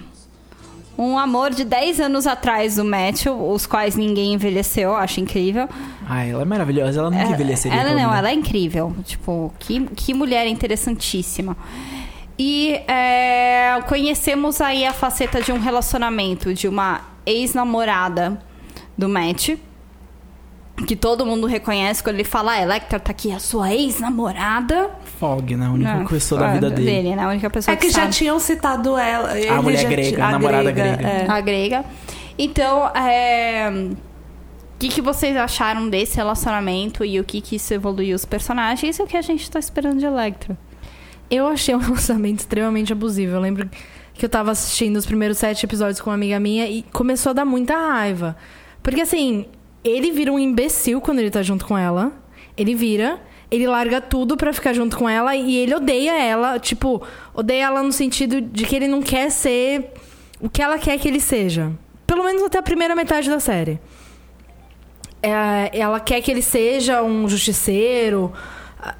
Um 0.96 1.18
amor 1.18 1.50
de 1.50 1.64
10 1.64 2.00
anos 2.00 2.24
atrás 2.24 2.76
do 2.76 2.84
match, 2.84 3.26
os 3.26 3.66
quais 3.66 3.96
ninguém 3.96 4.34
envelheceu, 4.34 4.94
acho 4.94 5.18
incrível. 5.18 5.68
Ai, 6.08 6.30
ela 6.30 6.42
é 6.42 6.44
maravilhosa, 6.44 7.00
ela 7.00 7.10
nunca 7.10 7.24
envelheceria. 7.24 7.76
Ela 7.76 7.94
não, 8.00 8.14
ela 8.14 8.30
é 8.30 8.32
incrível. 8.32 8.94
Tipo, 9.04 9.52
que, 9.58 9.80
que 9.86 10.14
mulher 10.14 10.46
interessantíssima. 10.46 11.56
E 12.38 12.80
é, 12.86 13.80
conhecemos 13.88 14.60
aí 14.60 14.84
a 14.84 14.92
faceta 14.92 15.40
de 15.42 15.50
um 15.50 15.58
relacionamento 15.58 16.54
de 16.54 16.68
uma 16.68 17.00
ex-namorada 17.26 18.40
do 18.96 19.08
Matt. 19.08 19.56
Que 20.86 20.94
todo 20.94 21.26
mundo 21.26 21.46
reconhece 21.46 22.02
quando 22.02 22.16
ele 22.16 22.24
fala, 22.24 22.52
ah, 22.52 22.62
Electra 22.62 23.00
tá 23.00 23.10
aqui, 23.10 23.32
a 23.32 23.40
sua 23.40 23.72
ex-namorada. 23.72 24.90
Fog, 25.24 25.56
né? 25.56 25.66
A 25.66 25.70
única 25.70 25.94
Não, 25.94 26.06
pessoa 26.06 26.40
da 26.42 26.52
vida 26.52 26.66
é, 26.66 26.70
dele. 26.70 27.16
né? 27.16 27.22
A 27.22 27.28
única 27.28 27.48
pessoa 27.48 27.72
É 27.72 27.76
que 27.76 27.88
já 27.88 28.02
sabe. 28.02 28.12
tinham 28.12 28.38
citado 28.38 28.98
ela. 28.98 29.38
ele 29.38 29.50
mulher 29.62 29.78
já 29.82 29.88
grega, 29.88 30.24
a 30.24 30.30
namorada 30.32 30.70
grega. 30.70 31.02
é. 31.02 31.26
a 31.28 31.40
grega. 31.40 31.84
Então, 32.38 32.88
é... 32.94 33.70
o 33.70 34.78
que, 34.78 34.88
que 34.88 35.00
vocês 35.00 35.36
acharam 35.36 35.88
desse 35.88 36.16
relacionamento 36.16 37.04
e 37.04 37.18
o 37.18 37.24
que, 37.24 37.40
que 37.40 37.56
isso 37.56 37.72
evoluiu 37.72 38.14
os 38.14 38.24
personagens 38.24 38.98
e 38.98 39.02
o 39.02 39.06
que 39.06 39.16
a 39.16 39.22
gente 39.22 39.50
tá 39.50 39.58
esperando 39.58 39.98
de 39.98 40.04
Electra? 40.04 40.58
Eu 41.30 41.46
achei 41.46 41.74
um 41.74 41.78
relacionamento 41.80 42.40
extremamente 42.40 42.92
abusivo. 42.92 43.34
Eu 43.36 43.40
lembro 43.40 43.70
que 44.12 44.24
eu 44.24 44.28
tava 44.28 44.50
assistindo 44.50 44.96
os 44.96 45.06
primeiros 45.06 45.38
sete 45.38 45.64
episódios 45.64 46.00
com 46.00 46.10
uma 46.10 46.14
amiga 46.16 46.38
minha 46.38 46.66
e 46.68 46.82
começou 46.92 47.30
a 47.30 47.32
dar 47.32 47.44
muita 47.44 47.74
raiva. 47.74 48.36
Porque 48.82 49.00
assim, 49.00 49.46
ele 49.82 50.12
vira 50.12 50.30
um 50.32 50.38
imbecil 50.38 51.00
quando 51.00 51.18
ele 51.20 51.30
tá 51.30 51.42
junto 51.42 51.64
com 51.64 51.76
ela. 51.78 52.12
Ele 52.56 52.74
vira, 52.74 53.18
ele 53.50 53.66
larga 53.66 54.00
tudo 54.00 54.36
pra 54.36 54.52
ficar 54.52 54.72
junto 54.72 54.96
com 54.96 55.08
ela 55.08 55.34
e 55.36 55.56
ele 55.56 55.74
odeia 55.74 56.12
ela. 56.20 56.58
Tipo, 56.58 57.02
odeia 57.34 57.64
ela 57.66 57.82
no 57.82 57.92
sentido 57.92 58.40
de 58.40 58.64
que 58.64 58.74
ele 58.76 58.88
não 58.88 59.02
quer 59.02 59.30
ser 59.30 59.92
o 60.40 60.48
que 60.48 60.62
ela 60.62 60.78
quer 60.78 60.98
que 60.98 61.06
ele 61.08 61.20
seja. 61.20 61.70
Pelo 62.06 62.24
menos 62.24 62.42
até 62.42 62.58
a 62.58 62.62
primeira 62.62 62.94
metade 62.94 63.28
da 63.30 63.40
série. 63.40 63.78
É, 65.22 65.70
ela 65.72 66.00
quer 66.00 66.20
que 66.20 66.30
ele 66.30 66.42
seja 66.42 67.02
um 67.02 67.28
justiceiro. 67.28 68.32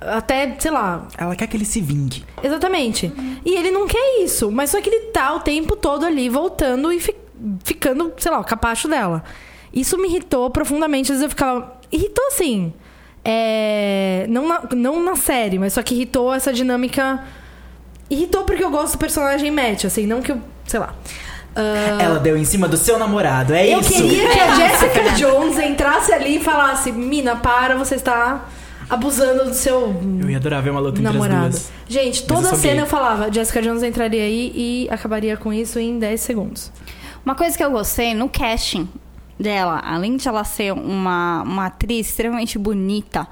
Até, 0.01 0.57
sei 0.59 0.71
lá, 0.71 1.07
Ela 1.19 1.37
quer 1.37 1.47
que 1.47 1.57
ele 1.59 1.67
se 1.67 1.81
vingue. 1.83 2.25
Exatamente. 2.43 3.13
E 3.45 3.55
ele 3.55 3.71
não 3.71 3.87
quer 3.87 4.23
isso, 4.23 4.51
mas 4.51 4.71
só 4.71 4.81
que 4.81 4.89
ele 4.89 5.07
tá 5.11 5.35
o 5.35 5.41
tempo 5.41 5.77
todo 5.77 6.07
ali 6.07 6.31
voltando 6.31 6.91
e 6.91 6.99
fi- 6.99 7.15
ficando, 7.63 8.11
sei 8.17 8.33
lá, 8.33 8.41
o 8.41 8.45
capacho 8.45 8.89
dela. 8.89 9.23
Isso 9.71 9.99
me 9.99 10.09
irritou 10.09 10.49
profundamente. 10.49 11.13
Às 11.13 11.19
vezes 11.19 11.25
eu 11.25 11.29
ficava. 11.29 11.79
Irritou 11.93 12.27
assim. 12.29 12.73
É... 13.25 14.27
Não, 14.29 14.47
na, 14.47 14.63
não 14.75 15.03
na 15.03 15.17
série, 15.17 15.59
mas 15.59 15.73
só 15.73 15.83
que 15.83 15.95
irritou 15.95 16.33
essa 16.33 16.53
dinâmica. 16.53 17.21
Irritou 18.11 18.45
porque 18.45 18.63
eu 18.63 18.71
gosto 18.71 18.93
do 18.93 18.99
personagem 18.99 19.51
Matt, 19.51 19.85
assim, 19.87 20.07
não 20.07 20.21
que 20.21 20.33
eu. 20.33 20.41
sei 20.67 20.79
lá. 20.81 20.95
Ah, 21.57 21.99
Ela 22.03 22.19
deu 22.19 22.37
em 22.37 22.45
cima 22.45 22.67
do 22.69 22.77
seu 22.77 22.99
namorado, 22.99 23.55
é 23.55 23.73
eu 23.73 23.81
isso? 23.81 23.93
queria 23.93 24.29
que 24.29 24.41
a 24.41 24.55
Jessica 24.57 25.11
Jones 25.17 25.57
entrasse 25.59 26.13
ali 26.13 26.37
e 26.37 26.41
falasse: 26.41 26.91
Mina, 26.93 27.37
para, 27.37 27.77
você 27.77 27.95
está 27.95 28.45
abusando 28.91 29.45
do 29.45 29.55
seu 29.55 29.95
Eu 30.21 30.29
ia 30.29 30.37
adorar 30.37 30.61
ver 30.63 30.71
uma 30.71 30.81
luta 30.81 30.99
entre 31.01 31.09
as 31.09 31.15
namorado. 31.15 31.51
duas. 31.51 31.71
Gente, 31.89 32.21
eu 32.23 32.27
toda 32.27 32.49
sou 32.49 32.59
cena 32.59 32.75
gay. 32.75 32.83
eu 32.83 32.87
falava, 32.87 33.33
Jessica 33.33 33.63
Jones 33.63 33.83
entraria 33.85 34.23
aí 34.23 34.53
e 34.55 34.89
acabaria 34.91 35.37
com 35.37 35.53
isso 35.53 35.79
em 35.79 35.99
10 35.99 36.21
segundos. 36.21 36.73
Uma 37.25 37.35
coisa 37.35 37.57
que 37.57 37.65
eu 37.65 37.71
gostei 37.71 38.15
no 38.15 38.29
casting 38.29 38.89
dela, 39.39 39.81
além 39.85 40.17
de 40.17 40.29
ela 40.29 40.45
ser 40.45 40.73
uma, 40.73 41.43
uma 41.43 41.67
atriz 41.67 42.09
extremamente 42.09 42.59
bonita, 42.59 43.27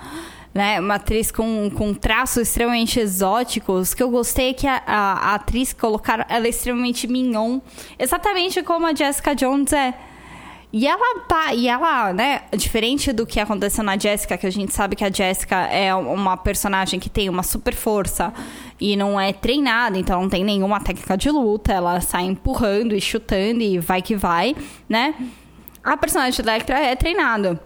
né? 0.54 0.80
Uma 0.80 0.96
atriz 0.96 1.30
com, 1.30 1.70
com 1.70 1.94
traços 1.94 2.48
extremamente 2.48 3.00
exóticos, 3.00 3.94
que 3.94 4.02
eu 4.02 4.10
gostei 4.10 4.50
é 4.50 4.52
que 4.52 4.66
a, 4.66 4.82
a, 4.86 5.12
a 5.30 5.34
atriz 5.34 5.72
colocaram 5.72 6.24
ela 6.28 6.46
é 6.46 6.50
extremamente 6.50 7.06
mignon, 7.06 7.60
exatamente 7.98 8.62
como 8.62 8.86
a 8.86 8.94
Jessica 8.94 9.34
Jones 9.34 9.72
é. 9.72 9.94
E 10.74 10.86
ela, 10.86 11.20
tá- 11.28 11.54
e 11.54 11.68
ela, 11.68 12.14
né, 12.14 12.42
diferente 12.56 13.12
do 13.12 13.26
que 13.26 13.38
aconteceu 13.38 13.84
na 13.84 13.98
Jessica, 13.98 14.38
que 14.38 14.46
a 14.46 14.50
gente 14.50 14.72
sabe 14.72 14.96
que 14.96 15.04
a 15.04 15.10
Jessica 15.12 15.56
é 15.66 15.94
uma 15.94 16.34
personagem 16.34 16.98
que 16.98 17.10
tem 17.10 17.28
uma 17.28 17.42
super 17.42 17.74
força 17.74 18.32
e 18.80 18.96
não 18.96 19.20
é 19.20 19.34
treinada, 19.34 19.98
então 19.98 20.22
não 20.22 20.30
tem 20.30 20.42
nenhuma 20.42 20.80
técnica 20.80 21.14
de 21.14 21.30
luta, 21.30 21.74
ela 21.74 22.00
sai 22.00 22.24
empurrando 22.24 22.94
e 22.94 23.02
chutando 23.02 23.60
e 23.60 23.78
vai 23.78 24.00
que 24.00 24.16
vai, 24.16 24.56
né? 24.88 25.14
A 25.82 25.96
personagem 25.96 26.44
da 26.44 26.52
Electra 26.52 26.78
é 26.78 26.94
treinada 26.94 27.60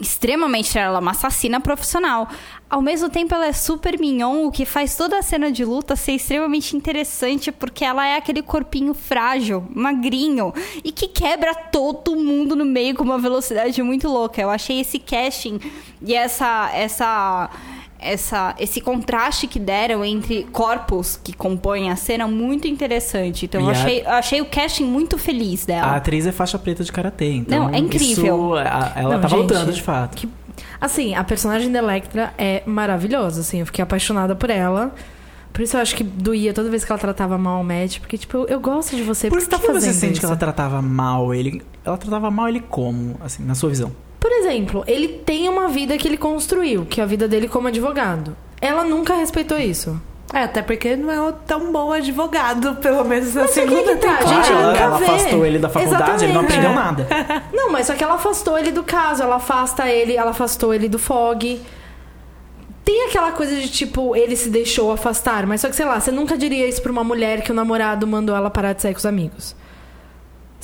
extremamente 0.00 0.76
ela 0.76 0.98
é 0.98 1.00
uma 1.00 1.12
assassina 1.12 1.60
profissional. 1.60 2.28
Ao 2.68 2.82
mesmo 2.82 3.08
tempo, 3.08 3.34
ela 3.34 3.46
é 3.46 3.52
super 3.52 3.98
mignon, 3.98 4.46
o 4.46 4.50
que 4.50 4.64
faz 4.64 4.96
toda 4.96 5.18
a 5.18 5.22
cena 5.22 5.52
de 5.52 5.64
luta 5.64 5.94
ser 5.94 6.12
extremamente 6.12 6.76
interessante, 6.76 7.52
porque 7.52 7.84
ela 7.84 8.06
é 8.06 8.16
aquele 8.16 8.42
corpinho 8.42 8.92
frágil, 8.92 9.64
magrinho, 9.72 10.52
e 10.82 10.90
que 10.90 11.06
quebra 11.06 11.54
todo 11.54 12.16
mundo 12.16 12.56
no 12.56 12.64
meio 12.64 12.94
com 12.94 13.04
uma 13.04 13.18
velocidade 13.18 13.80
muito 13.82 14.08
louca. 14.08 14.40
Eu 14.40 14.50
achei 14.50 14.80
esse 14.80 14.98
casting 14.98 15.60
e 16.02 16.14
essa 16.14 16.70
essa 16.74 17.50
essa, 18.04 18.54
esse 18.58 18.80
contraste 18.80 19.46
que 19.46 19.58
deram 19.58 20.04
entre 20.04 20.44
corpos 20.52 21.18
que 21.22 21.32
compõem 21.32 21.90
a 21.90 21.96
cena 21.96 22.28
muito 22.28 22.68
interessante. 22.68 23.46
Então, 23.46 23.60
eu 23.62 23.68
a- 23.68 23.72
achei, 23.72 24.02
eu 24.02 24.10
achei 24.10 24.40
o 24.40 24.44
casting 24.46 24.84
muito 24.84 25.16
feliz 25.18 25.64
dela. 25.66 25.86
A 25.88 25.96
atriz 25.96 26.26
é 26.26 26.32
faixa 26.32 26.58
preta 26.58 26.84
de 26.84 26.92
karatê, 26.92 27.32
então. 27.32 27.64
Não, 27.68 27.74
é 27.74 27.78
incrível. 27.78 28.06
isso, 28.24 28.54
a- 28.56 28.92
ela 28.94 29.14
Não, 29.14 29.20
tá 29.20 29.28
gente, 29.28 29.38
voltando 29.38 29.72
de 29.72 29.82
fato. 29.82 30.16
que- 30.16 30.28
Assim, 30.80 31.14
a 31.14 31.24
personagem 31.24 31.72
da 31.72 31.78
Electra 31.78 32.32
é 32.38 32.62
maravilhosa, 32.66 33.40
assim, 33.40 33.60
eu 33.60 33.66
fiquei 33.66 33.82
apaixonada 33.82 34.36
por 34.36 34.50
ela. 34.50 34.94
Por 35.52 35.62
isso 35.62 35.76
eu 35.76 35.80
acho 35.80 35.94
que 35.96 36.02
doía 36.04 36.52
toda 36.52 36.68
vez 36.68 36.84
que 36.84 36.90
ela 36.92 36.98
tratava 36.98 37.38
mal 37.38 37.60
o 37.60 37.64
Matt, 37.64 38.00
porque, 38.00 38.18
tipo, 38.18 38.36
eu, 38.38 38.46
eu 38.48 38.60
gosto 38.60 38.94
de 38.96 39.02
você, 39.02 39.28
Por 39.28 39.38
por 39.38 39.38
que 39.38 39.44
que 39.50 39.56
você 39.56 39.66
tá 39.66 39.72
fazendo 39.72 39.92
você 39.92 39.98
sente 39.98 40.12
isso? 40.12 40.20
que 40.20 40.26
ela 40.26 40.36
tratava 40.36 40.82
mal 40.82 41.32
ele? 41.32 41.62
Ela 41.84 41.96
tratava 41.96 42.30
mal 42.30 42.48
ele 42.48 42.60
como, 42.60 43.16
assim, 43.24 43.44
na 43.44 43.54
sua 43.54 43.70
visão? 43.70 43.92
Por 44.24 44.32
exemplo, 44.32 44.82
ele 44.86 45.06
tem 45.06 45.50
uma 45.50 45.68
vida 45.68 45.98
que 45.98 46.08
ele 46.08 46.16
construiu, 46.16 46.86
que 46.86 46.98
é 46.98 47.04
a 47.04 47.06
vida 47.06 47.28
dele 47.28 47.46
como 47.46 47.68
advogado. 47.68 48.34
Ela 48.58 48.82
nunca 48.82 49.12
respeitou 49.12 49.58
isso. 49.58 50.00
É, 50.32 50.44
até 50.44 50.62
porque 50.62 50.96
não 50.96 51.28
é 51.28 51.34
tão 51.46 51.70
bom 51.70 51.92
advogado, 51.92 52.76
pelo 52.76 53.04
menos 53.04 53.34
na 53.34 53.42
aqui 53.42 53.52
segunda 53.52 53.94
que 53.94 53.96
tá, 53.96 54.16
temporada. 54.16 54.48
ela, 54.48 54.78
ela 54.78 54.96
afastou 54.96 55.44
ele 55.44 55.58
da 55.58 55.68
faculdade, 55.68 56.24
ele 56.24 56.32
não 56.32 56.42
Exatamente. 56.42 56.66
aprendeu 56.66 56.74
nada. 56.74 57.06
Não, 57.52 57.70
mas 57.70 57.86
só 57.86 57.92
que 57.92 58.02
ela 58.02 58.14
afastou 58.14 58.58
ele 58.58 58.70
do 58.72 58.82
caso, 58.82 59.22
ela 59.22 59.36
afasta 59.36 59.90
ele, 59.90 60.16
ela 60.16 60.30
afastou 60.30 60.72
ele 60.72 60.88
do 60.88 60.98
fog. 60.98 61.60
Tem 62.82 63.06
aquela 63.06 63.30
coisa 63.30 63.54
de 63.56 63.68
tipo, 63.68 64.16
ele 64.16 64.36
se 64.36 64.48
deixou 64.48 64.90
afastar, 64.90 65.46
mas 65.46 65.60
só 65.60 65.68
que 65.68 65.76
sei 65.76 65.84
lá, 65.84 66.00
você 66.00 66.10
nunca 66.10 66.34
diria 66.38 66.66
isso 66.66 66.80
pra 66.80 66.90
uma 66.90 67.04
mulher 67.04 67.42
que 67.42 67.52
o 67.52 67.54
namorado 67.54 68.06
mandou 68.06 68.34
ela 68.34 68.48
parar 68.48 68.72
de 68.72 68.80
sair 68.80 68.94
com 68.94 69.00
os 69.00 69.06
amigos. 69.06 69.54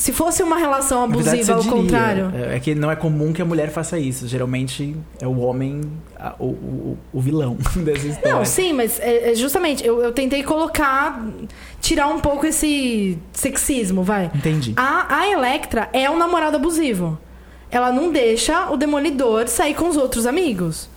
Se 0.00 0.12
fosse 0.14 0.42
uma 0.42 0.56
relação 0.56 1.06
Na 1.06 1.14
verdade, 1.14 1.36
abusiva, 1.36 1.52
ao 1.56 1.60
diria. 1.62 1.76
contrário. 1.76 2.32
É 2.34 2.56
é 2.56 2.60
que 2.60 2.74
não 2.74 2.90
é 2.90 2.96
comum 2.96 3.34
que 3.34 3.42
a 3.42 3.44
mulher 3.44 3.68
faça 3.70 3.98
isso. 3.98 4.26
Geralmente 4.26 4.96
é 5.20 5.26
o 5.26 5.38
homem 5.40 5.82
a- 6.18 6.34
o, 6.38 6.46
o, 6.46 6.98
o 7.12 7.20
vilão 7.20 7.58
dessa 7.84 8.06
história. 8.06 8.34
Não, 8.34 8.44
sim, 8.46 8.72
mas 8.72 8.98
é, 8.98 9.32
é 9.32 9.34
justamente, 9.34 9.86
eu, 9.86 10.00
eu 10.02 10.10
tentei 10.10 10.42
colocar, 10.42 11.22
tirar 11.82 12.08
um 12.08 12.18
pouco 12.18 12.46
esse 12.46 13.18
sexismo, 13.30 14.02
vai. 14.02 14.30
Entendi. 14.34 14.72
A, 14.74 15.18
a 15.18 15.28
Electra 15.30 15.90
é 15.92 16.08
um 16.08 16.16
namorado 16.16 16.56
abusivo. 16.56 17.18
Ela 17.70 17.92
não 17.92 18.10
deixa 18.10 18.70
o 18.70 18.78
Demolidor 18.78 19.48
sair 19.48 19.74
com 19.74 19.86
os 19.86 19.98
outros 19.98 20.24
amigos. 20.24 20.88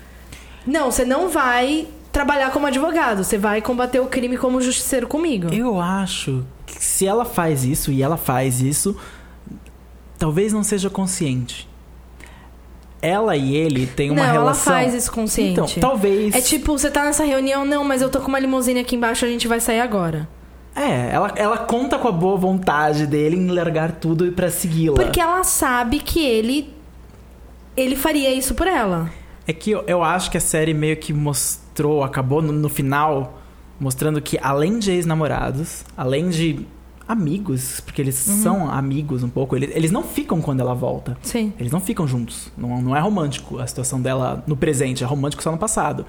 Não, 0.65 0.89
você 0.89 1.03
não 1.03 1.27
vai 1.27 1.87
trabalhar 2.09 2.51
como 2.51 2.67
advogado. 2.67 3.21
Você 3.23 3.37
vai 3.37 3.61
combater 3.61 3.99
o 3.99 4.05
crime 4.05 4.37
como 4.37 4.61
justiceiro 4.61 5.07
comigo. 5.07 5.53
Eu 5.53 5.81
acho 5.81 6.45
se 6.83 7.07
ela 7.07 7.23
faz 7.23 7.63
isso 7.63 7.91
e 7.91 8.03
ela 8.03 8.17
faz 8.17 8.61
isso, 8.61 8.95
talvez 10.19 10.51
não 10.51 10.63
seja 10.63 10.89
consciente. 10.89 11.67
Ela 13.01 13.35
e 13.35 13.55
ele 13.55 13.85
têm 13.87 14.11
uma 14.11 14.25
não, 14.25 14.31
relação. 14.31 14.73
ela 14.73 14.81
faz 14.83 14.93
isso 14.93 15.11
consciente. 15.11 15.51
Então, 15.51 15.67
talvez. 15.79 16.35
É 16.35 16.41
tipo, 16.41 16.77
você 16.77 16.91
tá 16.91 17.05
nessa 17.05 17.23
reunião, 17.23 17.65
não, 17.65 17.83
mas 17.83 18.01
eu 18.01 18.09
tô 18.09 18.19
com 18.19 18.27
uma 18.27 18.39
limusine 18.39 18.81
aqui 18.81 18.95
embaixo, 18.95 19.25
a 19.25 19.27
gente 19.27 19.47
vai 19.47 19.59
sair 19.59 19.79
agora. 19.79 20.27
É, 20.75 21.11
ela, 21.11 21.31
ela 21.35 21.57
conta 21.57 21.97
com 21.97 22.07
a 22.07 22.11
boa 22.11 22.37
vontade 22.37 23.05
dele 23.05 23.37
em 23.37 23.47
largar 23.47 23.93
tudo 23.93 24.29
pra 24.31 24.49
segui-la. 24.49 24.95
Porque 24.95 25.21
ela 25.21 25.43
sabe 25.43 25.99
que 25.99 26.25
ele. 26.25 26.73
Ele 27.75 27.95
faria 27.95 28.33
isso 28.33 28.55
por 28.55 28.67
ela. 28.67 29.09
É 29.47 29.53
que 29.53 29.71
eu, 29.71 29.83
eu 29.87 30.03
acho 30.03 30.29
que 30.29 30.37
a 30.37 30.41
série 30.41 30.73
meio 30.73 30.97
que 30.97 31.13
mostrou, 31.13 32.03
acabou 32.03 32.41
no, 32.41 32.51
no 32.51 32.69
final, 32.69 33.41
mostrando 33.79 34.21
que 34.21 34.37
além 34.41 34.79
de 34.79 34.91
ex-namorados, 34.91 35.83
além 35.97 36.29
de 36.29 36.65
amigos, 37.07 37.79
porque 37.81 38.01
eles 38.01 38.27
Uhum. 38.27 38.37
são 38.41 38.71
amigos 38.71 39.23
um 39.23 39.29
pouco, 39.29 39.55
eles, 39.55 39.69
eles 39.75 39.91
não 39.91 40.03
ficam 40.03 40.41
quando 40.41 40.59
ela 40.61 40.73
volta. 40.73 41.17
Sim. 41.21 41.53
Eles 41.59 41.71
não 41.71 41.79
ficam 41.79 42.07
juntos. 42.07 42.51
Não, 42.57 42.81
não 42.81 42.95
é 42.95 42.99
romântico 42.99 43.59
a 43.59 43.67
situação 43.67 44.01
dela 44.01 44.43
no 44.47 44.55
presente, 44.55 45.03
é 45.03 45.07
romântico 45.07 45.43
só 45.43 45.51
no 45.51 45.57
passado. 45.57 46.05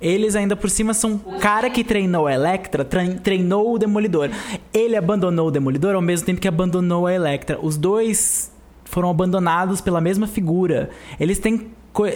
Eles 0.00 0.34
ainda 0.36 0.54
por 0.56 0.68
cima 0.68 0.92
são 0.92 1.20
o 1.24 1.38
cara 1.38 1.70
que 1.70 1.82
treinou 1.84 2.26
a 2.26 2.32
Electra, 2.34 2.84
trein- 2.84 3.16
treinou 3.16 3.74
o 3.74 3.78
Demolidor. 3.78 4.28
Ele 4.72 4.96
abandonou 4.96 5.48
o 5.48 5.50
Demolidor 5.50 5.94
ao 5.94 6.02
mesmo 6.02 6.26
tempo 6.26 6.40
que 6.40 6.48
abandonou 6.48 7.06
a 7.06 7.12
Electra. 7.14 7.58
Os 7.62 7.76
dois 7.76 8.52
foram 8.84 9.08
abandonados 9.08 9.80
pela 9.80 10.00
mesma 10.00 10.26
figura. 10.26 10.90
Eles 11.18 11.38
têm, 11.38 11.68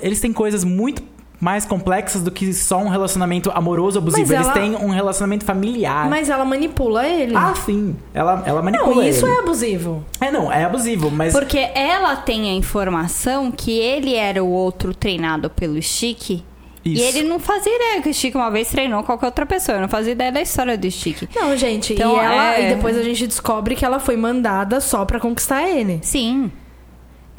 eles 0.02 0.20
têm 0.20 0.32
coisas 0.32 0.64
muito 0.64 1.02
mais 1.40 1.64
complexas 1.64 2.22
do 2.22 2.30
que 2.30 2.52
só 2.52 2.78
um 2.78 2.88
relacionamento 2.88 3.50
amoroso 3.54 3.98
abusivo. 3.98 4.22
Mas 4.22 4.30
Eles 4.30 4.44
ela- 4.46 4.52
têm 4.54 4.74
um 4.76 4.90
relacionamento 4.90 5.44
familiar. 5.44 6.08
Mas 6.08 6.28
ela 6.28 6.44
manipula 6.44 7.06
ele. 7.06 7.34
Ah, 7.36 7.54
sim. 7.54 7.94
Ela, 8.12 8.42
ela 8.44 8.60
manipula 8.60 8.96
não, 8.96 9.02
isso 9.04 9.24
ele. 9.26 9.34
é 9.36 9.38
abusivo. 9.40 10.04
É, 10.20 10.30
não, 10.32 10.52
é 10.52 10.64
abusivo, 10.64 11.10
mas... 11.10 11.32
Porque 11.32 11.58
ela 11.74 12.16
tem 12.16 12.50
a 12.50 12.54
informação 12.54 13.52
que 13.52 13.70
ele 13.78 14.14
era 14.14 14.42
o 14.42 14.48
outro 14.50 14.92
treinado 14.94 15.48
pelo 15.50 15.80
Stick. 15.80 16.42
E 16.84 16.94
Isso. 16.94 17.02
ele 17.18 17.28
não 17.28 17.38
fazia 17.38 17.74
ideia 17.74 18.00
que 18.02 18.08
o 18.08 18.14
Stick 18.14 18.34
uma 18.34 18.50
vez 18.50 18.68
treinou 18.68 19.02
qualquer 19.02 19.26
outra 19.26 19.44
pessoa. 19.44 19.76
Eu 19.76 19.82
não 19.82 19.88
fazia 19.88 20.12
ideia 20.12 20.32
da 20.32 20.40
história 20.40 20.76
do 20.78 20.90
Stick. 20.90 21.28
Não, 21.36 21.54
gente, 21.56 21.92
Então, 21.92 22.16
e 22.16 22.18
ela 22.18 22.54
é- 22.54 22.70
e 22.70 22.74
depois 22.74 22.96
a 22.96 23.02
gente 23.02 23.26
descobre 23.26 23.74
que 23.74 23.84
ela 23.84 23.98
foi 23.98 24.16
mandada 24.16 24.80
só 24.80 25.04
pra 25.04 25.20
conquistar 25.20 25.68
ele. 25.68 25.98
Sim. 26.02 26.50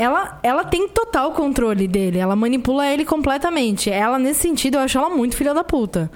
Ela, 0.02 0.40
ela 0.42 0.64
tem 0.64 0.88
total 0.88 1.32
controle 1.34 1.86
dele, 1.86 2.20
ela 2.20 2.34
manipula 2.34 2.88
ele 2.88 3.04
completamente. 3.04 3.90
Ela, 3.90 4.18
nesse 4.18 4.40
sentido, 4.40 4.76
eu 4.76 4.82
acho 4.82 4.98
ela 4.98 5.10
muito 5.10 5.36
filha 5.36 5.54
da 5.54 5.62
puta. 5.62 6.10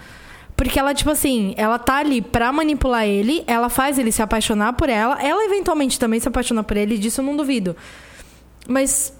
Porque 0.55 0.79
ela, 0.79 0.93
tipo 0.93 1.09
assim, 1.11 1.53
ela 1.57 1.77
tá 1.77 1.97
ali 1.97 2.21
pra 2.21 2.49
manipular 2.53 3.05
ele, 3.05 3.43
ela 3.45 3.67
faz 3.67 3.99
ele 3.99 4.09
se 4.11 4.21
apaixonar 4.21 4.71
por 4.73 4.87
ela, 4.87 5.21
ela 5.21 5.43
eventualmente 5.43 5.99
também 5.99 6.17
se 6.19 6.27
apaixona 6.29 6.63
por 6.63 6.77
ele, 6.77 6.97
disso 6.97 7.19
eu 7.19 7.25
não 7.25 7.35
duvido. 7.35 7.75
Mas 8.69 9.13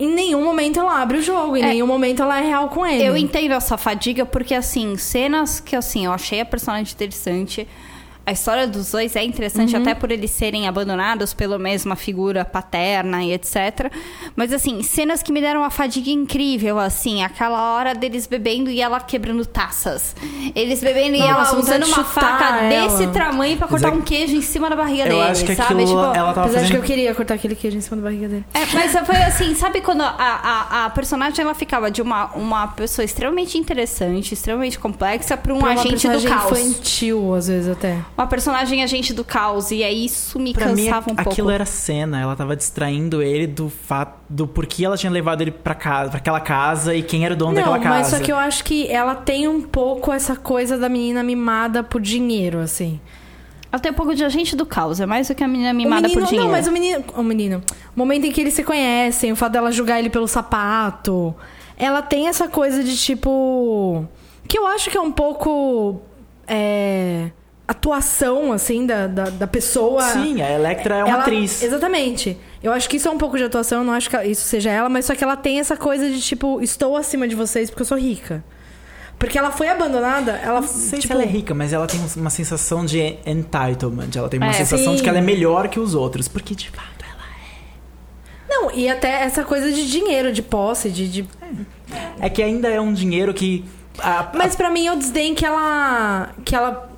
em 0.00 0.08
nenhum 0.12 0.42
momento 0.42 0.80
ela 0.80 1.00
abre 1.00 1.18
o 1.18 1.22
jogo, 1.22 1.56
em 1.56 1.62
É. 1.62 1.66
nenhum 1.66 1.86
momento 1.86 2.22
ela 2.22 2.40
é 2.40 2.42
real 2.42 2.68
com 2.70 2.84
ele. 2.84 3.04
Eu 3.04 3.16
entendo 3.16 3.52
essa 3.52 3.76
fadiga 3.76 4.26
porque, 4.26 4.54
assim, 4.54 4.96
cenas 4.96 5.60
que, 5.60 5.76
assim, 5.76 6.06
eu 6.06 6.12
achei 6.12 6.40
a 6.40 6.44
personagem 6.44 6.92
interessante. 6.92 7.68
A 8.26 8.32
história 8.32 8.66
dos 8.66 8.92
dois 8.92 9.16
é 9.16 9.24
interessante, 9.24 9.74
Uhum. 9.74 9.82
até 9.82 9.94
por 9.94 10.10
eles 10.12 10.30
serem 10.30 10.68
abandonados 10.68 11.34
pela 11.34 11.58
mesma 11.58 11.96
figura 11.96 12.44
paterna 12.44 13.24
e 13.24 13.32
etc. 13.32 13.90
Mas, 14.36 14.52
assim, 14.52 14.82
cenas 14.82 15.22
que 15.22 15.32
me 15.32 15.40
deram 15.40 15.60
uma 15.60 15.70
fadiga 15.70 16.10
incrível, 16.10 16.78
assim. 16.78 17.22
Aquela 17.24 17.74
hora 17.74 17.94
deles 17.94 18.26
bebendo 18.26 18.70
e 18.70 18.80
ela 18.80 19.00
quebrando 19.00 19.44
taças. 19.44 20.14
Eles 20.54 20.80
bebendo 20.80 21.16
e 21.16 21.18
Nossa, 21.20 21.52
ela 21.52 21.58
usando 21.60 21.86
uma 21.86 22.04
faca 22.04 22.58
ela. 22.58 22.68
desse 22.88 23.06
tamanho 23.08 23.56
pra 23.56 23.66
cortar 23.66 23.88
é- 23.88 23.92
um 23.92 24.00
queijo 24.02 24.36
em 24.36 24.42
cima 24.42 24.68
da 24.70 24.76
barriga 24.76 25.04
Eu 25.04 25.08
dele, 25.16 25.22
acho 25.22 25.44
que 25.44 25.54
sabe? 25.56 25.82
aquilo, 25.82 25.86
Tipo, 25.86 25.98
ela 26.16 26.32
tava 26.32 26.40
Apesar 26.42 26.60
de 26.60 26.66
que 26.66 26.72
fazendo... 26.72 26.76
eu 26.76 26.82
queria 26.82 27.14
cortar 27.14 27.34
aquele 27.34 27.54
queijo 27.56 27.76
em 27.78 27.80
cima 27.80 27.96
da 27.96 28.02
barriga 28.02 28.28
dele. 28.28 28.44
é, 28.54 28.66
mas 28.74 28.92
foi 29.06 29.16
assim, 29.16 29.54
sabe 29.54 29.80
quando 29.80 30.02
a, 30.02 30.14
a, 30.18 30.84
a 30.86 30.90
personagem 30.90 31.42
ela 31.44 31.54
ficava 31.54 31.90
de 31.90 32.00
uma, 32.02 32.26
uma 32.34 32.68
pessoa 32.68 33.04
extremamente 33.04 33.58
interessante, 33.58 34.34
extremamente 34.34 34.78
complexa, 34.78 35.36
pra 35.36 35.52
um 35.54 35.58
Pra 35.58 35.70
uma 35.70 35.80
agente 35.80 36.06
do 36.08 36.22
caos. 36.22 36.58
infantil, 36.58 37.34
às 37.34 37.48
vezes 37.48 37.68
até. 37.70 37.98
Uma 38.20 38.26
personagem 38.26 38.82
agente 38.82 39.14
do 39.14 39.24
caos. 39.24 39.70
E 39.70 39.82
aí 39.82 40.04
isso 40.04 40.38
me 40.38 40.52
Pra 40.52 40.66
mim, 40.66 40.84
cansava 40.84 41.10
um 41.10 41.14
pouco. 41.14 41.30
aquilo 41.30 41.50
era 41.50 41.64
cena. 41.64 42.20
Ela 42.20 42.36
tava 42.36 42.54
distraindo 42.54 43.22
ele 43.22 43.46
do 43.46 43.70
fato 43.70 44.20
do 44.28 44.46
porquê 44.46 44.84
ela 44.84 44.96
tinha 44.96 45.10
levado 45.10 45.40
ele 45.40 45.50
pra 45.50 45.74
casa, 45.74 46.10
para 46.10 46.18
aquela 46.18 46.40
casa 46.40 46.94
e 46.94 47.02
quem 47.02 47.24
era 47.24 47.32
o 47.32 47.36
dono 47.36 47.52
Não, 47.52 47.62
daquela 47.62 47.78
casa. 47.78 47.96
mas 47.96 48.06
só 48.08 48.18
que 48.18 48.30
eu 48.30 48.36
acho 48.36 48.62
que 48.62 48.86
ela 48.88 49.14
tem 49.14 49.48
um 49.48 49.62
pouco 49.62 50.12
essa 50.12 50.36
coisa 50.36 50.76
da 50.76 50.86
menina 50.86 51.22
mimada 51.22 51.82
por 51.82 51.98
dinheiro, 52.00 52.58
assim. 52.58 53.00
Ela 53.72 53.80
tem 53.80 53.90
um 53.90 53.94
pouco 53.94 54.14
de 54.14 54.22
agente 54.22 54.54
do 54.54 54.66
caos, 54.66 55.00
é 55.00 55.06
mais 55.06 55.28
do 55.28 55.34
que 55.34 55.42
a 55.42 55.48
menina 55.48 55.72
mimada 55.72 56.00
o 56.00 56.10
menino, 56.10 56.20
por 56.20 56.28
dinheiro. 56.28 56.50
Não, 56.50 56.56
mas 56.56 56.66
o 56.66 56.72
menino, 56.72 57.04
o 57.16 57.22
menino, 57.22 57.62
o 57.96 57.98
momento 57.98 58.26
em 58.26 58.32
que 58.32 58.40
eles 58.42 58.52
se 58.52 58.62
conhecem, 58.64 59.32
o 59.32 59.36
fato 59.36 59.52
dela 59.52 59.72
julgar 59.72 59.98
ele 59.98 60.10
pelo 60.10 60.28
sapato, 60.28 61.34
ela 61.78 62.02
tem 62.02 62.28
essa 62.28 62.48
coisa 62.48 62.84
de 62.84 62.96
tipo 62.98 64.06
que 64.46 64.58
eu 64.58 64.66
acho 64.66 64.90
que 64.90 64.96
é 64.98 65.00
um 65.00 65.12
pouco 65.12 66.02
é, 66.46 67.30
atuação 67.70 68.52
assim 68.52 68.84
da, 68.86 69.06
da, 69.06 69.24
da 69.30 69.46
pessoa. 69.46 70.02
Sim, 70.02 70.42
a 70.42 70.50
Electra 70.50 70.96
é 70.98 71.04
uma 71.04 71.12
Ela- 71.14 71.22
atriz. 71.22 71.62
Exatamente. 71.62 72.36
Eu 72.62 72.72
acho 72.72 72.88
que 72.88 72.96
isso 72.96 73.08
é 73.08 73.10
um 73.10 73.18
pouco 73.18 73.38
de 73.38 73.44
atuação, 73.44 73.78
eu 73.78 73.84
não 73.84 73.92
acho 73.92 74.10
que 74.10 74.16
isso 74.24 74.42
seja 74.46 74.70
ela, 74.70 74.88
mas 74.88 75.04
só 75.06 75.14
que 75.14 75.24
ela 75.24 75.36
tem 75.36 75.58
essa 75.60 75.76
coisa 75.76 76.10
de 76.10 76.20
tipo, 76.20 76.60
estou 76.60 76.96
acima 76.96 77.26
de 77.26 77.34
vocês 77.34 77.70
porque 77.70 77.82
eu 77.82 77.86
sou 77.86 77.98
rica. 77.98 78.44
Porque 79.18 79.38
ela 79.38 79.50
foi 79.50 79.68
abandonada, 79.68 80.32
ela 80.42 80.60
Não 80.62 80.68
sei 80.68 80.98
tipo, 80.98 81.08
se 81.08 81.12
ela 81.12 81.22
é 81.22 81.26
rica, 81.26 81.52
mas 81.54 81.72
ela 81.74 81.86
tem 81.86 82.00
uma 82.16 82.30
sensação 82.30 82.84
de 82.86 82.98
entitlement. 83.26 84.08
Ela 84.16 84.28
tem 84.30 84.40
uma 84.40 84.48
É, 84.48 84.52
sensação 84.54 84.92
de 84.92 84.98
sim. 84.98 85.02
que 85.04 85.08
ela 85.10 85.18
é 85.18 85.22
melhor 85.22 85.68
que 85.68 85.78
os 85.78 85.94
outros. 85.94 86.26
Porque, 86.26 86.54
de 86.54 86.70
fato, 86.70 87.04
ela 87.04 87.24
Não, 88.48 88.70
e 88.72 88.88
até 88.88 89.22
essa 89.22 89.44
coisa 89.44 89.70
de 89.70 89.90
dinheiro, 89.90 90.32
de 90.32 90.42
posse, 90.42 90.88
de. 90.90 91.06
de... 91.08 91.28
é. 92.20 92.26
É 92.26 92.30
que 92.30 92.42
ainda 92.42 92.68
é 92.68 92.80
um 92.80 92.92
dinheiro 92.94 93.34
que. 93.34 93.62
a- 93.98 94.20
a- 94.20 94.30
Mas 94.34 94.56
pra 94.56 94.70
mim 94.70 94.86
é 94.86 94.92
o 94.92 94.96
desdém 94.96 95.34
que 95.34 95.44
ela. 95.44 96.30
que 96.44 96.56
ela 96.56 96.89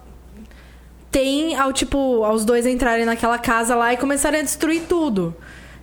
tem 1.13 1.55
ao 1.55 1.73
tipo, 1.75 2.25
aos 2.25 2.43
dois 2.43 2.67
entrarem 2.67 3.05
naquela 3.05 3.39
casa 3.39 3.75
lá 3.77 3.93
e 3.93 3.99
começarem 3.99 4.41
a 4.41 4.43
destruir 4.43 4.85
tudo. 4.89 5.37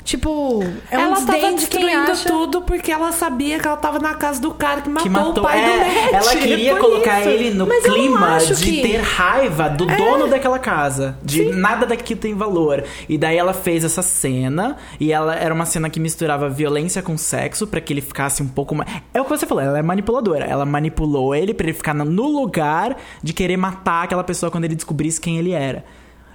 Tipo, 0.10 0.64
é 0.90 0.98
um 0.98 1.02
ela 1.02 1.16
desdém 1.18 1.40
tava 1.42 1.54
destruindo 1.54 2.12
acha... 2.12 2.28
tudo 2.28 2.64
porque 2.64 2.92
ela 2.92 3.12
sabia 3.12 3.60
que 3.60 3.68
ela 3.68 3.78
tava 3.78 4.00
na 4.00 4.16
casa 4.16 4.42
do 4.42 4.52
cara 4.52 4.82
que 4.82 4.90
matou, 4.90 5.04
que 5.04 5.10
matou. 5.10 5.44
o 5.44 5.46
pai 5.46 5.62
do 5.62 5.70
é, 5.70 5.78
Matt. 5.78 6.14
ela 6.14 6.32
queria 6.42 6.72
Por 6.76 6.82
colocar 6.82 7.20
isso. 7.20 7.30
ele 7.30 7.52
no 7.54 7.68
Mas 7.68 7.84
clima 7.84 8.38
de 8.40 8.56
que- 8.56 8.80
É. 8.80 8.82
ter 8.82 9.02
raiva 9.04 9.70
do 9.70 9.86
dono 9.86 10.28
daquela 10.28 10.58
casa. 10.58 11.16
De 11.22 11.46
nada 11.54 11.86
daquilo 11.86 12.20
tem 12.20 12.34
valor. 12.34 12.84
E 13.08 13.20
daí 13.20 13.38
ela 13.38 13.54
fez 13.54 13.84
essa 13.84 14.02
cena. 14.02 14.78
E 15.00 15.12
ela 15.12 15.36
era 15.36 15.54
uma 15.54 15.68
cena 15.68 15.92
que 15.92 16.00
misturava 16.00 16.50
violência 16.50 17.04
com 17.04 17.16
sexo 17.16 17.68
pra 17.68 17.80
que 17.80 17.94
ele 17.94 18.02
ficasse 18.02 18.42
um 18.42 18.48
pouco 18.48 18.74
mais. 18.74 18.90
É 19.14 19.22
o 19.22 19.26
que 19.26 19.30
você 19.30 19.46
falou, 19.46 19.64
ela 19.64 19.78
é 19.78 19.84
manipuladora. 19.84 20.44
Ela 20.44 20.66
manipulou 20.66 21.36
ele 21.36 21.54
pra 21.54 21.68
ele 21.68 21.74
ficar 21.78 21.94
no 21.94 22.28
lugar 22.28 22.98
de 23.22 23.32
querer 23.32 23.58
matar 23.58 24.06
aquela 24.06 24.24
pessoa 24.24 24.50
quando 24.52 24.66
ele 24.66 24.74
descobrisse 24.74 25.22
quem 25.22 25.38
ele 25.38 25.52
era. 25.52 25.86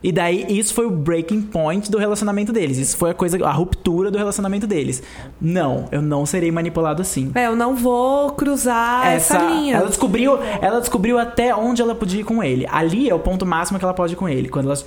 E 0.05 0.13
daí, 0.13 0.45
isso 0.51 0.75
foi 0.75 0.85
o 0.85 0.91
breaking 0.91 1.41
point 1.41 1.91
do 1.91 1.97
relacionamento 1.97 2.53
deles. 2.53 2.77
Isso 2.77 2.95
foi 2.95 3.09
a 3.09 3.15
coisa, 3.15 3.43
a 3.43 3.51
ruptura 3.51 4.11
do 4.11 4.19
relacionamento 4.19 4.67
deles. 4.67 5.03
Não, 5.41 5.87
eu 5.91 6.03
não 6.03 6.27
serei 6.27 6.53
manipulado 6.53 7.01
assim. 7.01 7.33
É, 7.35 7.47
eu 7.47 7.57
não 7.57 7.75
vou 7.75 8.33
cruzar 8.33 9.07
essa, 9.07 9.39
linha. 9.39 9.77
Ela 9.77 9.89
descobriu, 9.89 10.39
ela 10.61 10.79
descobriu 10.79 11.19
até 11.19 11.57
onde 11.57 11.81
ela 11.81 11.95
podia 11.95 12.21
ir 12.21 12.25
com 12.25 12.45
ele. 12.45 12.67
Ali 12.71 13.09
é 13.09 13.15
o 13.15 13.19
ponto 13.19 13.47
máximo 13.47 13.79
que 13.79 13.85
ela 13.85 13.95
pode 13.95 14.13
ir 14.13 14.17
com 14.17 14.29
ele. 14.29 14.51
Quando 14.51 14.67
ela 14.67 14.79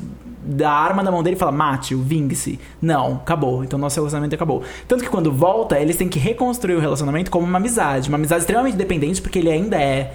dá 0.45 0.69
a 0.69 0.83
arma 0.83 1.01
na 1.01 1.09
mão 1.09 1.23
dele 1.23 1.35
e 1.35 1.39
fala, 1.39 1.51
mate-o, 1.51 1.99
vingue-se. 1.99 2.59
Não, 2.79 3.15
acabou. 3.15 3.63
Então 3.63 3.79
nosso 3.79 3.99
relacionamento 3.99 4.35
acabou. 4.35 4.61
Tanto 4.87 5.03
que 5.03 5.09
quando 5.09 5.31
volta, 5.31 5.79
eles 5.79 5.95
têm 5.95 6.07
que 6.07 6.19
reconstruir 6.19 6.75
o 6.75 6.79
relacionamento 6.79 7.31
como 7.31 7.43
uma 7.43 7.57
amizade. 7.57 8.07
Uma 8.07 8.19
amizade 8.19 8.41
extremamente 8.41 8.77
dependente, 8.77 9.19
porque 9.19 9.39
ele 9.39 9.49
ainda 9.49 9.81
é. 9.81 10.13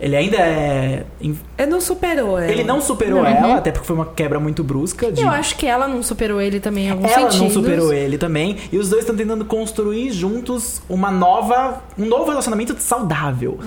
Ele 0.00 0.16
ainda 0.16 0.38
é. 0.38 1.04
Ele 1.20 1.36
não 1.68 1.80
superou 1.80 2.38
ela. 2.38 2.50
Ele 2.50 2.64
não 2.64 2.80
superou 2.80 3.24
ela, 3.24 3.56
até 3.56 3.70
porque 3.70 3.86
foi 3.86 3.94
uma 3.94 4.06
quebra 4.06 4.40
muito 4.40 4.64
brusca. 4.64 5.12
De... 5.12 5.20
Eu 5.20 5.28
acho 5.28 5.56
que 5.56 5.66
ela 5.66 5.86
não 5.86 6.02
superou 6.02 6.40
ele 6.40 6.58
também 6.58 6.86
em 6.86 6.90
alguns 6.90 7.10
Ela 7.10 7.30
sentidos. 7.30 7.40
não 7.54 7.62
superou 7.62 7.92
ele 7.92 8.16
também. 8.16 8.56
E 8.72 8.78
os 8.78 8.88
dois 8.88 9.02
estão 9.02 9.14
tentando 9.14 9.44
construir 9.44 10.10
juntos 10.10 10.80
uma 10.88 11.10
nova. 11.10 11.82
um 11.98 12.06
novo 12.06 12.30
relacionamento 12.30 12.74
saudável. 12.80 13.58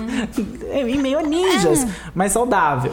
É, 0.70 0.80
em 0.82 0.98
meio 0.98 1.20
a 1.20 1.22
ninjas, 1.22 1.86
mas 2.12 2.32
saudável. 2.32 2.92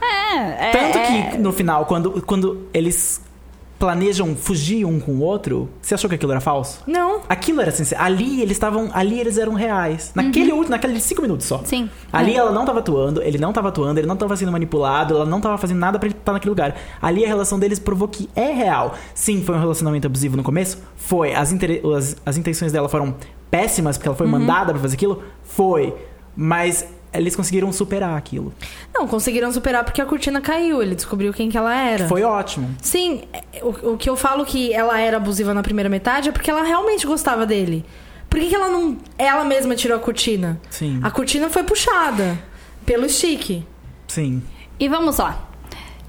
É, 0.00 0.68
é, 0.68 0.70
Tanto 0.72 0.98
é- 0.98 1.30
que 1.30 1.38
no 1.38 1.52
final, 1.52 1.84
quando, 1.84 2.22
quando 2.22 2.66
eles 2.72 3.20
planejam 3.80 4.36
fugir 4.36 4.84
um 4.84 5.00
com 5.00 5.12
o 5.12 5.20
outro, 5.22 5.70
você 5.80 5.94
achou 5.94 6.06
que 6.08 6.14
aquilo 6.14 6.30
era 6.32 6.40
falso? 6.40 6.82
Não. 6.86 7.22
Aquilo 7.26 7.62
era 7.62 7.70
sincero. 7.72 8.00
Ali 8.00 8.42
eles 8.42 8.52
estavam. 8.52 8.90
Ali 8.92 9.18
eles 9.18 9.38
eram 9.38 9.54
reais. 9.54 10.12
Naquele 10.14 10.52
último, 10.52 10.70
naqueles 10.70 11.02
cinco 11.02 11.22
minutos 11.22 11.46
só. 11.46 11.62
Sim. 11.64 11.88
Ali 12.12 12.34
É. 12.34 12.36
ela 12.36 12.52
não 12.52 12.66
tava 12.66 12.80
atuando, 12.80 13.22
ele 13.22 13.38
não 13.38 13.54
tava 13.54 13.68
atuando, 13.70 13.98
ele 13.98 14.06
não 14.06 14.16
tava 14.16 14.36
sendo 14.36 14.52
manipulado, 14.52 15.14
ela 15.16 15.24
não 15.24 15.40
tava 15.40 15.56
fazendo 15.56 15.78
nada 15.78 15.98
pra 15.98 16.08
ele 16.08 16.16
estar 16.16 16.32
naquele 16.32 16.50
lugar. 16.50 16.76
Ali 17.00 17.24
a 17.24 17.28
relação 17.28 17.58
deles 17.58 17.78
provou 17.78 18.06
que 18.06 18.28
é 18.36 18.52
real. 18.52 18.94
Sim, 19.14 19.42
foi 19.42 19.56
um 19.56 19.60
relacionamento 19.60 20.06
abusivo 20.06 20.36
no 20.36 20.42
começo? 20.42 20.78
Foi. 20.94 21.32
As, 21.34 21.50
as, 21.96 22.16
as 22.26 22.36
intenções 22.36 22.70
dela 22.72 22.88
foram 22.88 23.16
péssimas 23.50 23.96
porque 23.96 24.08
ela 24.08 24.16
foi 24.16 24.26
mandada 24.26 24.72
pra 24.74 24.82
fazer 24.82 24.94
aquilo? 24.94 25.22
Foi. 25.42 25.94
Mas 26.36 26.86
eles 27.12 27.34
conseguiram 27.34 27.72
superar 27.72 28.16
aquilo. 28.16 28.52
Não, 28.94 29.06
conseguiram 29.06 29.52
superar 29.52 29.84
porque 29.84 30.00
a 30.00 30.06
cortina 30.06 30.40
caiu. 30.40 30.82
Ele 30.82 30.94
descobriu 30.94 31.32
quem 31.32 31.50
que 31.50 31.58
ela 31.58 31.74
era. 31.74 32.06
Foi 32.06 32.22
ótimo. 32.22 32.74
Sim, 32.80 33.22
o, 33.62 33.92
o 33.92 33.96
que 33.96 34.08
eu 34.08 34.16
falo 34.16 34.44
que 34.44 34.72
ela 34.72 34.98
era 35.00 35.16
abusiva 35.16 35.52
na 35.52 35.62
primeira 35.62 35.88
metade 35.88 36.28
é 36.28 36.32
porque 36.32 36.50
ela 36.50 36.62
realmente 36.62 37.06
gostava 37.06 37.44
dele. 37.44 37.84
Por 38.28 38.38
que, 38.38 38.48
que 38.48 38.54
ela 38.54 38.68
não. 38.68 38.96
Ela 39.18 39.44
mesma 39.44 39.74
tirou 39.74 39.96
a 39.96 40.00
cortina? 40.00 40.60
Sim. 40.70 41.00
A 41.02 41.10
cortina 41.10 41.50
foi 41.50 41.64
puxada 41.64 42.38
pelo 42.86 43.08
stick. 43.08 43.64
Sim. 44.06 44.42
E 44.78 44.88
vamos 44.88 45.18
lá. 45.18 45.49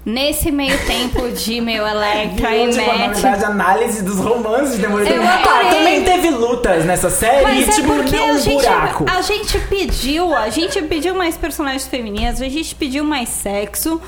Nesse 0.04 0.50
meio 0.50 0.76
tempo 0.84 1.30
de 1.30 1.60
meu 1.60 1.86
Electra 1.86 2.56
e 2.56 2.66
Virou, 2.66 2.72
tipo, 2.72 2.86
na 2.98 3.06
Matt. 3.06 3.14
verdade, 3.20 3.44
análise 3.44 4.02
dos 4.02 4.18
romances 4.18 4.74
de 4.74 4.82
Demolidor. 4.82 5.14
Eu 5.14 5.22
Ah, 5.22 5.34
adorei. 5.34 5.70
também 5.70 6.02
teve 6.02 6.30
lutas 6.30 6.84
nessa 6.84 7.08
série 7.08 7.42
Mas 7.44 7.66
e, 7.68 7.70
é 7.70 7.72
tipo, 7.74 7.92
a 7.92 7.94
um 7.94 8.38
gente, 8.38 8.62
buraco. 8.64 9.04
a 9.08 9.22
gente 9.22 9.58
pediu, 9.60 10.34
a 10.36 10.48
gente 10.50 10.82
pediu 10.82 11.14
mais 11.14 11.36
personagens 11.36 11.86
femininas, 11.86 12.42
a 12.42 12.48
gente 12.48 12.74
pediu 12.74 13.04
mais 13.04 13.28
sexo. 13.28 14.00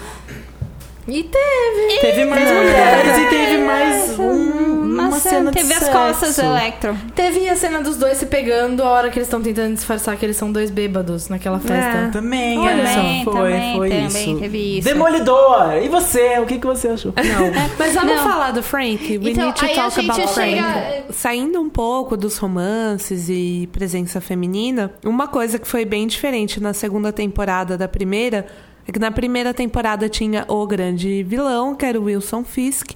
E 1.06 1.22
teve. 1.22 2.00
Teve 2.00 2.24
mais 2.24 2.50
mulheres 2.50 3.18
e 3.18 3.24
teve 3.28 3.58
mais 3.58 4.18
um, 4.18 4.73
uma 4.94 5.10
Mas 5.10 5.22
cena 5.22 5.50
de 5.50 5.56
teve 5.58 5.72
as 5.72 5.78
sexo. 5.80 5.92
costas 5.92 6.36
do 6.36 6.42
Electro. 6.42 6.96
Teve 7.14 7.48
a 7.48 7.56
cena 7.56 7.80
dos 7.82 7.96
dois 7.96 8.18
se 8.18 8.26
pegando 8.26 8.82
a 8.82 8.88
hora 8.90 9.10
que 9.10 9.18
eles 9.18 9.26
estão 9.28 9.42
tentando 9.42 9.74
disfarçar 9.74 10.16
que 10.16 10.24
eles 10.24 10.36
são 10.36 10.50
dois 10.50 10.70
bêbados 10.70 11.28
naquela 11.28 11.58
festa. 11.60 12.10
Também, 12.12 12.58
Olha 12.58 12.82
é, 12.82 12.86
só. 13.24 13.32
foi, 13.32 13.50
Também, 13.52 13.76
foi 13.76 13.88
também 13.90 14.06
isso. 14.06 14.38
teve 14.40 14.78
isso. 14.78 14.88
Demolidor! 14.88 15.74
E 15.82 15.88
você? 15.88 16.38
O 16.38 16.46
que, 16.46 16.58
que 16.58 16.66
você 16.66 16.88
achou? 16.88 17.12
Mas 17.78 17.94
vamos 17.94 18.16
Não. 18.16 18.22
falar 18.22 18.50
do 18.52 18.62
Frank? 18.62 19.18
We 19.18 19.30
Então, 19.30 19.44
need 19.46 19.58
to 19.58 19.64
aí 19.66 19.72
a 19.72 19.74
talk 19.82 19.94
gente 20.00 20.10
about 20.10 20.32
Frank. 20.34 20.50
chega- 20.50 21.04
Saindo 21.10 21.60
um 21.60 21.68
pouco 21.68 22.16
dos 22.16 22.38
romances 22.38 23.28
e 23.28 23.68
presença 23.72 24.20
feminina, 24.20 24.90
uma 25.04 25.26
coisa 25.28 25.58
que 25.58 25.66
foi 25.66 25.84
bem 25.84 26.06
diferente 26.06 26.60
na 26.60 26.72
segunda 26.72 27.12
temporada 27.12 27.76
da 27.76 27.88
primeira 27.88 28.46
é 28.86 28.92
que 28.92 28.98
na 28.98 29.10
primeira 29.10 29.54
temporada 29.54 30.08
tinha 30.10 30.44
o 30.46 30.66
grande 30.66 31.22
vilão, 31.22 31.74
que 31.74 31.86
era 31.86 31.98
o 31.98 32.04
Wilson 32.04 32.44
Fisk. 32.44 32.90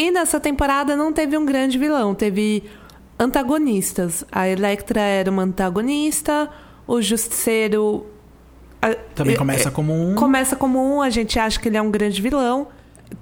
E 0.00 0.10
nessa 0.12 0.38
temporada 0.38 0.94
não 0.94 1.12
teve 1.12 1.36
um 1.36 1.44
grande 1.44 1.76
vilão, 1.78 2.14
teve 2.14 2.62
antagonistas. 3.18 4.24
A 4.30 4.48
Electra 4.48 5.00
era 5.00 5.30
uma 5.30 5.42
antagonista, 5.42 6.48
o 6.86 7.00
Justiceiro. 7.02 8.06
a- 8.80 8.94
Também 9.14 9.34
é- 9.34 9.36
começa 9.36 9.70
como 9.72 9.92
um... 9.92 10.14
Começa 10.14 10.54
como 10.54 10.78
um, 10.78 11.02
a 11.02 11.10
gente 11.10 11.38
acha 11.38 11.58
que 11.58 11.68
ele 11.68 11.76
é 11.76 11.82
um 11.82 11.90
grande 11.90 12.22
vilão. 12.22 12.68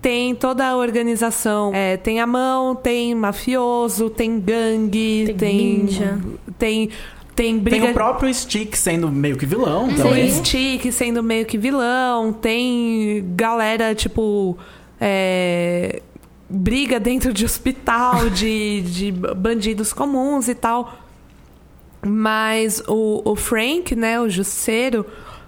Tem 0.02 0.34
toda 0.34 0.66
a 0.66 0.76
organização. 0.76 1.70
é, 1.72 1.96
tem 1.96 2.20
a 2.20 2.26
mão, 2.26 2.74
tem 2.74 3.14
mafioso, 3.14 4.10
tem 4.10 4.38
gangue, 4.38 5.24
Tem 5.28 5.36
tem. 5.36 5.78
ninja. 5.78 6.18
Tem. 6.58 6.90
Tem 7.34 7.58
briga. 7.58 7.82
Tem 7.82 7.90
o 7.90 7.94
próprio 7.94 8.32
Stick 8.34 8.74
sendo 8.76 9.10
meio 9.12 9.36
que 9.36 9.44
vilão 9.46 9.86
tem 9.88 9.96
também. 9.96 10.30
Stick 10.30 10.90
sendo 10.90 11.22
meio 11.22 11.44
que 11.46 11.56
vilão. 11.58 12.32
Tem 12.32 13.24
galera, 13.36 13.94
tipo. 13.94 14.56
é, 15.00 16.02
briga 16.48 17.00
dentro 17.00 17.32
de 17.32 17.44
hospital, 17.44 18.30
de, 18.30 18.82
de 18.82 19.12
bandidos 19.12 19.92
comuns 19.92 20.48
e 20.48 20.54
tal. 20.54 20.98
Mas 22.04 22.82
o, 22.86 23.22
o 23.24 23.34
Frank, 23.34 23.94
né, 23.96 24.20
o 24.20 24.28
Justiceiro, 24.28 25.04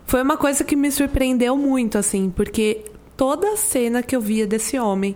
foi 0.06 0.22
uma 0.22 0.37
coisa 0.37 0.64
que 0.64 0.74
me 0.74 0.90
surpreendeu 0.90 1.56
muito, 1.56 1.98
assim, 1.98 2.30
porque 2.34 2.84
toda 3.16 3.56
cena 3.56 4.02
que 4.02 4.16
eu 4.16 4.20
via 4.20 4.46
desse 4.46 4.78
homem, 4.78 5.14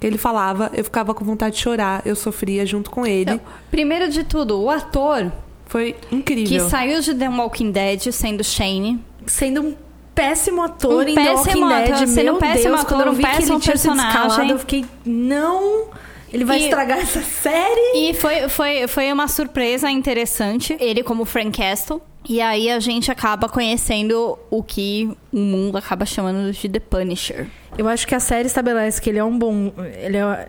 que 0.00 0.06
ele 0.06 0.18
falava, 0.18 0.70
eu 0.74 0.82
ficava 0.82 1.14
com 1.14 1.24
vontade 1.24 1.54
de 1.56 1.62
chorar, 1.62 2.02
eu 2.04 2.16
sofria 2.16 2.66
junto 2.66 2.90
com 2.90 3.06
ele. 3.06 3.30
Então, 3.30 3.40
primeiro 3.70 4.10
de 4.10 4.24
tudo, 4.24 4.60
o 4.60 4.68
ator 4.68 5.30
Foi 5.66 5.92
que 5.92 6.14
incrível. 6.14 6.68
saiu 6.68 7.00
de 7.00 7.14
The 7.14 7.28
Walking 7.28 7.70
Dead 7.70 8.10
sendo 8.10 8.42
Shane. 8.42 9.02
Sendo 9.26 9.62
um 9.62 9.76
péssimo 10.14 10.62
ator 10.62 11.04
Um 11.04 11.08
em 11.08 11.14
The 11.14 11.30
Walking 11.32 11.44
péssimo 11.44 11.68
Dead. 11.68 12.06
sendo 12.08 12.24
Meu 12.24 12.34
um 12.34 12.38
péssimo 12.38 12.68
Deus, 12.70 12.80
ator, 12.80 12.88
quando 12.96 13.06
eu 13.06 13.12
um 13.12 13.14
vi 13.16 13.22
que 13.24 13.28
péssimo 13.30 13.52
ele 13.54 13.60
tinha 13.62 13.76
sido 13.76 13.96
personagem. 13.96 14.50
eu 14.50 14.58
fiquei, 14.58 14.84
não... 15.04 15.84
Ele 16.32 16.44
vai 16.46 16.60
E- 16.60 16.64
estragar 16.64 16.98
essa 16.98 17.20
série? 17.20 18.08
E 18.08 18.14
foi, 18.14 18.48
foi, 18.48 18.86
foi 18.88 19.12
uma 19.12 19.28
surpresa 19.28 19.90
interessante, 19.90 20.74
ele 20.80 21.02
como 21.02 21.26
Frank 21.26 21.58
Castle. 21.58 22.00
E 22.26 22.40
aí 22.40 22.70
a 22.70 22.80
gente 22.80 23.10
acaba 23.10 23.48
conhecendo 23.50 24.38
o 24.50 24.62
que 24.62 25.10
o 25.32 25.38
mundo 25.38 25.76
acaba 25.76 26.06
chamando 26.06 26.50
de 26.52 26.68
The 26.68 26.78
Punisher. 26.80 27.48
Eu 27.76 27.86
acho 27.88 28.06
que 28.06 28.14
a 28.14 28.20
série 28.20 28.46
estabelece 28.46 28.98
que 29.00 29.10
ele 29.10 29.18
é 29.18 29.24
um 29.24 29.36
bom. 29.36 29.72
Ele 30.00 30.16
é. 30.16 30.48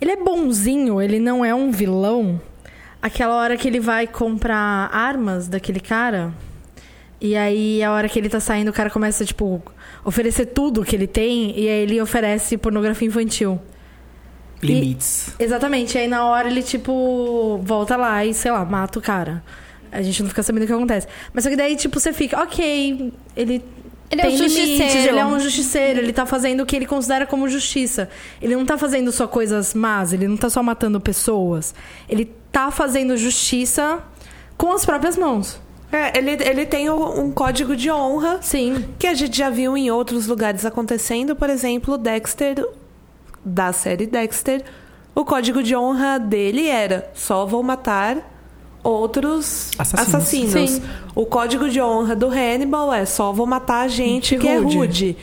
Ele 0.00 0.10
é 0.10 0.16
bonzinho, 0.16 1.00
ele 1.00 1.20
não 1.20 1.44
é 1.44 1.54
um 1.54 1.70
vilão. 1.70 2.40
Aquela 3.00 3.36
hora 3.36 3.56
que 3.56 3.68
ele 3.68 3.78
vai 3.78 4.06
comprar 4.08 4.88
armas 4.92 5.46
daquele 5.46 5.78
cara. 5.80 6.32
E 7.24 7.36
aí, 7.36 7.80
a 7.84 7.92
hora 7.92 8.08
que 8.08 8.18
ele 8.18 8.28
tá 8.28 8.40
saindo, 8.40 8.70
o 8.70 8.72
cara 8.72 8.90
começa, 8.90 9.24
tipo, 9.24 9.62
oferecer 10.04 10.46
tudo 10.46 10.82
que 10.82 10.96
ele 10.96 11.06
tem. 11.06 11.56
E 11.56 11.68
aí 11.68 11.82
ele 11.84 12.02
oferece 12.02 12.58
pornografia 12.58 13.06
infantil. 13.06 13.60
Limites. 14.60 15.32
Exatamente. 15.38 15.96
E 15.96 16.00
aí 16.00 16.08
na 16.08 16.24
hora 16.24 16.48
ele, 16.48 16.64
tipo, 16.64 17.60
volta 17.62 17.96
lá 17.96 18.26
e, 18.26 18.34
sei 18.34 18.50
lá, 18.50 18.64
mata 18.64 18.98
o 18.98 19.02
cara. 19.02 19.40
A 19.92 20.02
gente 20.02 20.20
não 20.20 20.28
fica 20.30 20.42
sabendo 20.42 20.64
o 20.64 20.66
que 20.66 20.72
acontece. 20.72 21.06
Mas 21.32 21.44
só 21.44 21.50
que 21.50 21.54
daí, 21.54 21.76
tipo, 21.76 22.00
você 22.00 22.12
fica, 22.12 22.42
ok, 22.42 23.12
ele. 23.36 23.64
Ele 24.10 24.20
é 24.20 24.24
tem 24.24 24.34
um 24.34 24.36
limites, 24.36 24.56
justiceiro. 24.56 25.08
ele 25.08 25.18
é 25.18 25.24
um 25.24 25.40
justiceiro, 25.40 26.00
ele 26.00 26.12
tá 26.12 26.26
fazendo 26.26 26.62
o 26.62 26.66
que 26.66 26.76
ele 26.76 26.86
considera 26.86 27.24
como 27.24 27.48
justiça. 27.48 28.10
Ele 28.42 28.56
não 28.56 28.66
tá 28.66 28.76
fazendo 28.76 29.10
só 29.12 29.28
coisas 29.28 29.72
más, 29.74 30.12
ele 30.12 30.28
não 30.28 30.36
tá 30.36 30.50
só 30.50 30.62
matando 30.62 31.00
pessoas. 31.00 31.72
Ele 32.08 32.30
tá 32.50 32.70
fazendo 32.72 33.16
justiça 33.16 34.00
com 34.58 34.72
as 34.72 34.84
próprias 34.84 35.16
mãos. 35.16 35.58
É, 35.92 36.16
ele, 36.18 36.30
ele 36.42 36.64
tem 36.66 36.88
um 36.88 37.30
código 37.30 37.76
de 37.76 37.90
honra 37.90 38.38
Sim. 38.40 38.84
que 38.98 39.06
a 39.06 39.12
gente 39.14 39.36
já 39.36 39.50
viu 39.50 39.76
em 39.76 39.90
outros 39.90 40.26
lugares 40.26 40.64
acontecendo, 40.64 41.36
por 41.36 41.50
exemplo, 41.50 41.98
Dexter, 41.98 42.66
da 43.44 43.72
série 43.72 44.06
Dexter, 44.06 44.64
o 45.14 45.24
código 45.24 45.62
de 45.62 45.76
honra 45.76 46.18
dele 46.18 46.66
era 46.66 47.10
só 47.14 47.44
vou 47.44 47.62
matar 47.62 48.16
outros 48.82 49.70
Assassinos. 49.78 50.14
assassinos. 50.14 50.70
Sim. 50.70 50.82
O 51.14 51.26
código 51.26 51.68
de 51.68 51.80
honra 51.80 52.16
do 52.16 52.28
Hannibal 52.28 52.92
é 52.92 53.04
só 53.04 53.30
vou 53.30 53.46
matar 53.46 53.88
gente 53.88 54.36
que 54.38 54.48
é 54.48 54.56
Rude. 54.56 54.76
rude. 54.76 55.16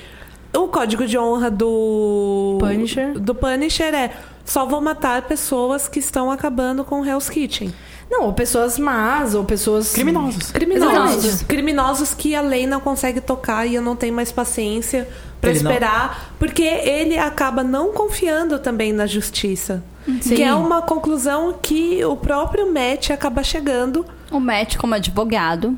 O 0.56 0.68
código 0.68 1.06
de 1.06 1.18
honra 1.18 1.50
do 1.52 2.58
Punisher. 2.60 3.20
do 3.20 3.36
Punisher 3.36 3.94
é 3.94 4.12
só 4.46 4.66
vou 4.66 4.82
matar 4.82 5.24
pessoas 5.24 5.88
que 5.88 6.00
estão 6.00 6.32
acabando 6.32 6.84
com 6.84 7.06
Hell's 7.06 7.30
Kitchen. 7.30 7.74
Não, 8.10 8.24
ou 8.26 8.34
pessoas 8.34 8.80
más, 8.80 9.36
ou 9.36 9.44
pessoas. 9.44 9.94
Criminosos. 9.94 10.52
Criminosos. 10.52 11.16
Exatamente. 11.26 11.46
Criminosos 11.46 12.14
que 12.14 12.34
a 12.36 12.42
lei 12.42 12.66
não 12.66 12.80
consegue 12.80 13.22
tocar 13.22 13.66
e 13.68 13.76
eu 13.76 13.82
não 13.82 13.96
tenho 13.96 14.14
mais 14.14 14.32
paciência 14.32 15.08
pra 15.40 15.52
Ele 15.52 15.62
não- 15.62 15.72
esperar, 15.72 16.32
porque 16.40 16.64
ele 16.64 17.18
acaba 17.18 17.64
não 17.64 17.94
confiando 17.94 18.58
também 18.60 18.92
na 18.92 19.06
justiça. 19.06 19.84
Sim. 20.22 20.36
Que 20.36 20.44
é 20.44 20.54
uma 20.54 20.82
conclusão 20.82 21.54
que 21.62 22.04
o 22.04 22.16
próprio 22.18 22.74
Matt 22.74 23.12
acaba 23.12 23.44
chegando. 23.44 24.04
O 24.32 24.40
Matt 24.40 24.76
como 24.78 24.96
advogado. 24.96 25.78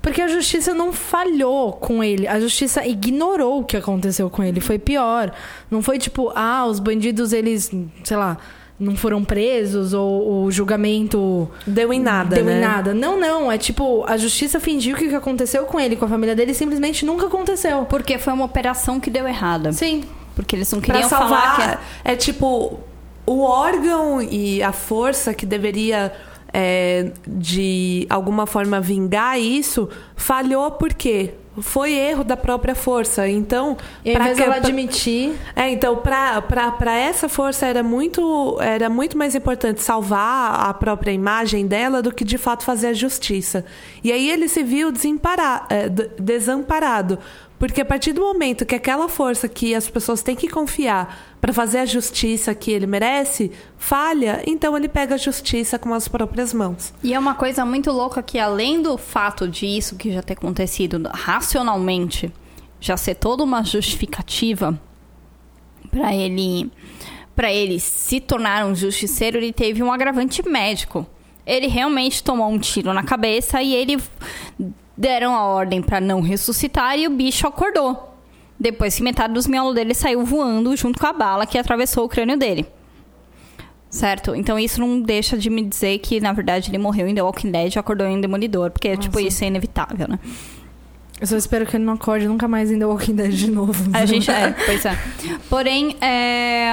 Porque 0.00 0.20
a 0.20 0.26
justiça 0.28 0.72
não 0.74 0.92
falhou 0.92 1.72
com 1.74 2.02
ele. 2.02 2.26
A 2.26 2.38
justiça 2.40 2.84
ignorou 2.86 3.60
o 3.60 3.64
que 3.64 3.76
aconteceu 3.76 4.28
com 4.30 4.42
ele. 4.42 4.60
Foi 4.60 4.76
pior. 4.78 5.32
Não 5.70 5.80
foi 5.82 5.98
tipo, 5.98 6.32
ah, 6.34 6.64
os 6.66 6.80
bandidos, 6.80 7.32
eles, 7.32 7.70
sei 8.02 8.16
lá, 8.16 8.36
não 8.82 8.96
foram 8.96 9.24
presos 9.24 9.92
ou 9.94 10.44
o 10.44 10.50
julgamento 10.50 11.48
Deu 11.66 11.92
em 11.92 12.00
nada, 12.00 12.36
deu 12.36 12.44
né? 12.44 12.58
em 12.58 12.60
nada. 12.60 12.94
Não, 12.94 13.18
não. 13.18 13.50
É 13.50 13.56
tipo, 13.56 14.04
a 14.06 14.16
justiça 14.16 14.58
fingiu 14.58 14.96
que 14.96 15.06
o 15.06 15.08
que 15.08 15.14
aconteceu 15.14 15.64
com 15.64 15.78
ele, 15.78 15.96
com 15.96 16.04
a 16.04 16.08
família 16.08 16.34
dele, 16.34 16.52
simplesmente 16.52 17.04
nunca 17.04 17.26
aconteceu. 17.26 17.84
Porque 17.84 18.18
foi 18.18 18.32
uma 18.32 18.44
operação 18.44 18.98
que 18.98 19.08
deu 19.08 19.26
errada. 19.26 19.72
Sim. 19.72 20.04
Porque 20.34 20.56
eles 20.56 20.70
não 20.72 20.80
Pra 20.80 20.94
queriam 20.94 21.08
falar 21.08 21.56
que... 21.56 21.62
salvar, 21.62 21.84
é 22.04 22.16
tipo 22.16 22.80
o 23.26 23.40
órgão 23.42 24.20
e 24.20 24.62
a 24.62 24.72
força 24.72 25.32
que 25.32 25.46
deveria 25.46 26.12
é, 26.52 27.12
de 27.26 28.06
alguma 28.10 28.46
forma 28.46 28.80
vingar 28.80 29.38
isso, 29.40 29.88
falhou 30.16 30.72
porque 30.72 31.34
foi 31.60 31.92
erro 31.92 32.24
da 32.24 32.36
própria 32.36 32.74
força. 32.74 33.28
Então, 33.28 33.76
E 34.04 34.12
que- 34.12 34.42
dela 34.42 34.56
admitir. 34.56 35.32
é, 35.54 35.70
então, 35.70 35.96
para 35.96 36.96
essa 36.98 37.28
força 37.28 37.66
era 37.66 37.82
muito, 37.82 38.56
era 38.60 38.88
muito 38.88 39.18
mais 39.18 39.34
importante 39.34 39.82
salvar 39.82 40.68
a 40.68 40.72
própria 40.74 41.12
imagem 41.12 41.66
dela 41.66 42.00
do 42.00 42.12
que 42.12 42.24
de 42.24 42.38
fato 42.38 42.64
fazer 42.64 42.88
a 42.88 42.94
justiça. 42.94 43.64
E 44.02 44.10
aí 44.10 44.30
ele 44.30 44.48
se 44.48 44.62
viu 44.62 44.90
d- 45.88 46.10
desamparado. 46.18 47.18
Porque 47.62 47.80
a 47.80 47.84
partir 47.84 48.12
do 48.12 48.20
momento 48.20 48.66
que 48.66 48.74
aquela 48.74 49.08
força 49.08 49.48
que 49.48 49.72
as 49.72 49.88
pessoas 49.88 50.20
têm 50.20 50.34
que 50.34 50.48
confiar 50.48 51.36
para 51.40 51.52
fazer 51.52 51.78
a 51.78 51.86
justiça 51.86 52.52
que 52.56 52.72
ele 52.72 52.88
merece 52.88 53.52
falha, 53.78 54.42
então 54.44 54.76
ele 54.76 54.88
pega 54.88 55.14
a 55.14 55.16
justiça 55.16 55.78
com 55.78 55.94
as 55.94 56.08
próprias 56.08 56.52
mãos. 56.52 56.92
E 57.04 57.14
é 57.14 57.18
uma 57.20 57.36
coisa 57.36 57.64
muito 57.64 57.92
louca 57.92 58.20
que, 58.20 58.36
além 58.36 58.82
do 58.82 58.98
fato 58.98 59.46
de 59.46 59.64
isso 59.64 59.94
que 59.94 60.10
já 60.10 60.20
ter 60.20 60.32
acontecido 60.32 61.08
racionalmente, 61.14 62.32
já 62.80 62.96
ser 62.96 63.14
toda 63.14 63.44
uma 63.44 63.62
justificativa 63.62 64.76
para 65.88 66.12
ele 66.12 66.68
para 67.36 67.52
ele 67.52 67.78
se 67.78 68.18
tornar 68.18 68.66
um 68.66 68.74
justiceiro, 68.74 69.38
ele 69.38 69.52
teve 69.52 69.84
um 69.84 69.92
agravante 69.92 70.42
médico. 70.48 71.06
Ele 71.46 71.68
realmente 71.68 72.24
tomou 72.24 72.50
um 72.50 72.58
tiro 72.58 72.92
na 72.92 73.04
cabeça 73.04 73.62
e 73.62 73.72
ele 73.72 74.02
deram 74.96 75.34
a 75.34 75.44
ordem 75.44 75.82
para 75.82 76.00
não 76.00 76.20
ressuscitar 76.20 76.98
e 76.98 77.06
o 77.06 77.10
bicho 77.10 77.46
acordou. 77.46 78.16
Depois 78.58 78.94
que 78.94 79.02
metade 79.02 79.34
dos 79.34 79.46
miolos 79.46 79.74
dele 79.74 79.94
saiu 79.94 80.24
voando 80.24 80.76
junto 80.76 80.98
com 80.98 81.06
a 81.06 81.12
bala 81.12 81.46
que 81.46 81.58
atravessou 81.58 82.04
o 82.04 82.08
crânio 82.08 82.38
dele. 82.38 82.66
Certo? 83.90 84.34
Então 84.34 84.58
isso 84.58 84.80
não 84.80 85.00
deixa 85.00 85.36
de 85.36 85.50
me 85.50 85.62
dizer 85.62 85.98
que, 85.98 86.20
na 86.20 86.32
verdade, 86.32 86.70
ele 86.70 86.78
morreu 86.78 87.08
em 87.08 87.14
The 87.14 87.22
Walking 87.22 87.50
Dead 87.50 87.74
e 87.74 87.78
acordou 87.78 88.06
em 88.06 88.20
Demolidor. 88.20 88.70
Porque, 88.70 88.96
tipo, 88.96 89.20
isso 89.20 89.44
é 89.44 89.48
inevitável, 89.48 90.08
né? 90.08 90.18
Eu 91.20 91.26
só 91.26 91.36
espero 91.36 91.64
que 91.66 91.76
ele 91.76 91.84
não 91.84 91.92
acorde 91.92 92.26
nunca 92.26 92.48
mais 92.48 92.70
em 92.70 92.78
The 92.78 92.86
Walking 92.86 93.14
Dead 93.14 93.32
de 93.32 93.50
novo. 93.50 93.90
A 93.92 94.04
gente 94.06 94.30
é, 94.30 94.50
pois 94.66 94.84
é. 94.84 94.98
Porém, 95.48 95.96
é, 96.00 96.68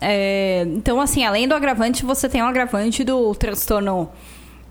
é, 0.00 0.62
então 0.74 1.00
assim, 1.00 1.24
além 1.24 1.46
do 1.46 1.54
agravante, 1.54 2.04
você 2.04 2.28
tem 2.28 2.42
o 2.42 2.46
agravante 2.46 3.04
do 3.04 3.34
transtorno 3.34 4.10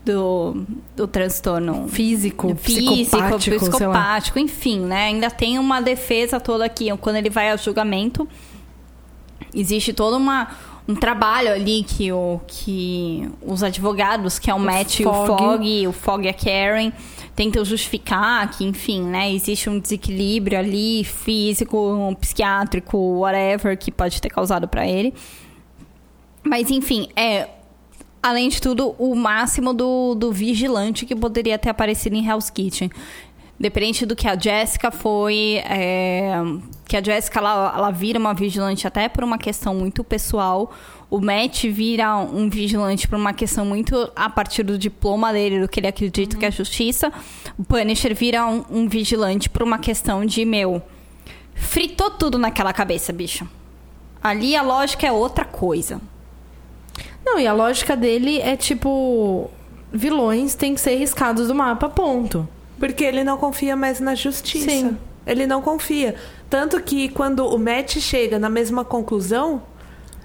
do, 0.04 0.64
do 0.96 1.06
transtorno 1.06 1.88
Físico, 1.88 2.54
físico, 2.56 2.92
psicopático, 2.92 3.56
psicopático, 3.58 4.38
enfim, 4.38 4.80
né? 4.80 5.04
Ainda 5.06 5.30
tem 5.30 5.58
uma 5.58 5.80
defesa 5.80 6.40
toda 6.40 6.64
aqui. 6.64 6.94
Quando 6.98 7.16
ele 7.16 7.30
vai 7.30 7.50
a 7.50 7.56
julgamento, 7.56 8.28
existe 9.54 9.92
todo 9.92 10.16
uma, 10.16 10.48
um 10.88 10.94
trabalho 10.94 11.52
ali 11.52 11.84
que, 11.84 12.12
o, 12.12 12.40
que 12.46 13.30
os 13.40 13.62
advogados, 13.62 14.38
que 14.38 14.50
é 14.50 14.54
o, 14.54 14.58
Matt, 14.58 15.00
e 15.00 15.06
o. 15.06 15.12
Fog, 15.12 15.86
o 15.86 15.92
Fog 15.92 16.24
e 16.24 16.28
a 16.28 16.34
Karen, 16.34 16.92
tentam 17.36 17.64
justificar 17.64 18.50
que, 18.50 18.64
enfim, 18.64 19.02
né? 19.02 19.32
Existe 19.32 19.70
um 19.70 19.78
desequilíbrio 19.78 20.58
ali, 20.58 21.04
físico, 21.04 22.16
psiquiátrico, 22.20 22.98
whatever, 23.20 23.78
que 23.78 23.92
pode 23.92 24.20
ter 24.20 24.28
causado 24.28 24.66
pra 24.66 24.86
ele. 24.86 25.14
Mas, 26.44 26.70
enfim, 26.70 27.08
é 27.14 27.48
além 28.22 28.48
de 28.48 28.60
tudo, 28.60 28.94
o 28.98 29.14
máximo 29.14 29.74
do, 29.74 30.14
do 30.14 30.30
vigilante 30.30 31.04
que 31.04 31.16
poderia 31.16 31.58
ter 31.58 31.70
aparecido 31.70 32.14
em 32.14 32.26
Hell's 32.26 32.48
Kitchen. 32.48 32.90
Dependente 33.58 34.04
do 34.06 34.16
que 34.16 34.26
a 34.26 34.38
Jessica 34.38 34.90
foi. 34.90 35.62
é, 35.64 36.34
que 36.86 36.96
a 36.96 37.02
Jessica 37.02 37.38
ela, 37.38 37.72
ela 37.76 37.90
vira 37.90 38.18
uma 38.18 38.34
vigilante 38.34 38.86
até 38.86 39.08
por 39.08 39.22
uma 39.22 39.38
questão 39.38 39.74
muito 39.74 40.02
pessoal. 40.02 40.72
O 41.08 41.20
Matt 41.20 41.64
vira 41.64 42.16
um 42.16 42.48
vigilante 42.48 43.06
por 43.06 43.16
uma 43.16 43.32
questão 43.32 43.64
muito 43.64 44.10
a 44.16 44.28
partir 44.30 44.62
do 44.62 44.78
diploma 44.78 45.32
dele, 45.32 45.60
do 45.60 45.68
que 45.68 45.78
ele 45.78 45.86
acredita 45.86 46.36
que 46.36 46.46
é 46.46 46.50
justiça. 46.50 47.12
O 47.58 47.62
Punisher 47.62 48.14
vira 48.14 48.46
um, 48.46 48.64
um 48.70 48.88
vigilante 48.88 49.48
por 49.48 49.62
uma 49.62 49.78
questão 49.78 50.24
de, 50.24 50.44
meu. 50.44 50.82
Fritou 51.54 52.10
tudo 52.10 52.38
naquela 52.38 52.72
cabeça, 52.72 53.12
bicho. 53.12 53.46
Ali 54.22 54.56
a 54.56 54.62
lógica 54.62 55.06
é 55.06 55.12
outra 55.12 55.44
coisa. 55.44 56.00
Não, 57.24 57.38
e 57.38 57.46
a 57.46 57.52
lógica 57.52 57.96
dele 57.96 58.40
é 58.40 58.56
tipo. 58.56 59.50
Vilões 59.92 60.54
têm 60.54 60.74
que 60.74 60.80
ser 60.80 60.96
riscados 60.96 61.48
do 61.48 61.54
mapa, 61.54 61.88
ponto. 61.88 62.48
Porque 62.78 63.04
ele 63.04 63.22
não 63.22 63.36
confia 63.36 63.76
mais 63.76 64.00
na 64.00 64.14
justiça. 64.14 64.70
Sim. 64.70 64.96
Ele 65.26 65.46
não 65.46 65.60
confia. 65.60 66.16
Tanto 66.48 66.80
que 66.80 67.08
quando 67.08 67.46
o 67.46 67.58
Matt 67.58 67.98
chega 67.98 68.38
na 68.38 68.48
mesma 68.48 68.84
conclusão, 68.84 69.62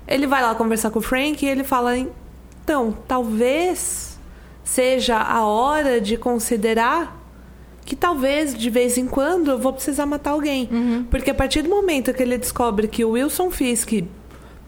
ele 0.08 0.26
vai 0.26 0.42
lá 0.42 0.56
conversar 0.56 0.90
com 0.90 1.00
o 1.00 1.02
Frank 1.02 1.46
e 1.46 1.50
ele 1.50 1.64
fala: 1.64 1.98
então, 1.98 2.98
talvez 3.08 4.18
seja 4.64 5.18
a 5.18 5.46
hora 5.46 6.02
de 6.02 6.18
considerar 6.18 7.18
que 7.86 7.96
talvez 7.96 8.54
de 8.54 8.70
vez 8.70 8.98
em 8.98 9.08
quando 9.08 9.52
eu 9.52 9.58
vou 9.58 9.72
precisar 9.72 10.06
matar 10.06 10.32
alguém. 10.32 10.70
Porque 11.10 11.32
a 11.32 11.34
partir 11.34 11.62
do 11.62 11.70
momento 11.70 12.14
que 12.14 12.22
ele 12.22 12.38
descobre 12.38 12.90
que 12.90 13.06
o 13.06 13.12
Wilson 13.12 13.50
Fisk 13.50 14.04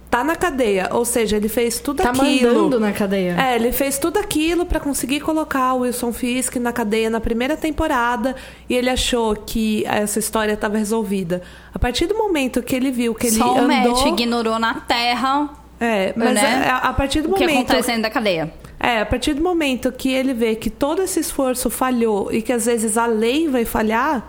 tá 0.09 0.23
na 0.23 0.35
cadeia, 0.35 0.89
ou 0.91 1.05
seja, 1.05 1.37
ele 1.37 1.47
fez 1.47 1.79
tudo 1.79 2.01
Tá 2.01 2.09
aquilo. 2.09 2.53
mandando 2.63 2.79
na 2.79 2.91
cadeia. 2.91 3.35
É, 3.39 3.55
ele 3.55 3.71
fez 3.71 3.99
tudo 3.99 4.17
aquilo 4.17 4.65
pra 4.65 4.79
conseguir 4.79 5.19
colocar 5.19 5.73
o 5.73 5.81
Wilson 5.81 6.11
Fisk 6.11 6.55
na 6.55 6.71
cadeia 6.73 7.09
na 7.09 7.19
primeira 7.19 7.55
temporada 7.55 8.35
e 8.67 8.75
ele 8.75 8.89
achou 8.89 9.35
que 9.35 9.85
essa 9.85 10.17
história 10.17 10.53
estava 10.53 10.77
resolvida. 10.77 11.41
A 11.73 11.77
partir 11.77 12.07
do 12.07 12.15
momento 12.17 12.61
que 12.63 12.75
ele 12.75 12.89
viu 12.91 13.13
que 13.13 13.27
ele 13.27 13.35
Só 13.37 13.53
o 13.53 13.57
andou, 13.59 13.67
Matt 13.67 14.05
ignorou 14.07 14.57
na 14.57 14.73
Terra 14.81 15.49
é, 15.79 16.11
mas 16.15 16.33
né? 16.33 16.63
é, 16.65 16.69
a, 16.69 16.77
a 16.89 16.93
partir 16.93 17.21
do 17.21 17.29
o 17.29 17.33
que 17.35 17.41
momento 17.41 17.69
acontece 17.69 17.87
dentro 17.87 18.01
da 18.01 18.09
cadeia. 18.09 18.51
é, 18.79 18.99
a 18.99 19.05
partir 19.05 19.33
do 19.33 19.41
momento 19.41 19.91
que 19.93 20.11
ele 20.11 20.33
vê 20.33 20.55
que 20.55 20.69
todo 20.69 21.01
esse 21.01 21.19
esforço 21.21 21.69
falhou 21.69 22.33
e 22.33 22.41
que 22.41 22.51
às 22.51 22.65
vezes 22.65 22.97
a 22.97 23.05
lei 23.05 23.47
vai 23.47 23.63
falhar 23.63 24.27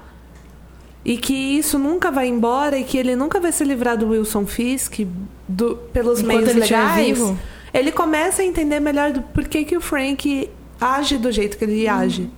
e 1.04 1.16
que 1.16 1.32
isso 1.32 1.78
nunca 1.78 2.10
vai 2.10 2.28
embora 2.28 2.78
e 2.78 2.84
que 2.84 2.98
ele 2.98 3.16
nunca 3.16 3.40
vai 3.40 3.52
se 3.52 3.64
livrar 3.64 3.96
do 3.96 4.08
Wilson 4.10 4.46
Fisk 4.46 5.00
do- 5.48 5.76
pelos 5.92 6.20
Enquanto 6.20 6.36
meios 6.36 6.50
ele 6.50 6.60
legais, 6.60 7.06
vivo. 7.06 7.38
ele 7.72 7.90
começa 7.92 8.42
a 8.42 8.44
entender 8.44 8.80
melhor 8.80 9.12
do 9.12 9.22
porquê 9.22 9.64
que 9.64 9.76
o 9.76 9.80
Frank 9.80 10.50
age 10.80 11.16
do 11.18 11.32
jeito 11.32 11.56
que 11.56 11.64
ele 11.64 11.88
age. 11.88 12.28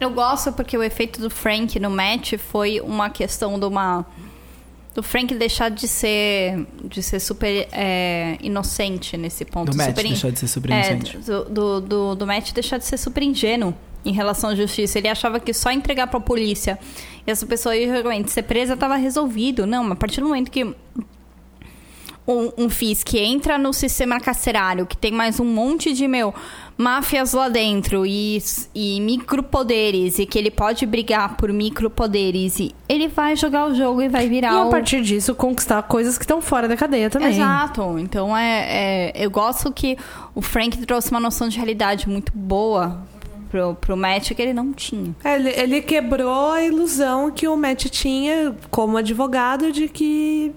Eu 0.00 0.10
gosto 0.10 0.52
porque 0.52 0.76
o 0.76 0.82
efeito 0.82 1.20
do 1.20 1.30
Frank 1.30 1.78
no 1.80 1.88
match 1.88 2.34
foi 2.36 2.80
uma 2.80 3.08
questão 3.08 3.58
de 3.58 3.64
uma 3.64 4.04
do 4.94 5.02
Frank 5.02 5.34
deixar 5.34 5.70
de 5.70 5.88
ser 5.88 6.66
de 6.84 7.02
ser 7.02 7.18
super 7.20 7.66
é, 7.72 8.36
inocente 8.40 9.16
nesse 9.16 9.44
ponto. 9.44 9.70
Do 9.72 9.76
Matt 9.76 9.88
super 9.88 10.04
in- 10.04 10.08
deixar 10.10 10.30
de 10.30 10.38
ser 10.38 10.46
super 10.48 10.70
é, 10.70 10.92
inocente. 10.92 11.16
do, 11.18 11.44
do, 11.44 11.80
do, 11.80 12.14
do 12.16 12.26
Matt 12.26 12.52
deixar 12.52 12.78
de 12.78 12.84
ser 12.84 12.96
super 12.98 13.22
ingênuo 13.22 13.74
em 14.04 14.12
relação 14.12 14.50
à 14.50 14.54
justiça. 14.54 14.98
Ele 14.98 15.08
achava 15.08 15.40
que 15.40 15.52
só 15.52 15.70
entregar 15.70 16.06
pra 16.06 16.20
polícia 16.20 16.78
e 17.26 17.30
essa 17.30 17.46
pessoa 17.46 17.76
ia 17.76 17.90
realmente 17.90 18.30
ser 18.30 18.42
presa 18.42 18.76
tava 18.76 18.96
resolvido. 18.96 19.66
Não, 19.66 19.82
mas 19.82 19.92
a 19.92 19.96
partir 19.96 20.20
do 20.20 20.26
momento 20.28 20.50
que 20.50 20.74
um, 22.26 22.50
um 22.56 22.70
FIS 22.70 23.04
que 23.04 23.18
entra 23.18 23.58
no 23.58 23.72
sistema 23.72 24.18
carcerário, 24.18 24.86
que 24.86 24.96
tem 24.96 25.12
mais 25.12 25.38
um 25.38 25.44
monte 25.44 25.92
de, 25.92 26.08
meu, 26.08 26.34
máfias 26.76 27.34
lá 27.34 27.48
dentro 27.48 28.06
e, 28.06 28.42
e 28.74 29.00
micropoderes, 29.00 30.18
e 30.18 30.26
que 30.26 30.38
ele 30.38 30.50
pode 30.50 30.86
brigar 30.86 31.36
por 31.36 31.52
micropoderes, 31.52 32.58
e 32.58 32.74
ele 32.88 33.08
vai 33.08 33.36
jogar 33.36 33.66
o 33.66 33.74
jogo 33.74 34.00
e 34.00 34.08
vai 34.08 34.28
virar 34.28 34.54
E 34.54 34.56
a 34.56 34.64
o... 34.64 34.70
partir 34.70 35.02
disso, 35.02 35.34
conquistar 35.34 35.82
coisas 35.82 36.16
que 36.16 36.24
estão 36.24 36.40
fora 36.40 36.66
da 36.66 36.76
cadeia 36.76 37.10
também. 37.10 37.28
Exato. 37.28 37.98
Então, 37.98 38.36
é, 38.36 39.10
é- 39.10 39.24
eu 39.26 39.30
gosto 39.30 39.70
que 39.70 39.96
o 40.34 40.40
Frank 40.40 40.78
trouxe 40.86 41.10
uma 41.10 41.20
noção 41.20 41.48
de 41.48 41.56
realidade 41.56 42.08
muito 42.08 42.32
boa 42.34 43.02
pro, 43.54 43.76
pro 43.76 43.96
Matt 43.96 44.32
que 44.32 44.42
ele 44.42 44.52
não 44.52 44.72
tinha. 44.72 45.14
É, 45.22 45.36
ele, 45.36 45.50
ele 45.50 45.80
quebrou 45.80 46.50
a 46.50 46.64
ilusão 46.64 47.30
que 47.30 47.46
o 47.46 47.56
Matt 47.56 47.84
tinha 47.84 48.52
como 48.68 48.96
advogado 48.96 49.70
de 49.70 49.88
que 49.88 50.52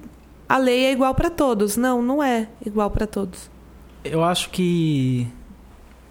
a 0.50 0.58
lei 0.58 0.86
é 0.86 0.92
igual 0.94 1.14
pra 1.14 1.30
todos. 1.30 1.78
Não, 1.78 2.02
não 2.02 2.24
é 2.24 2.48
igual 2.66 2.90
pra 2.90 3.06
todos. 3.06 3.52
Eu 4.04 4.24
acho 4.24 4.50
que. 4.50 5.28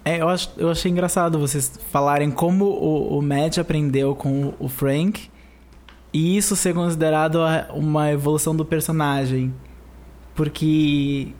É, 0.05 0.21
eu, 0.21 0.29
acho, 0.29 0.49
eu 0.55 0.71
achei 0.71 0.89
engraçado 0.89 1.37
vocês 1.37 1.77
falarem 1.91 2.31
como 2.31 2.63
o, 2.63 3.17
o 3.17 3.21
Matt 3.21 3.57
aprendeu 3.57 4.15
com 4.15 4.53
o 4.57 4.69
Frank 4.69 5.29
e 6.13 6.37
isso 6.37 6.55
ser 6.55 6.73
considerado 6.73 7.39
uma 7.73 8.09
evolução 8.13 8.55
do 8.55 8.63
personagem. 8.63 9.53
Porque. 10.33 11.33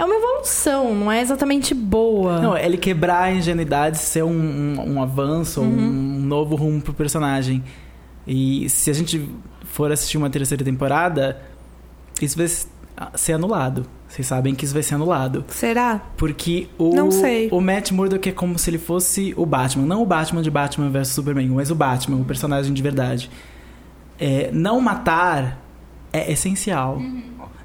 É 0.00 0.04
uma 0.04 0.14
evolução, 0.14 0.94
não 0.94 1.12
é 1.12 1.20
exatamente 1.20 1.74
boa. 1.74 2.40
Não, 2.40 2.56
ele 2.56 2.78
quebrar 2.78 3.24
a 3.24 3.32
ingenuidade 3.32 3.98
ser 3.98 4.22
um, 4.22 4.30
um, 4.30 4.94
um 4.94 5.02
avanço, 5.02 5.60
um 5.60 6.22
novo 6.22 6.56
rumo 6.56 6.80
pro 6.80 6.94
personagem. 6.94 7.62
E 8.26 8.66
se 8.70 8.88
a 8.88 8.94
gente 8.94 9.28
for 9.62 9.92
assistir 9.92 10.16
uma 10.16 10.30
terceira 10.30 10.64
temporada, 10.64 11.42
isso 12.22 12.38
vai 12.38 12.46
ser 13.14 13.34
anulado. 13.34 13.84
Vocês 14.08 14.26
sabem 14.26 14.54
que 14.54 14.64
isso 14.64 14.72
vai 14.72 14.82
ser 14.82 14.94
anulado. 14.94 15.44
Será? 15.48 16.00
Porque 16.16 16.68
o, 16.78 16.94
Não 16.94 17.10
sei. 17.10 17.50
o 17.52 17.60
Matt 17.60 17.90
Murdock 17.90 18.26
é 18.26 18.32
como 18.32 18.58
se 18.58 18.70
ele 18.70 18.78
fosse 18.78 19.34
o 19.36 19.44
Batman. 19.44 19.84
Não 19.84 20.00
o 20.00 20.06
Batman 20.06 20.40
de 20.40 20.50
Batman 20.50 20.88
vs 20.88 21.08
Superman, 21.08 21.50
mas 21.50 21.70
o 21.70 21.74
Batman, 21.74 22.16
o 22.16 22.24
personagem 22.24 22.72
de 22.72 22.82
verdade. 22.82 23.30
É, 24.18 24.50
não 24.50 24.80
matar 24.80 25.60
é 26.10 26.32
essencial. 26.32 26.98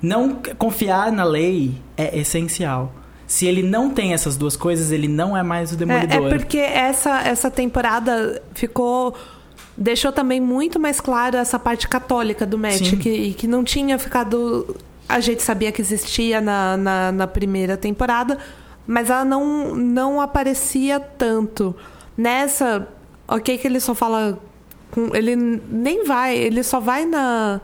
Não 0.05 0.39
confiar 0.57 1.11
na 1.11 1.23
lei 1.23 1.73
é 1.97 2.17
essencial. 2.19 2.93
Se 3.25 3.47
ele 3.47 3.63
não 3.63 3.89
tem 3.89 4.13
essas 4.13 4.37
duas 4.37 4.55
coisas, 4.55 4.91
ele 4.91 5.07
não 5.07 5.35
é 5.35 5.41
mais 5.41 5.71
o 5.71 5.73
É, 5.73 5.77
Demolidor. 5.77 6.27
é 6.27 6.29
porque 6.29 6.59
essa, 6.59 7.21
essa 7.21 7.49
temporada 7.49 8.41
ficou. 8.53 9.15
Deixou 9.75 10.11
também 10.11 10.39
muito 10.39 10.79
mais 10.79 11.01
claro 11.01 11.35
essa 11.35 11.57
parte 11.57 11.87
católica 11.87 12.45
do 12.45 12.57
match, 12.57 12.91
Sim. 12.91 12.97
que, 12.97 13.33
que 13.33 13.47
não 13.47 13.63
tinha 13.63 13.97
ficado. 13.97 14.75
A 15.09 15.19
gente 15.19 15.41
sabia 15.41 15.71
que 15.71 15.81
existia 15.81 16.39
na, 16.39 16.77
na, 16.77 17.11
na 17.11 17.27
primeira 17.27 17.75
temporada, 17.75 18.37
mas 18.85 19.09
ela 19.09 19.25
não, 19.25 19.75
não 19.75 20.21
aparecia 20.21 20.99
tanto. 20.99 21.75
Nessa, 22.15 22.87
ok, 23.27 23.57
que 23.57 23.67
ele 23.67 23.79
só 23.79 23.95
fala. 23.95 24.39
Com, 24.91 25.15
ele 25.15 25.35
nem 25.35 26.05
vai, 26.05 26.37
ele 26.37 26.63
só 26.63 26.79
vai 26.79 27.05
na, 27.05 27.59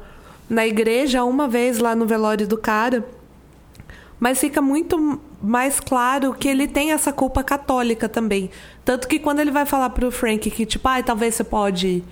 na 0.51 0.67
igreja 0.67 1.23
uma 1.23 1.47
vez 1.47 1.77
lá 1.79 1.95
no 1.95 2.05
velório 2.05 2.45
do 2.45 2.57
cara. 2.57 3.05
Mas 4.19 4.39
fica 4.39 4.61
muito 4.61 5.19
mais 5.41 5.79
claro 5.79 6.33
que 6.33 6.47
ele 6.47 6.67
tem 6.67 6.91
essa 6.91 7.11
culpa 7.11 7.43
católica 7.43 8.07
também. 8.09 8.51
Tanto 8.85 9.07
que 9.07 9.17
quando 9.17 9.39
ele 9.39 9.49
vai 9.49 9.65
falar 9.65 9.89
pro 9.91 10.11
Frank 10.11 10.51
que, 10.51 10.65
tipo, 10.65 10.87
ah, 10.87 11.01
talvez 11.01 11.35
você 11.35 11.43
pode 11.43 12.03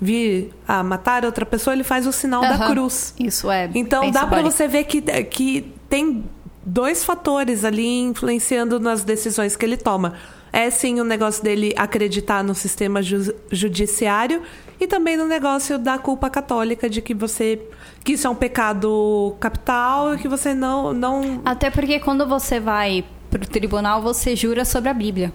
vir 0.00 0.52
a 0.68 0.82
matar 0.82 1.24
outra 1.24 1.46
pessoa, 1.46 1.72
ele 1.72 1.84
faz 1.84 2.06
o 2.06 2.12
sinal 2.12 2.42
da 2.42 2.66
cruz. 2.66 3.14
Isso 3.18 3.50
é. 3.50 3.70
Então 3.74 4.10
dá 4.10 4.22
simbólico. 4.22 4.50
você 4.50 4.68
ver 4.68 4.84
que, 4.84 5.00
que 5.00 5.72
tem 5.88 6.24
dois 6.66 7.04
fatores 7.04 7.64
ali 7.64 8.00
influenciando 8.00 8.78
nas 8.80 9.04
decisões 9.04 9.56
que 9.56 9.64
ele 9.64 9.76
toma. 9.78 10.14
É 10.52 10.68
sim 10.70 11.00
o 11.00 11.04
negócio 11.04 11.42
dele 11.42 11.72
acreditar 11.76 12.44
no 12.44 12.54
sistema 12.54 13.00
ju- 13.02 13.34
judiciário 13.50 14.42
e 14.78 14.86
também 14.86 15.16
no 15.16 15.26
negócio 15.26 15.78
da 15.78 15.96
culpa 15.98 16.28
católica 16.28 16.88
de 16.90 17.00
que 17.00 17.14
você 17.14 17.60
que 18.04 18.12
isso 18.12 18.26
é 18.26 18.30
um 18.30 18.34
pecado 18.34 19.34
capital 19.40 20.14
e 20.14 20.18
que 20.18 20.28
você 20.28 20.54
não 20.54 20.92
não 20.92 21.40
Até 21.44 21.70
porque 21.70 21.98
quando 21.98 22.26
você 22.26 22.60
vai 22.60 23.04
pro 23.30 23.40
tribunal, 23.48 24.02
você 24.02 24.36
jura 24.36 24.64
sobre 24.64 24.90
a 24.90 24.94
Bíblia. 24.94 25.32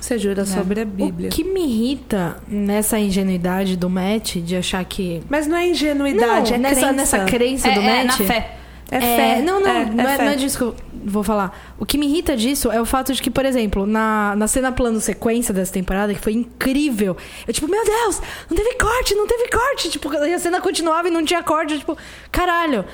você 0.00 0.16
jura 0.18 0.46
sobre 0.46 0.80
a 0.80 0.84
Bíblia. 0.84 1.28
O 1.28 1.32
que 1.32 1.42
me 1.44 1.64
irrita 1.66 2.36
nessa 2.48 2.98
ingenuidade 2.98 3.76
do 3.76 3.90
Matt 3.90 4.36
de 4.36 4.56
achar 4.56 4.84
que. 4.84 5.20
Mas 5.28 5.46
não 5.46 5.56
é 5.56 5.68
ingenuidade, 5.68 6.52
não, 6.52 6.56
é 6.56 6.58
nessa, 6.60 6.80
crença. 6.80 6.92
nessa 6.92 7.24
crença 7.24 7.68
É, 7.68 7.74
do 7.74 7.80
é, 7.80 8.04
Matt. 8.04 8.20
na 8.20 8.26
fé. 8.26 8.56
É 8.90 9.00
fé. 9.00 9.42
não, 9.42 9.60
não, 9.60 9.68
É, 9.68 9.84
não, 9.86 10.04
é 10.08 10.14
é, 10.14 10.16
fé. 10.16 10.24
não 10.24 10.30
é 10.32 10.36
disso 10.36 10.58
que 10.58 10.64
eu 10.64 10.76
vou 11.04 11.22
falar. 11.24 11.74
O 11.78 11.84
que 11.84 11.98
me 11.98 12.06
irrita 12.06 12.36
disso 12.36 12.70
é 12.70 12.80
o 12.80 12.84
fato 12.84 13.12
de 13.12 13.20
que, 13.20 13.30
por 13.30 13.44
exemplo, 13.44 13.84
na, 13.86 14.34
na 14.36 14.46
cena 14.46 14.70
plano 14.70 15.00
sequência 15.00 15.52
dessa 15.52 15.72
temporada, 15.72 16.14
que 16.14 16.20
foi 16.20 16.32
incrível, 16.34 17.16
eu 17.46 17.52
tipo, 17.52 17.68
meu 17.68 17.84
Deus, 17.84 18.22
não 18.48 18.56
teve 18.56 18.74
corte, 18.76 19.14
não 19.14 19.26
teve 19.26 19.48
corte. 19.48 19.90
Tipo, 19.90 20.12
e 20.24 20.32
a 20.32 20.38
cena 20.38 20.60
continuava 20.60 21.08
e 21.08 21.10
não 21.10 21.24
tinha 21.24 21.42
corte. 21.42 21.72
eu, 21.74 21.78
Tipo, 21.80 21.96
caralho. 22.30 22.84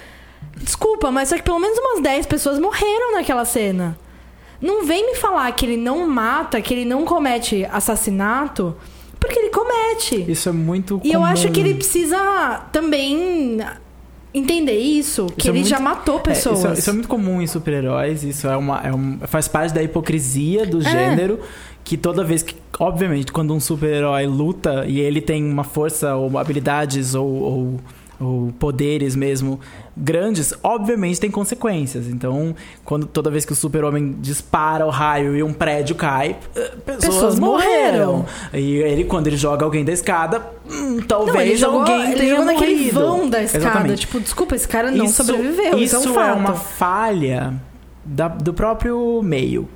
Desculpa, 0.57 1.11
mas 1.11 1.29
só 1.29 1.37
que 1.37 1.43
pelo 1.43 1.59
menos 1.59 1.79
umas 1.79 2.01
10 2.03 2.27
pessoas 2.27 2.59
morreram 2.59 3.15
naquela 3.15 3.45
cena. 3.45 3.99
Não 4.61 4.85
vem 4.85 5.05
me 5.07 5.17
falar 5.17 5.51
que 5.53 5.67
ele 5.67 5.77
não 5.77 6.07
mata, 6.09 6.61
que 6.63 6.73
ele 6.73 6.85
não 6.85 7.05
comete 7.05 7.65
assassinato, 7.71 8.77
porque 9.19 9.39
ele 9.39 9.51
comete. 9.51 10.31
Isso 10.31 10.49
é 10.49 10.53
muito 10.53 11.01
E 11.03 11.09
eu 11.13 11.21
comum. 11.21 11.25
acho 11.33 11.51
que 11.51 11.59
ele 11.61 11.75
precisa 11.75 12.63
também 12.71 13.59
entender 14.35 14.79
isso, 14.79 15.27
que 15.27 15.41
Isso 15.43 15.49
é 15.49 15.51
ele 15.51 15.59
muito- 15.61 15.69
já 15.71 15.79
matou 15.81 16.17
É, 16.17 16.21
pessoas. 16.21 16.59
isso, 16.59 16.67
é, 16.69 16.73
isso 16.75 16.91
é 16.91 16.93
muito 16.93 17.09
comum 17.09 17.43
em 17.43 17.47
super-heróis, 17.47 18.23
isso 18.23 18.47
é 18.49 18.57
uma, 18.57 18.81
é 18.81 18.93
um- 18.95 19.19
faz 19.27 19.47
parte 19.49 19.75
da 19.75 19.83
hipocrisia 19.83 20.65
do 20.67 20.79
É. 20.79 20.83
gênero, 20.91 21.39
que 21.85 21.97
toda 21.97 22.25
vez 22.25 22.43
que, 22.43 22.55
obviamente, 22.79 23.31
quando 23.33 23.53
um 23.53 23.61
super-herói 23.61 24.27
luta 24.27 24.85
e 24.87 25.01
ele 25.01 25.21
tem 25.21 25.45
uma 25.45 25.65
força 25.65 26.15
ou 26.17 26.39
habilidades 26.39 27.15
ou, 27.15 27.27
ou, 27.27 27.81
ou 28.23 28.53
poderes 28.59 29.17
mesmo 29.17 29.59
grandes, 29.97 30.55
obviamente 30.63 31.21
tem 31.21 31.31
consequências. 31.31 32.07
Então, 32.07 32.55
quando 32.85 33.07
toda 33.07 33.31
vez 33.31 33.45
que 33.45 33.53
o 33.53 33.57
super-homem 33.57 34.17
dispara 34.21 34.87
o 34.87 34.91
raio 34.91 35.37
e 35.37 35.43
um 35.43 35.53
prédio 35.53 35.95
cai, 35.95 36.37
eh, 36.57 36.73
pessoas, 36.87 37.05
Pessoas 37.15 37.39
morreram. 37.39 38.19
morreram. 38.19 38.27
E 38.55 38.77
ele, 38.77 39.05
quando 39.05 39.27
ele 39.27 39.37
joga 39.37 39.65
alguém 39.65 39.85
da 39.85 39.93
escada, 39.93 40.41
hum, 40.71 40.97
Não, 40.97 41.03
talvez 41.03 41.49
ele 41.51 41.57
jogou, 41.57 41.81
alguém 41.81 42.03
ele 42.13 42.15
tenha 42.21 42.31
jogou 42.31 42.45
naquele 42.47 42.75
morrido. 42.77 42.95
vão 43.01 43.29
da 43.29 43.43
escada. 43.43 43.65
Exatamente. 43.65 44.01
Tipo, 44.01 44.21
desculpa, 44.21 44.55
esse 44.55 44.69
cara 44.69 44.91
não 44.91 45.09
sobreviveu. 45.09 45.79
Isso, 45.79 45.97
Isso 45.97 46.09
é 46.09 46.11
um 46.11 46.15
fato. 46.15 46.39
uma 46.39 46.55
falha 46.55 47.55
da- 48.05 48.29
do 48.29 48.55
próprio 48.55 49.21
meio. 49.23 49.69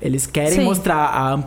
Eles 0.00 0.26
querem 0.26 0.52
Sim. 0.58 0.64
mostrar 0.64 1.06
a 1.06 1.44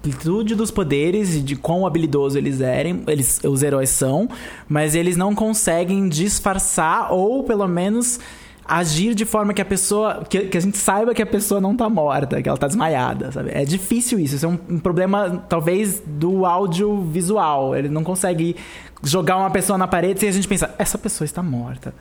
amplitude 0.00 0.54
dos 0.54 0.70
poderes 0.70 1.34
e 1.34 1.40
de 1.40 1.54
quão 1.54 1.86
habilidoso 1.86 2.38
eles 2.38 2.60
eram, 2.60 3.02
eles, 3.06 3.40
os 3.44 3.62
heróis 3.62 3.90
são, 3.90 4.28
mas 4.68 4.94
eles 4.94 5.16
não 5.16 5.34
conseguem 5.34 6.08
disfarçar 6.08 7.12
ou 7.12 7.44
pelo 7.44 7.68
menos 7.68 8.18
agir 8.66 9.14
de 9.14 9.24
forma 9.24 9.52
que 9.52 9.60
a 9.60 9.64
pessoa 9.64 10.24
que, 10.28 10.42
que 10.42 10.56
a 10.56 10.60
gente 10.60 10.78
saiba 10.78 11.12
que 11.12 11.20
a 11.20 11.26
pessoa 11.26 11.60
não 11.60 11.76
tá 11.76 11.88
morta, 11.88 12.40
que 12.40 12.48
ela 12.48 12.56
tá 12.56 12.66
desmaiada, 12.66 13.30
sabe? 13.32 13.50
É 13.52 13.64
difícil 13.64 14.18
isso, 14.18 14.36
isso 14.36 14.46
é 14.46 14.48
um, 14.48 14.58
um 14.70 14.78
problema 14.78 15.44
talvez 15.48 16.00
do 16.06 16.46
audiovisual. 16.46 17.74
Ele 17.76 17.88
não 17.88 18.04
consegue 18.04 18.56
jogar 19.02 19.36
uma 19.36 19.50
pessoa 19.50 19.76
na 19.76 19.88
parede 19.88 20.20
sem 20.20 20.28
a 20.28 20.32
gente 20.32 20.48
pensar, 20.48 20.74
essa 20.78 20.96
pessoa 20.96 21.26
está 21.26 21.42
morta. 21.42 21.92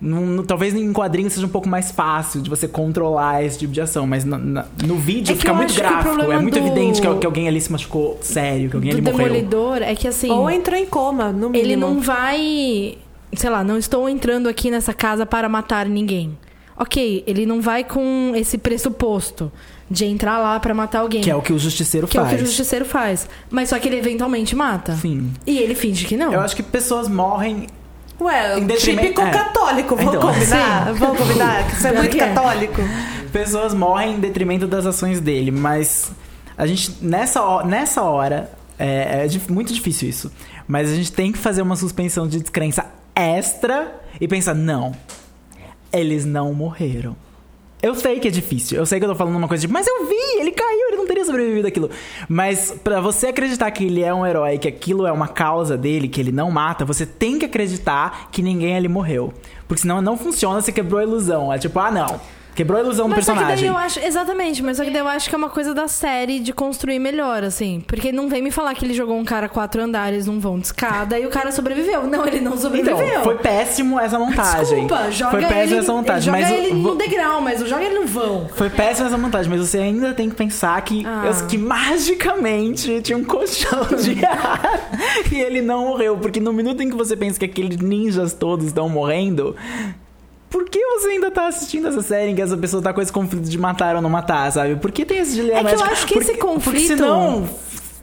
Não- 0.00 0.44
talvez 0.44 0.74
em 0.74 0.92
quadrinhos 0.92 1.32
seja 1.32 1.46
um 1.46 1.50
pouco 1.50 1.68
mais 1.68 1.90
fácil 1.90 2.42
de 2.42 2.50
você 2.50 2.68
controlar 2.68 3.42
esse 3.42 3.58
tipo 3.60 3.72
de 3.72 3.80
ação, 3.80 4.06
mas 4.06 4.24
na- 4.26 4.36
na- 4.36 4.66
no 4.86 4.96
vídeo 4.96 5.32
É 5.32 5.34
que 5.34 5.40
fica 5.40 5.54
muito 5.54 5.72
que 5.72 5.80
o 5.80 5.82
gráfico. 5.82 6.22
É 6.32 6.38
muito 6.38 6.54
do- 6.60 6.66
evidente 6.66 7.00
que, 7.00 7.14
que 7.14 7.24
alguém 7.26 7.48
ali 7.48 7.60
se 7.60 7.72
machucou 7.72 8.18
sério, 8.20 8.68
que 8.68 8.76
alguém 8.76 8.90
Do 8.92 8.98
ali 8.98 9.10
morreu. 9.10 9.26
Demolidor 9.28 9.82
é 9.82 9.94
que 9.94 10.06
assim. 10.06 10.30
Ou 10.30 10.50
entrou 10.50 10.78
em 10.78 10.84
coma, 10.86 11.32
no 11.32 11.48
mínimo. 11.48 11.56
Ele 11.56 11.76
não 11.76 11.98
vai. 12.00 12.98
Sei 13.34 13.50
lá, 13.50 13.64
não 13.64 13.78
estou 13.78 14.08
entrando 14.08 14.48
aqui 14.48 14.70
nessa 14.70 14.92
casa 14.94 15.24
para 15.26 15.48
matar 15.48 15.86
ninguém. 15.86 16.36
Ok, 16.78 17.24
ele 17.26 17.46
não 17.46 17.60
vai 17.62 17.82
com 17.82 18.32
esse 18.36 18.58
pressuposto 18.58 19.50
de 19.90 20.04
entrar 20.04 20.36
lá 20.38 20.60
para 20.60 20.74
matar 20.74 21.00
alguém. 21.00 21.22
Que 21.22 21.30
é 21.30 21.34
o 21.34 21.40
que 21.40 21.52
o 21.52 21.58
justiceiro 21.58 22.06
Que 22.06 22.18
é 22.18 22.20
o 22.20 22.24
faz. 22.24 22.36
que 22.36 22.42
o 22.42 22.46
justiceiro 22.46 22.84
faz. 22.84 23.26
Mas 23.50 23.70
só 23.70 23.78
que 23.78 23.88
ele 23.88 23.96
eventualmente 23.96 24.54
mata. 24.54 24.94
Sim. 24.94 25.30
E 25.46 25.58
ele 25.58 25.74
finge 25.74 26.04
que 26.04 26.16
não. 26.18 26.32
Eu 26.34 26.40
acho 26.40 26.54
que 26.54 26.62
pessoas 26.62 27.08
morrem. 27.08 27.66
Ué, 28.20 28.60
detrimento- 28.60 29.02
típico 29.02 29.20
é. 29.20 29.30
católico, 29.30 29.94
vamos 29.96 30.14
Então. 30.14 30.32
combinar? 30.32 30.92
Vamos 30.94 31.18
combinar? 31.18 31.66
Que 31.68 31.74
isso 31.76 31.86
é 31.86 31.92
muito 31.92 32.16
católico. 32.16 32.80
Pessoas 33.32 33.74
morrem 33.74 34.14
em 34.14 34.20
detrimento 34.20 34.66
das 34.66 34.86
ações 34.86 35.20
dele, 35.20 35.50
mas 35.50 36.10
a 36.56 36.66
gente, 36.66 36.96
nessa, 37.02 37.62
nessa 37.64 38.02
hora, 38.02 38.50
é, 38.78 39.26
é 39.26 39.52
muito 39.52 39.72
difícil 39.72 40.08
isso. 40.08 40.32
Mas 40.66 40.90
a 40.90 40.94
gente 40.94 41.12
tem 41.12 41.30
que 41.30 41.38
fazer 41.38 41.60
uma 41.62 41.76
suspensão 41.76 42.26
de 42.26 42.40
descrença 42.40 42.86
extra 43.14 44.00
e 44.20 44.26
pensar: 44.26 44.54
não, 44.54 44.92
eles 45.92 46.24
não 46.24 46.52
morreram. 46.54 47.14
Eu 47.86 47.94
sei 47.94 48.18
que 48.18 48.26
é 48.26 48.30
difícil, 48.32 48.76
eu 48.76 48.84
sei 48.84 48.98
que 48.98 49.04
eu 49.04 49.10
tô 49.10 49.14
falando 49.14 49.36
uma 49.36 49.46
coisa 49.46 49.60
tipo, 49.60 49.72
mas 49.72 49.86
eu 49.86 50.06
vi, 50.06 50.40
ele 50.40 50.50
caiu, 50.50 50.88
ele 50.88 50.96
não 50.96 51.06
teria 51.06 51.24
sobrevivido 51.24 51.68
aquilo. 51.68 51.88
Mas 52.28 52.74
pra 52.82 53.00
você 53.00 53.28
acreditar 53.28 53.70
que 53.70 53.84
ele 53.84 54.02
é 54.02 54.12
um 54.12 54.26
herói, 54.26 54.58
que 54.58 54.66
aquilo 54.66 55.06
é 55.06 55.12
uma 55.12 55.28
causa 55.28 55.76
dele, 55.76 56.08
que 56.08 56.20
ele 56.20 56.32
não 56.32 56.50
mata, 56.50 56.84
você 56.84 57.06
tem 57.06 57.38
que 57.38 57.44
acreditar 57.44 58.28
que 58.32 58.42
ninguém 58.42 58.76
ali 58.76 58.88
morreu. 58.88 59.32
Porque 59.68 59.82
senão 59.82 60.02
não 60.02 60.16
funciona, 60.16 60.60
você 60.60 60.72
quebrou 60.72 60.98
a 60.98 61.04
ilusão. 61.04 61.52
É 61.52 61.58
tipo, 61.58 61.78
ah 61.78 61.92
não, 61.92 62.20
quebrou 62.56 62.80
a 62.80 62.82
ilusão 62.82 63.08
do 63.08 63.14
Mas 63.14 63.24
daí 63.26 63.36
personagem. 63.36 63.68
eu 63.68 63.76
acho. 63.76 64.00
Exatamente, 64.00 64.62
mas 64.62 64.76
só 64.78 64.84
que 64.84 64.90
daí 64.90 65.00
eu 65.00 65.06
acho 65.08 65.28
que 65.28 65.34
é 65.34 65.38
uma 65.38 65.50
coisa 65.50 65.72
da 65.74 65.86
série 65.86 66.40
de 66.40 66.52
construir 66.52 66.98
melhor, 66.98 67.44
assim. 67.44 67.80
Porque 67.86 68.10
não 68.10 68.28
vem 68.28 68.42
me 68.42 68.50
falar 68.50 68.74
que 68.74 68.84
ele 68.84 68.94
jogou 68.94 69.16
um 69.16 69.24
cara 69.24 69.48
quatro 69.48 69.80
andares 69.82 70.26
num 70.26 70.40
vão 70.40 70.58
de 70.58 70.66
escada 70.66 71.18
e 71.18 71.26
o 71.26 71.30
cara 71.30 71.52
sobreviveu. 71.52 72.04
Não, 72.06 72.26
ele 72.26 72.40
não 72.40 72.56
sobreviveu. 72.56 72.98
Então, 73.06 73.22
foi 73.22 73.36
péssimo 73.36 74.00
essa 74.00 74.18
montagem. 74.18 74.60
Desculpa, 74.86 75.10
joga 75.10 75.30
foi 75.32 75.40
péssima 75.42 75.62
ele, 75.62 75.74
essa 75.76 75.92
montagem, 75.92 76.32
joga 76.32 76.38
mas 76.38 76.50
o- 76.50 76.54
ele 76.54 76.70
vo- 76.82 76.88
no 76.88 76.94
degrau, 76.96 77.40
mas 77.40 77.60
joga 77.68 77.84
ele 77.84 77.98
no 78.00 78.06
vão. 78.06 78.48
Foi 78.54 78.70
péssima 78.70 79.06
essa 79.08 79.18
montagem, 79.18 79.50
mas 79.50 79.60
você 79.68 79.78
ainda 79.78 80.14
tem 80.14 80.28
que 80.30 80.34
pensar 80.36 80.80
que, 80.82 81.04
Ah. 81.06 81.24
eu- 81.26 81.46
que 81.46 81.58
magicamente 81.58 83.00
tinha 83.02 83.18
um 83.18 83.24
colchão 83.24 83.84
de 84.02 84.22
ar 84.24 84.90
e 85.30 85.36
ele 85.40 85.60
não 85.60 85.86
morreu. 85.88 86.16
Porque 86.16 86.40
no 86.40 86.52
minuto 86.52 86.82
em 86.82 86.88
que 86.90 86.96
você 86.96 87.16
pensa 87.16 87.38
que 87.38 87.44
aqueles 87.44 87.76
ninjas 87.78 88.32
todos 88.32 88.66
estão 88.66 88.88
morrendo, 88.88 89.54
por 90.50 90.64
que 90.68 90.78
você 90.78 91.08
ainda 91.08 91.30
tá 91.30 91.46
assistindo 91.48 91.88
essa 91.88 92.02
série 92.02 92.30
em 92.30 92.34
que 92.34 92.42
essa 92.42 92.56
pessoa 92.56 92.82
tá 92.82 92.92
com 92.92 93.00
esse 93.02 93.12
conflito 93.12 93.48
de 93.48 93.58
matar 93.58 93.96
ou 93.96 94.02
não 94.02 94.10
matar, 94.10 94.50
sabe? 94.52 94.76
Por 94.76 94.90
que 94.92 95.04
tem 95.04 95.18
esse 95.18 95.34
dilema? 95.34 95.60
É 95.60 95.64
que 95.64 95.68
eu 95.70 95.74
ético? 95.74 95.90
acho 95.92 96.06
que 96.06 96.14
Porque- 96.14 96.30
esse 96.32 96.40
conflito- 96.40 96.86
Porque 96.86 96.86
senão. 96.96 97.48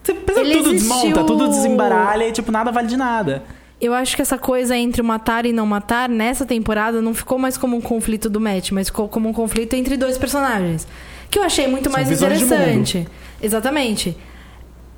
Você 0.02 0.12
pensa 0.14 0.40
tudo 0.40 0.50
existiu- 0.50 0.72
desmonta, 0.72 1.24
tudo 1.24 1.48
desembaralha 1.48 2.28
e, 2.28 2.32
tipo, 2.32 2.52
nada 2.52 2.70
vale 2.70 2.86
de 2.88 2.96
nada. 2.96 3.42
Eu 3.80 3.92
acho 3.94 4.14
que 4.14 4.22
essa 4.22 4.36
coisa 4.38 4.76
entre 4.76 5.00
o 5.00 5.04
matar 5.04 5.46
e 5.46 5.52
não 5.52 5.66
matar, 5.66 6.08
nessa 6.08 6.44
temporada, 6.46 7.00
não 7.02 7.14
ficou 7.14 7.38
mais 7.38 7.56
como 7.56 7.76
um 7.76 7.80
conflito 7.80 8.28
do 8.30 8.40
Matt, 8.40 8.70
mas 8.72 8.88
ficou 8.88 9.08
como 9.08 9.28
um 9.28 9.32
conflito 9.32 9.72
entre 9.74 9.96
dois 9.96 10.16
personagens. 10.18 10.86
Que 11.30 11.38
eu 11.38 11.42
achei 11.42 11.66
muito 11.66 11.84
São 11.84 11.92
mais 11.92 12.10
interessante. 12.10 13.08
Exatamente. 13.42 14.16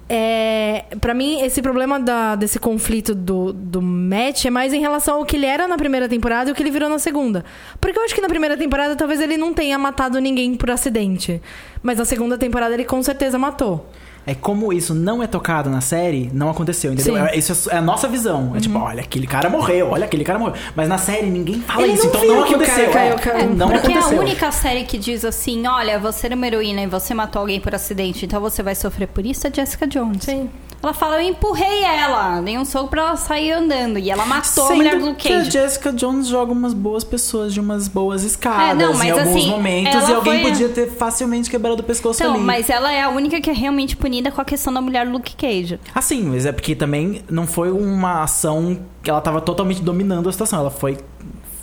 É, 0.08 0.84
para 1.00 1.12
mim, 1.12 1.40
esse 1.40 1.60
problema 1.60 1.98
da- 1.98 2.36
desse 2.36 2.58
conflito 2.60 3.14
do, 3.14 3.52
do 3.52 3.82
Matt 3.82 4.44
é 4.44 4.50
mais 4.50 4.72
em 4.72 4.80
relação 4.80 5.16
ao 5.16 5.24
que 5.24 5.34
ele 5.36 5.46
era 5.46 5.66
na 5.66 5.76
primeira 5.76 6.08
temporada 6.08 6.48
e 6.48 6.52
o 6.52 6.54
que 6.54 6.62
ele 6.62 6.70
virou 6.70 6.88
na 6.88 6.98
segunda. 6.98 7.44
Porque 7.80 7.98
eu 7.98 8.04
acho 8.04 8.14
que 8.14 8.20
na 8.20 8.28
primeira 8.28 8.56
temporada 8.56 8.94
talvez 8.94 9.20
ele 9.20 9.36
não 9.36 9.52
tenha 9.52 9.76
matado 9.78 10.20
ninguém 10.20 10.54
por 10.54 10.70
acidente. 10.70 11.42
Mas 11.82 11.98
na 11.98 12.04
segunda 12.04 12.38
temporada 12.38 12.72
ele 12.74 12.84
com 12.84 13.02
certeza 13.02 13.36
matou. 13.38 13.84
É 14.26 14.34
como 14.34 14.72
isso 14.72 14.92
não 14.94 15.22
é 15.22 15.26
tocado 15.26 15.70
na 15.70 15.80
série, 15.80 16.28
não 16.34 16.50
aconteceu, 16.50 16.92
entendeu? 16.92 17.16
É, 17.18 17.36
isso 17.36 17.70
é 17.70 17.76
a 17.76 17.82
nossa 17.82 18.08
visão. 18.08 18.52
É 18.56 18.60
tipo, 18.60 18.76
olha, 18.78 19.00
aquele 19.00 19.26
cara 19.26 19.48
morreu, 19.48 19.90
olha, 19.90 20.04
aquele 20.04 20.24
cara 20.24 20.38
morreu. 20.38 20.54
Mas 20.74 20.88
na 20.88 20.98
série 20.98 21.26
ninguém 21.26 21.60
fala 21.60 21.82
Ele 21.84 21.92
isso, 21.92 22.06
não 22.06 22.14
então 22.24 22.26
não 22.36 22.44
aconteceu. 22.44 22.90
cara 22.90 23.04
é, 23.06 23.14
caiu. 23.14 23.50
não 23.50 23.68
Porque 23.70 23.92
é 23.92 23.94
a 23.94 23.98
aconteceu. 23.98 24.20
única 24.20 24.50
série 24.52 24.84
que 24.84 24.98
diz 24.98 25.24
assim: 25.24 25.66
olha, 25.66 25.98
você 25.98 26.26
era 26.26 26.34
uma 26.34 26.46
heroína 26.46 26.82
e 26.82 26.86
você 26.86 27.14
matou 27.14 27.40
alguém 27.40 27.60
por 27.60 27.74
acidente, 27.74 28.24
então 28.26 28.40
você 28.40 28.62
vai 28.62 28.74
sofrer 28.74 29.06
por 29.08 29.24
isso, 29.24 29.46
é 29.46 29.52
Jessica 29.54 29.86
Jones. 29.86 30.24
Sim. 30.24 30.50
Ela 30.86 30.94
fala: 30.94 31.22
eu 31.22 31.28
empurrei 31.28 31.82
ela, 31.82 32.40
dei 32.40 32.56
um 32.56 32.64
soco 32.64 32.88
pra 32.88 33.02
ela 33.02 33.16
sair 33.16 33.50
andando. 33.52 33.98
E 33.98 34.10
ela 34.10 34.24
matou 34.24 34.64
a 34.64 34.68
Sendo 34.68 34.76
mulher 34.76 34.98
do 34.98 35.06
Luke 35.06 35.22
que 35.26 35.32
a 35.32 35.38
Cage. 35.38 35.50
Jessica 35.50 35.92
Jones 35.92 36.28
joga 36.28 36.52
umas 36.52 36.72
boas 36.72 37.02
pessoas 37.04 37.52
de 37.52 37.60
umas 37.60 37.88
boas 37.88 38.22
escadas 38.22 38.70
É, 38.70 38.74
não, 38.74 39.02
em 39.02 39.10
alguns 39.10 39.26
assim, 39.36 39.48
momentos 39.48 40.08
e 40.08 40.12
alguém 40.14 40.42
foi- 40.42 40.50
podia 40.52 40.68
ter 40.68 40.90
facilmente 40.92 41.50
quebrado 41.50 41.80
o 41.80 41.84
pescoço 41.84 42.22
Então, 42.22 42.34
ali. 42.34 42.42
mas 42.44 42.70
ela 42.70 42.92
é 42.92 43.02
a 43.02 43.08
única 43.08 43.40
que 43.40 43.50
é 43.50 43.52
realmente 43.52 43.96
punida 43.96 44.30
com 44.30 44.40
a 44.40 44.44
questão 44.44 44.72
da 44.72 44.80
mulher 44.80 45.06
do 45.06 45.12
Luke 45.12 45.34
Cage. 45.36 45.80
Assim, 45.94 46.22
mas 46.22 46.46
é 46.46 46.52
porque 46.52 46.74
também 46.76 47.22
não 47.30 47.46
foi 47.46 47.70
uma 47.72 48.22
ação 48.22 48.78
que 49.02 49.10
ela 49.10 49.20
tava 49.20 49.40
totalmente 49.40 49.82
dominando 49.82 50.28
a 50.28 50.32
situação. 50.32 50.60
Ela 50.60 50.70
foi. 50.70 50.98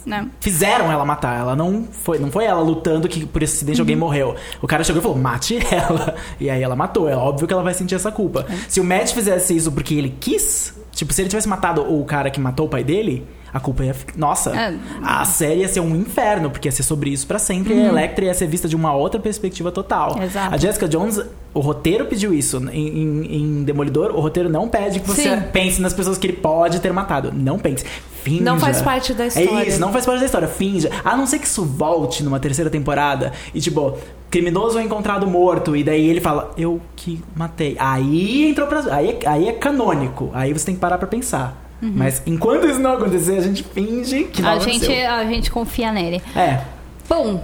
Né? 0.06 0.28
Fizeram 0.40 0.92
ela 0.92 1.06
matar. 1.06 1.40
Ela 1.40 1.56
não 1.56 1.86
foi. 1.92 2.20
Não 2.20 2.32
foi 2.32 2.46
ela 2.46 2.62
lutando 2.62 3.08
que 3.08 3.26
por 3.26 3.42
esse 3.44 3.56
acidente 3.56 3.78
Uhum. 3.80 3.84
alguém 3.84 3.96
morreu. 3.96 4.36
O 4.62 4.68
cara 4.68 4.84
chegou 4.84 5.00
e 5.00 5.04
falou, 5.04 5.18
mate 5.18 5.58
ela. 5.72 6.16
E 6.40 6.50
aí 6.50 6.62
ela 6.62 6.76
matou. 6.76 7.08
É 7.10 7.16
óbvio 7.16 7.48
que 7.48 7.54
ela 7.54 7.64
vai 7.64 7.74
sentir 7.74 7.96
essa 7.96 8.12
culpa. 8.12 8.46
É. 8.50 8.56
Se 8.68 8.80
o 8.80 8.84
Matt 8.84 9.14
fizesse 9.14 9.56
isso 9.56 9.72
porque 9.72 9.94
ele 9.94 10.16
quis, 10.20 10.74
tipo, 10.92 11.14
se 11.14 11.22
ele 11.22 11.30
tivesse 11.30 11.48
matado 11.48 11.82
o 11.82 12.04
cara 12.06 12.30
que 12.30 12.40
matou 12.40 12.66
o 12.66 12.70
pai 12.70 12.84
dele. 12.84 13.26
A 13.54 13.60
culpa 13.60 13.84
ia 13.86 13.94
ficar. 13.94 14.18
Nossa, 14.18 14.50
É. 14.50 14.74
a 15.04 15.24
série 15.26 15.60
ia 15.60 15.68
ser 15.68 15.80
um 15.80 15.96
inferno, 15.96 16.50
porque 16.50 16.68
ia 16.68 16.72
ser 16.72 16.82
sobre 16.82 17.12
isso 17.12 17.28
pra 17.28 17.38
sempre. 17.38 17.76
E 17.76 17.82
a 17.82 17.90
Electra 17.90 18.26
ia 18.26 18.34
ser 18.34 18.48
vista 18.48 18.68
de 18.68 18.76
uma 18.76 18.96
outra 18.96 19.20
perspectiva 19.20 19.72
total. 19.72 20.16
Uhum. 20.16 20.24
Exato. 20.24 20.56
A 20.56 20.58
Jessica 20.58 20.88
Jones, 20.88 21.22
o 21.54 21.60
roteiro 21.60 22.06
pediu 22.08 22.34
isso. 22.34 22.58
Em, 22.72 22.88
em- 23.04 23.36
em 23.60 23.64
Demolidor, 23.64 24.10
o 24.16 24.20
roteiro 24.20 24.50
não 24.50 24.68
pede 24.68 25.00
que 25.00 25.08
você 25.08 25.36
Sim. 25.38 25.44
pense 25.54 25.80
nas 25.80 25.94
pessoas 25.94 26.18
que 26.18 26.26
ele 26.26 26.38
pode 26.38 26.80
ter 26.80 26.92
matado. 26.92 27.32
Não 27.32 27.60
pense. 27.60 27.86
Finja. 28.24 28.44
Não 28.44 28.60
faz 28.60 28.82
parte 28.82 29.14
da 29.14 29.26
É 29.26 29.28
história. 29.28 29.68
isso, 29.68 29.80
não 29.80 29.92
faz 29.92 30.06
parte 30.06 30.20
da 30.20 30.26
história. 30.26 30.48
Finja. 30.48 30.90
A 31.04 31.16
não 31.18 31.26
ser 31.28 31.40
que 31.40 31.46
isso 31.46 31.64
volte 31.66 32.24
numa 32.24 32.40
terceira 32.40 32.70
temporada 32.70 33.34
e, 33.54 33.60
tipo, 33.60 33.98
criminoso 34.32 34.80
é 34.80 34.84
encontrado 34.84 35.28
morto. 35.28 35.76
E 35.76 35.84
daí 35.84 36.08
ele 36.10 36.22
fala, 36.22 36.54
eu 36.58 36.80
que 36.96 37.22
matei. 37.36 37.76
Aí 37.78 38.50
entrou 38.50 38.68
pra. 38.68 38.82
Aí, 38.96 39.10
é- 39.22 39.28
aí 39.28 39.48
é 39.50 39.52
canônico. 39.52 40.30
Aí 40.34 40.54
você 40.54 40.66
tem 40.68 40.76
que 40.76 40.82
parar 40.82 40.98
pra 40.98 41.08
pensar. 41.08 41.62
Mas 41.82 42.22
enquanto 42.26 42.66
isso 42.66 42.80
não 42.80 42.94
acontecer, 42.94 43.38
a 43.38 43.42
gente 43.42 43.62
finge 43.62 44.24
que 44.24 44.42
não 44.42 44.52
A 44.52 44.54
aconteceu. 44.54 44.90
gente, 44.90 45.06
a 45.06 45.26
gente 45.26 45.52
confia 45.52 45.92
nele. 45.92 46.22
É. 46.34 46.62
Bom, 47.10 47.44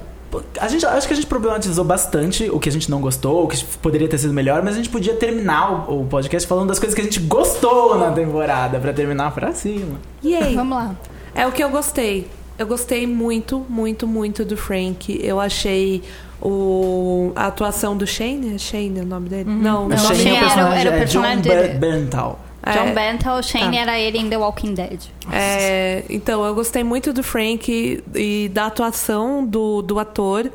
A 0.59 0.67
gente, 0.67 0.85
acho 0.85 1.07
que 1.07 1.13
a 1.13 1.15
gente 1.15 1.25
problematizou 1.27 1.83
bastante 1.83 2.49
o 2.51 2.59
que 2.59 2.69
a 2.69 2.71
gente 2.71 2.89
não 2.91 3.01
gostou, 3.01 3.45
o 3.45 3.47
que 3.47 3.63
poderia 3.81 4.07
ter 4.07 4.17
sido 4.17 4.33
melhor, 4.33 4.61
mas 4.61 4.75
a 4.75 4.77
gente 4.77 4.89
podia 4.89 5.15
terminar 5.15 5.89
o, 5.89 6.01
o 6.01 6.05
podcast 6.05 6.47
falando 6.47 6.67
das 6.69 6.77
coisas 6.79 6.93
que 6.93 7.01
a 7.01 7.03
gente 7.03 7.19
gostou 7.21 7.97
na 7.97 8.11
temporada, 8.11 8.79
pra 8.79 8.93
terminar 8.93 9.31
pra 9.33 9.53
cima. 9.53 9.99
Yay! 10.23 10.53
vamos 10.55 10.77
lá. 10.77 10.95
É 11.33 11.47
o 11.47 11.51
que 11.51 11.63
eu 11.63 11.69
gostei. 11.69 12.27
Eu 12.57 12.67
gostei 12.67 13.07
muito, 13.07 13.65
muito, 13.69 14.05
muito 14.05 14.43
do 14.43 14.57
Frank. 14.57 15.19
Eu 15.23 15.39
achei 15.39 16.03
o, 16.41 17.31
a 17.35 17.47
atuação 17.47 17.95
do 17.95 18.05
Shane. 18.05 18.55
É 18.55 18.57
Shane 18.57 18.99
o 19.01 19.05
nome 19.05 19.29
dele? 19.29 19.45
Não, 19.49 19.55
Não, 19.59 19.85
o 19.85 19.89
nome 19.89 19.97
Shane 19.97 20.17
Shane 20.23 20.35
é 20.35 20.41
o 20.41 20.43
era 20.43 20.45
o- 20.45 20.49
personagem, 20.49 20.79
era 20.81 20.89
o 20.89 20.93
é 20.93 20.99
personagem 20.99 21.41
John 21.41 21.49
dele. 21.49 21.67
Ber- 21.69 21.79
Berntal. 21.79 22.39
John 22.73 22.89
É. 22.89 23.41
Shane 23.43 23.77
Ah. 23.77 23.81
era 23.81 23.99
ele 23.99 24.17
em 24.17 24.29
The 24.29 24.37
Walking 24.37 24.73
Dead. 24.73 24.99
É, 25.31 26.03
então, 26.09 26.43
eu 26.45 26.53
gostei 26.55 26.83
muito 26.83 27.11
do 27.13 27.23
Frank 27.23 27.71
e, 27.71 28.03
e 28.17 28.49
da 28.49 28.65
atuação 28.67 29.45
do, 29.45 29.81
do 29.81 29.99
ator. 29.99 30.51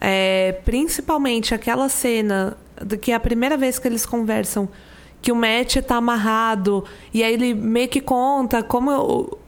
É, 0.00 0.58
principalmente 0.64 1.54
aquela 1.54 1.88
cena 1.88 2.56
de 2.84 2.96
que 2.96 3.12
é 3.12 3.14
a 3.14 3.20
primeira 3.20 3.56
vez 3.56 3.78
que 3.78 3.86
eles 3.88 4.04
conversam, 4.04 4.68
que 5.22 5.32
o 5.32 5.36
Matt 5.36 5.76
tá 5.86 5.96
amarrado, 5.96 6.84
e 7.12 7.22
aí 7.22 7.32
ele 7.32 7.54
meio 7.54 7.88
que 7.88 8.00
conta 8.00 8.62
como. 8.62 8.90
o- 8.90 9.38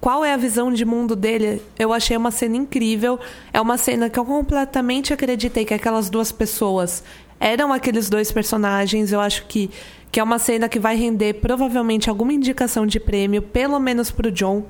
Qual 0.00 0.24
é 0.24 0.32
a 0.32 0.36
visão 0.36 0.72
de 0.72 0.84
mundo 0.84 1.14
dele? 1.14 1.60
Eu 1.78 1.92
achei 1.92 2.16
uma 2.16 2.30
cena 2.30 2.56
incrível. 2.56 3.18
É 3.52 3.60
uma 3.60 3.76
cena 3.76 4.08
que 4.08 4.18
eu 4.18 4.24
completamente 4.24 5.12
acreditei 5.12 5.64
que 5.64 5.74
aquelas 5.74 6.08
duas 6.08 6.32
pessoas 6.32 7.04
eram 7.38 7.72
aqueles 7.72 8.08
dois 8.08 8.30
personagens. 8.32 9.12
Eu 9.12 9.20
acho 9.20 9.46
que, 9.46 9.70
que 10.10 10.20
é 10.20 10.22
uma 10.22 10.38
cena 10.38 10.68
que 10.68 10.78
vai 10.78 10.96
render 10.96 11.34
provavelmente 11.34 12.08
alguma 12.08 12.32
indicação 12.32 12.86
de 12.86 12.98
prêmio, 12.98 13.42
pelo 13.42 13.78
menos 13.78 14.10
pro 14.10 14.30
John. 14.30 14.64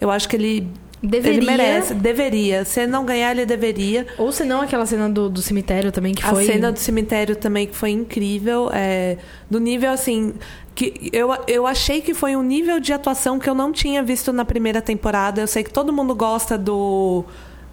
Eu 0.00 0.10
acho 0.10 0.28
que 0.28 0.36
ele, 0.36 0.68
Deveria. 1.02 1.38
ele 1.38 1.46
merece, 1.46 1.94
deveria. 1.94 2.64
Se 2.64 2.80
ele 2.80 2.90
não 2.90 3.04
ganhar, 3.04 3.30
ele 3.30 3.46
deveria. 3.46 4.06
Ou 4.16 4.32
se 4.32 4.44
não, 4.44 4.60
aquela 4.60 4.84
cena 4.84 5.08
do, 5.08 5.30
do 5.30 5.40
cemitério 5.40 5.92
também, 5.92 6.12
que 6.12 6.24
A 6.24 6.30
foi... 6.30 6.44
cena 6.44 6.72
do 6.72 6.78
cemitério 6.78 7.36
também 7.36 7.66
que 7.66 7.74
foi 7.74 7.90
incrível. 7.90 8.70
É, 8.72 9.16
do 9.48 9.60
nível 9.60 9.90
assim. 9.90 10.34
que 10.74 11.10
eu, 11.12 11.30
eu 11.46 11.66
achei 11.66 12.00
que 12.00 12.14
foi 12.14 12.34
um 12.34 12.42
nível 12.42 12.80
de 12.80 12.92
atuação 12.92 13.38
que 13.38 13.48
eu 13.48 13.54
não 13.54 13.72
tinha 13.72 14.02
visto 14.02 14.32
na 14.32 14.44
primeira 14.44 14.82
temporada. 14.82 15.40
Eu 15.40 15.46
sei 15.46 15.62
que 15.62 15.72
todo 15.72 15.92
mundo 15.92 16.14
gosta 16.14 16.58
do 16.58 17.24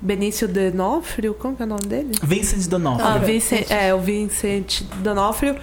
Benício 0.01 0.47
D'Onofrio. 0.47 1.33
Como 1.33 1.55
que 1.55 1.63
é 1.63 1.65
o 1.65 1.69
nome 1.69 1.85
dele? 1.85 2.11
Vincent 2.21 2.67
D'Onofrio. 2.67 3.07
Ah, 3.07 3.17
Vincent, 3.17 3.69
é, 3.69 3.93
o 3.93 3.99
Vincent 3.99 4.81
D'Onofrio. 4.97 5.55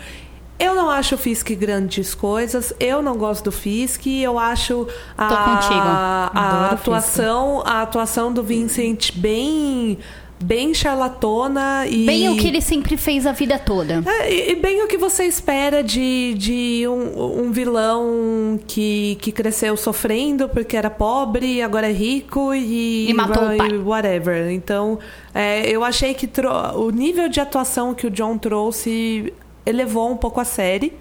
Eu 0.58 0.76
não 0.76 0.88
acho 0.88 1.16
o 1.16 1.18
Fisk 1.18 1.50
grandes 1.56 2.14
coisas. 2.14 2.72
Eu 2.78 3.02
não 3.02 3.16
gosto 3.16 3.44
do 3.44 3.52
Fisk. 3.52 4.06
Eu 4.06 4.38
acho 4.38 4.86
a, 5.18 5.26
Tô 5.28 5.36
contigo. 5.36 5.80
a 5.80 6.70
atuação, 6.72 7.62
a 7.66 7.82
atuação 7.82 8.32
do 8.32 8.44
Vincent 8.44 9.12
bem 9.16 9.98
bem 10.42 10.74
charlatona 10.74 11.86
e 11.88 12.04
Bem 12.04 12.28
o 12.28 12.36
que 12.36 12.48
ele 12.48 12.60
sempre 12.60 12.96
fez 12.96 13.26
a 13.26 13.32
vida 13.32 13.58
toda. 13.58 14.02
é, 14.06 14.32
e 14.32 14.52
e 14.52 14.56
bem 14.56 14.82
o 14.82 14.88
que 14.88 14.98
você 14.98 15.24
espera 15.24 15.82
de, 15.82 16.34
de 16.34 16.84
um, 16.88 17.44
um 17.46 17.52
vilão 17.52 18.58
que, 18.66 19.16
que 19.20 19.32
cresceu 19.32 19.76
sofrendo 19.76 20.48
porque 20.48 20.76
era 20.76 20.90
pobre 20.90 21.46
e 21.54 21.62
agora 21.62 21.88
é 21.88 21.92
rico 21.92 22.52
e, 22.54 23.08
E 23.08 23.14
matou 23.14 23.44
o 23.44 23.56
pai. 23.56 23.78
whatever. 23.78 24.50
Então, 24.50 24.98
é, 25.34 25.68
eu 25.70 25.82
achei 25.84 26.14
que 26.14 26.26
tro- 26.26 26.50
o 26.76 26.90
nível 26.90 27.28
de 27.28 27.40
atuação 27.40 27.94
que 27.94 28.06
o 28.06 28.10
John 28.10 28.36
trouxe 28.38 29.32
elevou 29.64 30.10
um 30.10 30.16
pouco 30.16 30.40
a 30.40 30.44
série. 30.44 30.92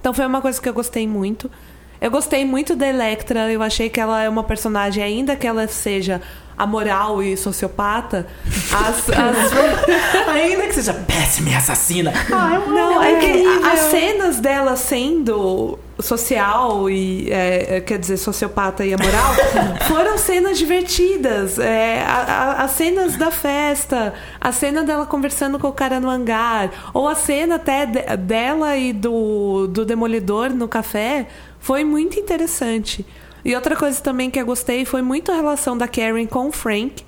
Então 0.00 0.12
foi 0.14 0.26
uma 0.26 0.40
coisa 0.40 0.60
que 0.60 0.68
eu 0.68 0.74
gostei 0.74 1.06
muito. 1.06 1.50
Eu 2.00 2.10
gostei 2.10 2.46
muito 2.46 2.74
da 2.74 2.86
Electra, 2.88 3.52
eu 3.52 3.62
achei 3.62 3.90
que 3.90 4.00
ela 4.00 4.22
é 4.22 4.28
uma 4.28 4.42
personagem, 4.42 5.02
ainda 5.04 5.36
que 5.36 5.46
ela 5.46 5.68
seja 5.68 6.22
amoral 6.62 7.22
e 7.22 7.36
sociopata, 7.36 8.26
as- 8.72 9.08
as, 9.08 9.52
Ainda 10.28 10.66
que 10.66 10.74
seja 10.74 10.94
péssima 10.94 11.50
e 11.50 11.54
assassina. 11.54 12.12
Ah, 12.32 12.54
eu 12.54 12.66
não, 12.72 13.02
é 13.02 13.16
que 13.18 13.44
as 13.66 13.78
cenas 13.90 14.40
dela 14.40 14.76
sendo 14.76 15.78
social 15.98 16.88
e 16.88 17.30
é, 17.30 17.76
é, 17.76 17.80
quer 17.80 17.98
dizer 17.98 18.16
sociopata 18.16 18.84
e 18.86 18.94
amoral 18.94 19.34
foram 19.86 20.16
cenas 20.16 20.56
divertidas. 20.58 21.58
É, 21.58 22.02
a- 22.02 22.56
a- 22.58 22.64
as 22.64 22.70
cenas 22.72 23.16
da 23.16 23.30
festa, 23.30 24.14
a 24.40 24.50
cena 24.52 24.82
dela 24.82 25.04
conversando 25.06 25.58
com 25.58 25.68
o 25.68 25.72
cara 25.72 26.00
no 26.00 26.08
hangar, 26.08 26.70
ou 26.94 27.08
a 27.08 27.14
cena 27.14 27.56
até 27.56 27.84
de- 27.86 28.16
dela 28.16 28.76
e 28.76 28.92
do, 28.92 29.66
do 29.66 29.84
demolidor 29.84 30.50
no 30.50 30.66
café 30.68 31.26
foi 31.58 31.84
muito 31.84 32.18
interessante. 32.18 33.04
E 33.44 33.54
outra 33.54 33.74
coisa 33.76 34.00
também 34.00 34.30
que 34.30 34.40
eu 34.40 34.46
gostei 34.46 34.84
foi 34.84 35.02
muito 35.02 35.30
a 35.32 35.34
relação 35.34 35.76
da 35.76 35.88
Karen 35.88 36.26
com 36.26 36.48
o 36.48 36.52
Frank 36.52 37.04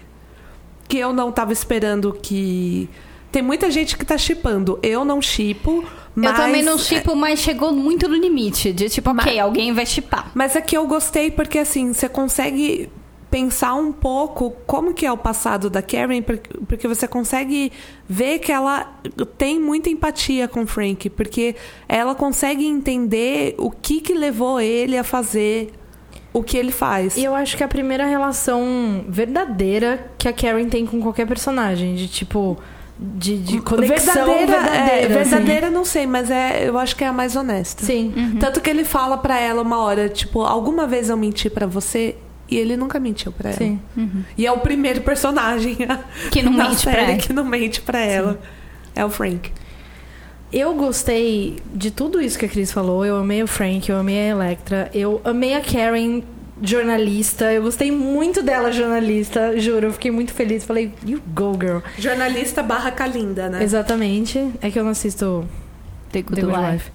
que 0.89 0.99
eu 0.99 1.13
não 1.13 1.33
tava 1.33 1.53
esperando 1.53 2.13
que. 2.13 2.89
Tem 3.31 3.41
muita 3.41 3.71
gente 3.71 3.97
que 3.97 4.05
tá 4.05 4.19
chipando. 4.19 4.79
Eu 4.83 5.07
não 5.07 5.23
chipo, 5.23 5.83
mas. 6.15 6.31
eu 6.39 6.45
também 6.45 6.63
não 6.63 6.77
chipo, 6.77 7.17
mas 7.17 7.41
chegou 7.41 7.73
muito 7.73 8.07
no 8.07 8.15
limite. 8.15 8.73
De 8.75 8.91
tipo, 8.91 9.09
ok, 9.11 9.39
alguém 9.39 9.73
vai 9.73 9.87
chipar. 9.87 10.31
Mas 10.35 10.55
é 10.55 10.61
que 10.61 10.77
eu 10.77 10.87
gostei 10.87 11.31
porque 11.31 11.59
assim, 11.59 11.95
você 11.95 12.11
consegue 12.11 12.91
pensar 13.31 13.73
um 13.75 13.91
pouco 13.91 14.51
como 14.67 14.93
que 14.93 15.07
é 15.07 15.11
o 15.13 15.17
passado 15.17 15.71
da 15.71 15.81
Karen, 15.81 16.21
por- 16.21 16.39
porque 16.69 16.87
você 16.87 17.09
consegue 17.09 17.73
ver 18.07 18.41
que 18.41 18.53
ela 18.53 18.93
tem 19.39 19.59
muita 19.59 19.89
empatia 19.89 20.47
com 20.47 20.65
o 20.65 20.67
Frank, 20.67 21.09
porque 21.09 21.57
ela 21.89 22.15
consegue 22.15 22.67
entender 22.67 23.55
o 23.57 23.71
que 23.71 24.03
que 24.03 24.13
levou 24.13 24.61
ele 24.61 24.99
a 24.99 25.05
fazer 25.05 25.73
o 26.33 26.43
que 26.43 26.57
ele 26.57 26.73
faz. 26.73 27.17
E 27.17 27.25
eu 27.25 27.35
acho 27.35 27.57
que 27.57 27.63
é 27.63 27.67
a 27.67 27.69
primeira 27.69 28.07
relação 28.07 29.05
verdadeira 29.09 30.11
que 30.19 30.29
a 30.29 30.33
Karen 30.33 30.69
tem 30.69 30.87
com 30.87 31.01
qualquer 31.01 31.27
personagem. 31.27 31.95
De 31.95 32.09
tipo. 32.09 32.59
De, 32.99 33.37
de 33.39 33.61
conexão 33.61 34.15
verdadeira, 34.27 34.47
verdadeira. 34.47 34.87
é, 34.87 35.05
assim. 35.05 35.31
verdadeira 35.31 35.71
não 35.71 35.85
sei, 35.85 36.07
mas 36.07 36.31
é, 36.31 36.69
eu 36.69 36.79
acho 36.79 36.95
que 36.95 37.03
é 37.03 37.09
a 37.09 37.13
mais 37.13 37.35
honesta. 37.35 37.85
Sim. 37.85 38.37
Tanto 38.39 38.61
que 38.61 38.71
ele 38.71 38.85
fala 38.85 39.19
pra 39.19 39.41
ela 39.41 39.61
uma 39.63 39.79
hora, 39.79 40.09
tipo, 40.09 40.43
alguma 40.43 40.87
vez 40.87 41.09
eu 41.11 41.17
menti 41.17 41.51
pra 41.51 41.67
você 41.67 42.15
e 42.49 42.57
ele 42.57 42.77
nunca 42.77 43.01
mentiu 43.01 43.33
pra 43.33 43.51
ela. 43.51 43.59
Sim. 43.59 43.81
E 44.39 44.47
é 44.47 44.53
o 44.53 44.59
primeiro 44.59 45.01
personagem 45.01 45.77
Que 46.31 46.43
não 46.43 46.53
mente 46.53 46.83
pra 46.85 46.93
série 46.93 47.11
ela. 47.13 47.17
que 47.17 47.33
não 47.33 47.45
mente 47.45 47.81
pra 47.81 47.99
ela. 47.99 48.41
É 48.95 49.05
o 49.05 49.11
Frank. 49.11 49.51
Eu 50.53 50.75
gostei 50.75 51.57
de 51.75 51.91
tudo 51.91 52.21
isso 52.21 52.39
que 52.39 52.45
a 52.45 52.49
Cris 52.49 52.71
falou. 52.71 53.05
Eu 53.07 53.17
amei 53.17 53.43
o 53.43 53.47
Frank, 53.47 53.89
eu 53.91 53.97
amei 53.97 54.19
a 54.19 54.29
Electra, 54.33 54.91
eu 54.93 55.21
amei 55.25 55.55
a 55.55 55.61
Karen, 55.63 56.23
jornalista. 56.61 57.51
Eu 57.53 57.63
gostei 57.63 57.91
muito 57.91 58.43
dela, 58.43 58.71
jornalista. 58.71 59.59
Juro, 59.59 59.87
eu 59.87 59.93
fiquei 59.93 60.11
muito 60.11 60.33
feliz. 60.35 60.65
Falei, 60.65 60.93
you 61.07 61.21
go, 61.35 61.57
girl. 61.59 61.79
Jornalista 61.99 62.63
barra 62.63 62.91
Kalinda, 62.91 63.49
né? 63.49 63.63
Exatamente. 63.63 64.53
É 64.61 64.71
que 64.71 64.79
eu 64.79 64.85
não 64.85 64.91
assisto 64.91 65.49
The 66.13 66.23
Good, 66.23 66.41
The 66.41 66.47
Good 66.47 66.59
Wife. 66.59 66.73
Wife. 66.73 66.91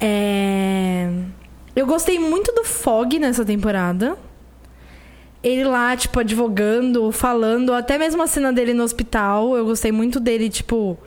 É, 0.00 1.08
Eu 1.74 1.86
gostei 1.86 2.18
muito 2.18 2.52
do 2.52 2.64
Fog 2.64 3.18
nessa 3.18 3.44
temporada. 3.44 4.16
Ele 5.42 5.64
lá, 5.64 5.94
tipo, 5.96 6.18
advogando, 6.18 7.12
falando, 7.12 7.72
até 7.72 7.96
mesmo 7.98 8.22
a 8.22 8.26
cena 8.26 8.52
dele 8.52 8.72
no 8.74 8.82
hospital. 8.82 9.56
Eu 9.56 9.66
gostei 9.66 9.92
muito 9.92 10.18
dele, 10.18 10.48
tipo. 10.48 10.98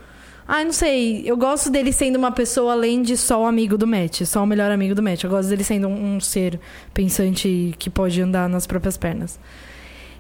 Ai, 0.51 0.65
não 0.65 0.73
sei. 0.73 1.21
Eu 1.27 1.37
gosto 1.37 1.69
dele 1.69 1.93
sendo 1.93 2.15
uma 2.15 2.31
pessoa 2.31 2.71
além 2.71 3.03
de 3.03 3.15
só 3.15 3.43
o 3.43 3.45
amigo 3.45 3.77
do 3.77 3.85
Matt, 3.85 4.23
só 4.23 4.41
o 4.41 4.47
melhor 4.47 4.71
amigo 4.71 4.95
do 4.95 5.03
Matt. 5.03 5.23
Eu 5.23 5.29
gosto 5.29 5.47
dele 5.47 5.63
sendo 5.63 5.87
um, 5.87 6.15
um 6.15 6.19
ser 6.19 6.59
pensante 6.91 7.75
que 7.77 7.87
pode 7.87 8.19
andar 8.19 8.49
nas 8.49 8.65
próprias 8.65 8.97
pernas. 8.97 9.39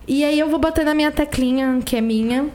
E 0.07 0.23
aí 0.23 0.39
eu 0.39 0.47
vou 0.47 0.59
bater 0.59 0.85
na 0.85 0.93
minha 0.93 1.11
teclinha, 1.11 1.79
que 1.83 1.95
é 1.95 2.01
minha. 2.01 2.45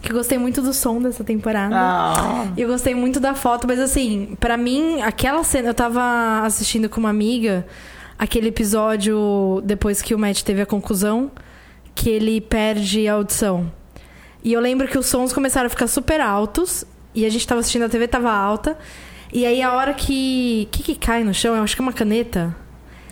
Que 0.00 0.12
gostei 0.12 0.38
muito 0.38 0.62
do 0.62 0.72
som 0.72 1.02
dessa 1.02 1.24
temporada. 1.24 1.74
Ah. 1.76 2.52
Eu 2.56 2.68
gostei 2.68 2.94
muito 2.94 3.18
da 3.18 3.34
foto, 3.34 3.66
mas 3.66 3.80
assim, 3.80 4.36
pra 4.38 4.56
mim, 4.56 5.02
aquela 5.02 5.42
cena. 5.42 5.70
Eu 5.70 5.74
tava 5.74 6.42
assistindo 6.44 6.88
com 6.88 7.00
uma 7.00 7.10
amiga 7.10 7.66
aquele 8.16 8.46
episódio 8.46 9.60
depois 9.64 10.00
que 10.00 10.14
o 10.14 10.18
Matt 10.20 10.42
teve 10.42 10.62
a 10.62 10.66
conclusão, 10.66 11.32
que 11.96 12.08
ele 12.08 12.40
perde 12.40 13.08
a 13.08 13.14
audição. 13.14 13.72
E 14.44 14.52
eu 14.52 14.60
lembro 14.60 14.86
que 14.86 14.98
os 14.98 15.06
sons 15.06 15.32
começaram 15.32 15.66
a 15.66 15.70
ficar 15.70 15.86
super 15.86 16.20
altos, 16.20 16.84
e 17.14 17.24
a 17.24 17.30
gente 17.30 17.46
tava 17.46 17.60
assistindo 17.60 17.84
a 17.84 17.88
TV, 17.88 18.06
tava 18.06 18.30
alta. 18.30 18.76
E 19.32 19.44
aí 19.44 19.62
a 19.62 19.72
hora 19.72 19.94
que. 19.94 20.68
O 20.68 20.70
que, 20.70 20.82
que 20.82 20.94
cai 20.94 21.24
no 21.24 21.34
chão? 21.34 21.56
Eu 21.56 21.62
acho 21.62 21.74
que 21.74 21.82
é 21.82 21.84
uma 21.84 21.92
caneta. 21.92 22.54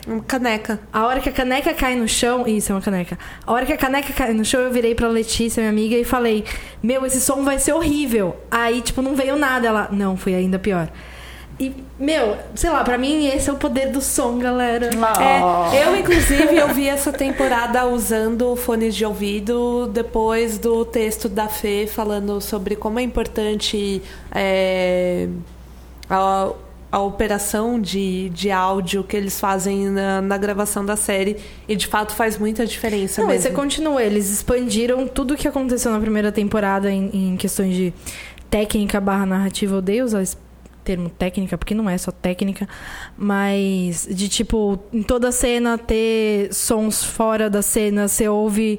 Uma 0.07 0.23
caneca. 0.23 0.79
A 0.93 1.07
hora 1.07 1.21
que 1.21 1.29
a 1.31 1.33
caneca 1.33 1.73
cai 1.73 1.97
no 1.97 2.07
chão. 2.07 2.47
Isso, 2.47 2.71
é 2.71 2.75
uma 2.75 2.83
caneca. 2.83 3.19
A 3.47 3.53
hora 3.53 3.65
que 3.65 3.73
a 3.73 3.77
caneca 3.77 4.13
cai 4.13 4.35
no 4.35 4.45
chão, 4.45 4.61
eu 4.61 4.71
virei 4.71 4.95
pra 4.95 5.09
Letícia, 5.09 5.61
minha 5.61 5.71
amiga, 5.71 5.97
e 5.97 6.05
falei: 6.05 6.45
Meu, 6.83 7.05
esse 7.07 7.21
som 7.21 7.43
vai 7.43 7.59
ser 7.59 7.73
horrível. 7.73 8.37
Aí, 8.51 8.83
tipo, 8.83 9.01
não 9.01 9.17
veio 9.17 9.37
nada. 9.37 9.67
Ela, 9.67 9.89
não, 9.91 10.17
foi 10.17 10.35
ainda 10.35 10.59
pior. 10.59 10.91
E, 11.59 11.73
meu, 11.99 12.37
sei 12.57 12.71
lá, 12.71 12.83
pra 12.83 12.99
mim 12.99 13.27
esse 13.29 13.49
é 13.49 13.53
o 13.53 13.57
poder 13.57 13.93
do 13.93 14.01
som, 14.01 14.39
galera. 14.39 14.91
É, 15.21 15.87
eu, 15.87 15.97
inclusive, 15.97 16.57
eu 16.57 16.75
vi 16.75 16.89
essa 16.89 17.13
temporada 17.13 17.87
usando 17.87 18.57
fones 18.57 18.95
de 18.95 19.05
ouvido 19.05 19.87
depois 19.93 20.59
do 20.59 20.85
texto 20.85 21.29
da 21.29 21.49
Fê 21.49 21.87
falando 21.87 22.41
sobre 22.41 22.75
como 22.75 22.99
é 22.99 23.03
importante 23.03 24.03
é, 24.33 25.29
a, 26.11 26.51
a 26.91 26.99
operação 27.01 27.81
de, 27.81 28.31
de 28.31 28.51
áudio 28.51 29.05
que 29.05 29.17
eles 29.17 29.39
fazem 29.39 29.91
na, 29.91 30.21
na 30.21 30.37
gravação 30.37 30.85
da 30.85 30.97
série. 30.97 31.37
E 31.69 31.77
de 31.77 31.87
fato 31.87 32.15
faz 32.15 32.37
muita 32.37 32.67
diferença 32.67 33.21
Não, 33.23 33.29
mesmo. 33.29 33.43
você 33.43 33.51
continua. 33.51 34.03
Eles 34.03 34.29
expandiram 34.29 35.07
tudo 35.07 35.35
o 35.35 35.37
que 35.37 35.47
aconteceu 35.47 35.93
na 35.93 36.01
primeira 36.01 36.33
temporada 36.33 36.91
em, 36.91 37.11
em 37.13 37.37
questões 37.37 37.77
de 37.77 37.95
técnica 38.51 39.01
barra 39.01 39.25
narrativa. 39.27 39.77
Odeio 39.77 40.05
usar 40.05 40.23
esse 40.23 40.37
termo 40.85 41.09
técnica, 41.09 41.57
porque 41.59 41.75
não 41.75 41.89
é 41.89 41.97
só 41.99 42.11
técnica. 42.11 42.69
Mas 43.17 44.07
de 44.11 44.29
tipo, 44.29 44.79
em 44.93 45.03
toda 45.03 45.33
cena 45.33 45.79
ter 45.79 46.53
sons 46.53 47.03
fora 47.03 47.49
da 47.49 47.63
cena, 47.63 48.07
você 48.07 48.29
ouve. 48.29 48.79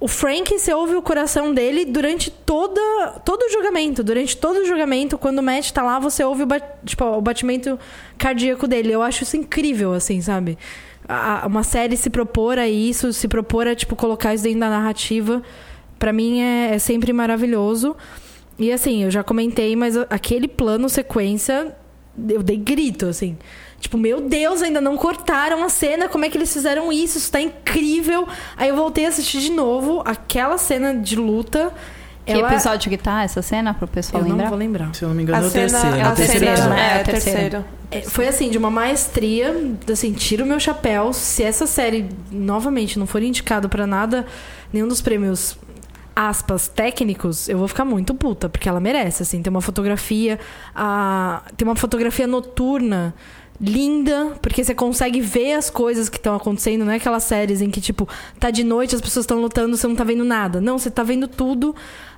O 0.00 0.08
Frank, 0.08 0.58
você 0.58 0.74
ouve 0.74 0.94
o 0.96 1.00
coração 1.02 1.54
dele 1.54 1.84
durante 1.84 2.30
toda, 2.30 2.80
todo 3.24 3.42
o 3.44 3.50
julgamento. 3.50 4.02
Durante 4.02 4.36
todo 4.36 4.58
o 4.58 4.64
julgamento, 4.66 5.16
quando 5.16 5.38
o 5.38 5.42
Matt 5.42 5.70
tá 5.70 5.82
lá, 5.82 5.98
você 5.98 6.22
ouve 6.24 6.42
o, 6.42 6.46
ba- 6.46 6.60
tipo, 6.84 7.04
o 7.04 7.20
batimento 7.20 7.78
cardíaco 8.18 8.66
dele. 8.66 8.92
Eu 8.92 9.02
acho 9.02 9.22
isso 9.22 9.36
incrível, 9.36 9.92
assim, 9.94 10.20
sabe? 10.20 10.58
A- 11.08 11.44
uma 11.46 11.62
série 11.62 11.96
se 11.96 12.10
propor 12.10 12.58
a 12.58 12.68
isso, 12.68 13.12
se 13.12 13.28
propor 13.28 13.66
a, 13.68 13.74
tipo, 13.74 13.94
colocar 13.96 14.34
isso 14.34 14.44
dentro 14.44 14.60
da 14.60 14.68
narrativa, 14.68 15.42
pra 15.98 16.12
mim 16.12 16.40
é, 16.40 16.74
é 16.74 16.78
sempre 16.78 17.12
maravilhoso. 17.12 17.96
E 18.58 18.72
assim, 18.72 19.02
eu 19.04 19.10
já 19.10 19.22
comentei, 19.24 19.74
mas 19.76 19.96
a- 19.96 20.06
aquele 20.10 20.46
plano 20.48 20.88
sequência, 20.88 21.74
eu 22.28 22.42
dei 22.42 22.56
grito, 22.56 23.06
assim. 23.06 23.36
Tipo, 23.80 23.98
meu 23.98 24.20
Deus, 24.22 24.62
ainda 24.62 24.80
não 24.80 24.96
cortaram 24.96 25.62
a 25.62 25.68
cena, 25.68 26.08
como 26.08 26.24
é 26.24 26.30
que 26.30 26.38
eles 26.38 26.52
fizeram 26.52 26.92
isso? 26.92 27.18
Isso 27.18 27.30
tá 27.30 27.40
incrível. 27.40 28.26
Aí 28.56 28.68
eu 28.70 28.76
voltei 28.76 29.04
a 29.04 29.08
assistir 29.08 29.40
de 29.40 29.50
novo 29.52 30.02
aquela 30.06 30.56
cena 30.56 30.94
de 30.94 31.16
luta. 31.16 31.72
Que 32.24 32.32
ela... 32.32 32.50
episódio 32.50 32.88
que 32.90 32.96
tá 32.96 33.22
essa 33.22 33.42
cena, 33.42 33.74
pro 33.74 33.86
pessoal 33.86 34.22
Eu 34.22 34.28
não 34.28 34.36
lembrar? 34.36 34.48
vou 34.48 34.58
lembrar. 34.58 34.94
Se 34.94 35.02
eu 35.02 35.08
não 35.10 35.14
me 35.16 35.22
engano, 35.24 35.44
é 35.44 35.46
o 35.46 35.50
cena- 35.50 35.68
terceiro. 35.68 35.96
É 35.96 36.02
a 36.02 36.12
o 36.12 36.14
terceiro 36.14 36.38
cena- 36.40 36.52
episódio. 36.52 36.74
né? 36.74 36.80
É, 36.80 36.94
É 36.94 36.96
o 36.96 37.00
o 37.00 37.04
terceiro. 37.04 37.64
É, 37.90 38.00
Foi 38.00 38.26
assim, 38.28 38.48
de 38.48 38.56
uma 38.56 38.70
maestria, 38.70 39.54
assim, 39.92 40.12
tiro 40.14 40.44
o 40.44 40.46
meu 40.46 40.58
chapéu. 40.58 41.12
Se 41.12 41.42
essa 41.42 41.66
série, 41.66 42.08
novamente, 42.32 42.98
não 42.98 43.06
for 43.06 43.22
indicado 43.22 43.68
pra 43.68 43.86
nada, 43.86 44.24
nenhum 44.72 44.88
dos 44.88 45.02
prêmios, 45.02 45.58
aspas, 46.14 46.68
técnicos, 46.68 47.48
eu 47.48 47.58
vou 47.58 47.68
ficar 47.68 47.84
muito 47.84 48.14
puta, 48.14 48.48
porque 48.48 48.68
ela 48.68 48.80
merece, 48.80 49.22
assim. 49.22 49.42
Tem 49.42 49.50
uma 49.50 49.60
fotografia, 49.60 50.38
a... 50.74 51.42
uma 51.62 51.76
fotografia 51.76 52.26
noturna 52.26 53.14
linda, 53.60 54.36
porque 54.42 54.64
você 54.64 54.74
consegue 54.74 55.20
ver 55.20 55.54
as 55.54 55.70
coisas 55.70 56.08
que 56.08 56.16
estão 56.16 56.34
acontecendo, 56.34 56.84
não 56.84 56.92
é 56.92 56.96
aquelas 56.96 57.22
séries 57.22 57.62
em 57.62 57.70
que, 57.70 57.80
tipo, 57.80 58.08
tá 58.38 58.50
de 58.50 58.64
noite, 58.64 58.96
as 58.96 59.00
pessoas 59.00 59.24
estão 59.24 59.40
lutando, 59.40 59.76
você 59.76 59.86
não 59.86 59.94
tá 59.94 60.02
vendo 60.04 60.24
nada. 60.24 60.60
Não, 60.60 60.78
você 60.78 60.90
tá 60.90 61.02
vendo 61.02 61.28
tudo. 61.28 61.74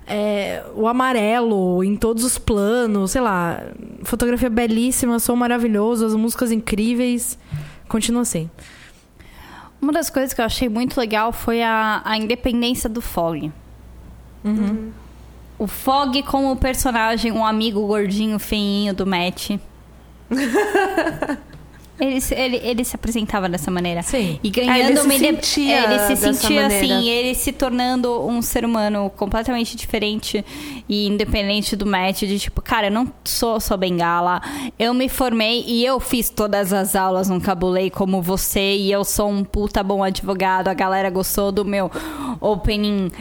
é, 0.07 0.63
o 0.73 0.87
amarelo 0.87 1.83
em 1.83 1.95
todos 1.95 2.23
os 2.23 2.37
planos, 2.37 3.11
sei 3.11 3.21
lá. 3.21 3.61
Fotografia 4.03 4.49
belíssima, 4.49 5.19
som 5.19 5.35
maravilhoso, 5.35 6.05
as 6.05 6.15
músicas 6.15 6.51
incríveis. 6.51 7.37
Continua 7.87 8.21
assim. 8.21 8.49
Uma 9.81 9.91
das 9.91 10.09
coisas 10.09 10.33
que 10.33 10.41
eu 10.41 10.45
achei 10.45 10.69
muito 10.69 10.97
legal 10.97 11.31
foi 11.31 11.61
a, 11.61 12.01
a 12.03 12.17
independência 12.17 12.89
do 12.89 13.01
Fog. 13.01 13.51
O 15.59 15.65
Fog 15.67 16.21
como 16.23 16.55
personagem, 16.55 17.31
um 17.31 17.43
amigo 17.45 17.85
gordinho, 17.87 18.37
feinho 18.37 18.93
do 18.93 19.05
Matt. 19.07 19.51
ele, 21.99 22.21
se- 22.21 22.35
ele, 22.35 22.57
ele 22.57 22.83
se 22.85 22.95
apresentava 22.95 23.49
dessa 23.49 23.71
maneira. 23.71 24.03
Sim. 24.03 24.39
E 24.43 24.51
ganhando 24.51 24.77
ele 24.79 24.97
se 24.97 25.05
inde- 25.07 25.17
sentia 25.17 25.83
ele 25.83 25.99
se 25.99 26.15
sentia 26.15 26.61
maneira. 26.61 26.85
assim, 26.95 27.09
ele 27.09 27.33
se 27.33 27.51
tornando 27.51 28.21
um 28.27 28.39
ser 28.41 28.63
humano 28.63 29.09
completamente 29.17 29.75
diferente 29.75 30.45
e 30.87 31.07
independente 31.07 31.75
do 31.75 31.87
Matt, 31.87 32.19
de 32.19 32.37
tipo, 32.37 32.61
cara, 32.61 32.87
eu 32.87 32.91
não 32.91 33.11
sou 33.23 33.59
só 33.59 33.75
bengala, 33.75 34.39
eu 34.77 34.93
me 34.93 35.09
formei 35.09 35.63
e 35.65 35.83
eu 35.83 35.99
fiz 35.99 36.29
todas 36.29 36.71
as 36.71 36.95
aulas 36.95 37.29
no 37.29 37.41
Cabulei 37.41 37.89
como 37.89 38.21
você 38.21 38.75
e 38.75 38.91
eu 38.91 39.03
sou 39.03 39.27
um 39.31 39.43
puta 39.43 39.81
bom 39.81 40.03
advogado, 40.03 40.67
a 40.67 40.73
galera 40.75 41.09
gostou 41.09 41.51
do 41.51 41.65
meu 41.65 41.89
opening 42.39 43.11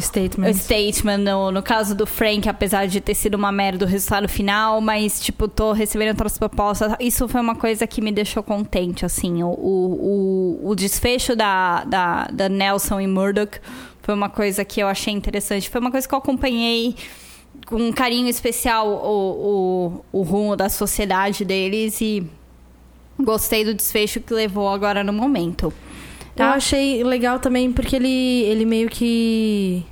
Statement. 0.00 0.52
statement 0.54 1.18
no, 1.18 1.50
no 1.50 1.62
caso 1.62 1.94
do 1.94 2.06
Frank, 2.06 2.48
apesar 2.48 2.86
de 2.86 3.00
ter 3.00 3.14
sido 3.14 3.34
uma 3.34 3.52
merda 3.52 3.84
o 3.84 3.88
resultado 3.88 4.28
final, 4.28 4.80
mas, 4.80 5.20
tipo, 5.20 5.48
tô 5.48 5.72
recebendo 5.72 6.10
outras 6.10 6.38
propostas. 6.38 6.94
Isso 7.00 7.28
foi 7.28 7.40
uma 7.40 7.54
coisa 7.54 7.86
que 7.86 8.00
me 8.00 8.12
deixou 8.12 8.42
contente, 8.42 9.04
assim. 9.04 9.42
O, 9.42 9.48
o, 9.48 10.60
o, 10.70 10.74
desfecho 10.74 11.34
da, 11.34 11.84
da, 11.84 12.24
da 12.32 12.48
Nelson 12.48 13.00
e 13.00 13.06
Murdoch 13.06 13.60
foi 14.02 14.14
uma 14.14 14.28
coisa 14.28 14.64
que 14.64 14.80
eu 14.80 14.88
achei 14.88 15.12
interessante. 15.12 15.68
Foi 15.68 15.80
uma 15.80 15.90
coisa 15.90 16.08
que 16.08 16.14
eu 16.14 16.18
acompanhei 16.18 16.94
com 17.66 17.76
um 17.76 17.92
carinho 17.92 18.28
especial 18.28 18.88
o, 18.88 20.02
o, 20.12 20.20
o 20.20 20.22
rumo 20.22 20.56
da 20.56 20.68
sociedade 20.68 21.44
deles 21.44 22.00
e 22.00 22.26
gostei 23.18 23.64
do 23.64 23.74
desfecho 23.74 24.20
que 24.20 24.32
levou 24.32 24.68
agora 24.68 25.02
no 25.02 25.12
momento. 25.12 25.72
Eu 26.42 26.48
Tá? 26.50 26.54
achei 26.54 27.02
legal 27.04 27.38
também 27.38 27.72
porque 27.72 27.96
ele, 27.96 28.42
ele 28.44 28.64
meio 28.64 28.88
que 28.88 29.84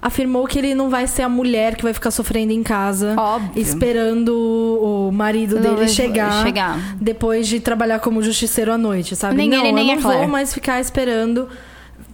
afirmou 0.00 0.46
que 0.46 0.58
ele 0.58 0.74
não 0.74 0.88
vai 0.88 1.06
ser 1.06 1.22
a 1.22 1.28
mulher 1.28 1.74
que 1.76 1.82
vai 1.82 1.92
ficar 1.92 2.10
sofrendo 2.10 2.52
em 2.52 2.62
casa, 2.62 3.14
Óbvio. 3.18 3.50
esperando 3.60 4.30
o 4.30 5.10
marido 5.10 5.58
dele 5.58 5.88
chegar, 5.88 6.44
chegar. 6.44 6.96
depois 7.00 7.48
de 7.48 7.58
trabalhar 7.60 7.98
como 7.98 8.22
justiceiro 8.22 8.70
à 8.72 8.78
noite, 8.78 9.16
sabe? 9.16 9.36
Nem 9.36 9.48
não, 9.48 9.58
ele, 9.64 9.72
nem 9.72 9.88
eu 9.90 9.94
não 9.96 10.02
Claire. 10.02 10.20
vou 10.22 10.28
mais 10.30 10.54
ficar 10.54 10.80
esperando 10.80 11.48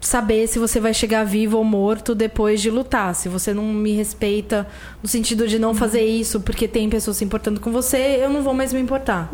saber 0.00 0.46
se 0.48 0.58
você 0.58 0.80
vai 0.80 0.92
chegar 0.94 1.24
vivo 1.24 1.58
ou 1.58 1.64
morto 1.64 2.14
depois 2.14 2.60
de 2.62 2.70
lutar. 2.70 3.14
Se 3.14 3.28
você 3.28 3.52
não 3.54 3.64
me 3.64 3.92
respeita 3.92 4.66
no 5.02 5.08
sentido 5.08 5.46
de 5.46 5.58
não 5.58 5.74
fazer 5.74 6.02
isso 6.04 6.40
porque 6.40 6.66
tem 6.66 6.88
pessoas 6.88 7.18
se 7.18 7.24
importando 7.24 7.60
com 7.60 7.70
você, 7.70 8.18
eu 8.22 8.30
não 8.30 8.42
vou 8.42 8.54
mais 8.54 8.72
me 8.72 8.80
importar. 8.80 9.30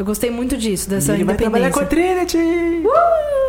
Eu 0.00 0.04
gostei 0.06 0.30
muito 0.30 0.56
disso, 0.56 0.88
dessa 0.88 1.12
Ele 1.12 1.24
vai 1.24 1.36
trabalhar 1.36 1.70
com 1.70 1.80
a 1.80 1.82
independência. 1.82 2.26
Trinity! 2.38 2.86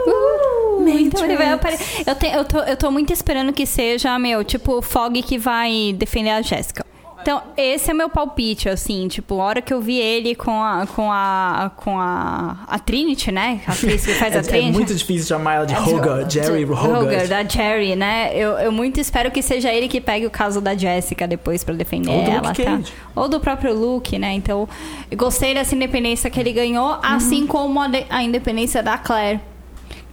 Uh, 0.06 0.90
então 1.00 1.24
ele 1.24 1.38
vai 1.38 1.54
apare... 1.54 1.78
eu, 2.06 2.14
te- 2.16 2.28
eu, 2.28 2.44
tô, 2.44 2.60
eu 2.60 2.76
tô 2.76 2.92
muito 2.92 3.14
esperando 3.14 3.54
que 3.54 3.66
seja, 3.66 4.20
meu, 4.20 4.44
tipo, 4.44 4.80
o 4.80 4.82
Fog 4.82 5.22
que 5.24 5.38
vai 5.38 5.96
defender 5.98 6.32
a 6.32 6.42
Jéssica. 6.42 6.86
Então, 7.22 7.42
esse 7.56 7.92
é 7.92 7.94
meu 7.94 8.10
palpite, 8.10 8.68
assim, 8.68 9.08
tipo, 9.08 9.40
a 9.40 9.44
hora 9.46 9.62
que 9.62 9.74
eu 9.74 9.80
vi 9.80 9.98
ele 10.00 10.34
com 10.36 10.52
a 10.64 10.86
com 10.88 11.12
a 11.12 11.72
com 11.78 12.00
a, 12.00 12.58
a 12.68 12.80
Trinity, 12.80 13.32
né? 13.32 13.62
A 13.68 13.72
atriz 13.74 14.06
que 14.06 14.14
faz 14.14 14.34
É, 14.34 14.38
a 14.38 14.40
é 14.40 14.44
Trinity. 14.44 14.72
muito 14.72 14.96
difícil 14.96 15.28
chamar 15.28 15.56
ela 15.56 15.66
de 15.66 15.76
Hogarth, 15.76 16.32
Jerry 16.32 16.66
Hogarth. 16.66 17.28
da 17.28 17.44
Jerry, 17.44 17.96
né? 17.96 18.32
Eu, 18.36 18.52
eu 18.54 18.72
muito 18.72 19.00
espero 19.00 19.30
que 19.32 19.42
seja 19.42 19.72
ele 19.72 19.88
que 19.88 20.02
pegue 20.02 20.26
o 20.26 20.32
caso 20.32 20.60
da 20.60 20.76
Jessica 20.76 21.28
depois 21.28 21.64
pra 21.64 21.74
defender 21.76 22.10
Ou 22.12 22.24
do 22.24 22.32
ela, 22.32 22.48
Luke 22.50 22.64
tá? 22.64 22.72
Cage. 22.78 22.94
Ou 23.16 23.30
do 23.30 23.40
próprio 23.40 23.74
Luke, 23.74 24.18
né? 24.18 24.34
Então, 24.34 24.68
gostei 25.16 25.54
dessa 25.54 25.76
independência 25.76 26.30
que 26.30 26.40
ele 26.40 26.52
ganhou, 26.52 26.92
Uhum. 26.92 27.00
assim 27.04 27.46
como 27.48 27.80
a, 27.80 27.90
a 28.10 28.24
independência 28.24 28.82
da 28.82 28.98
Claire. 28.98 29.40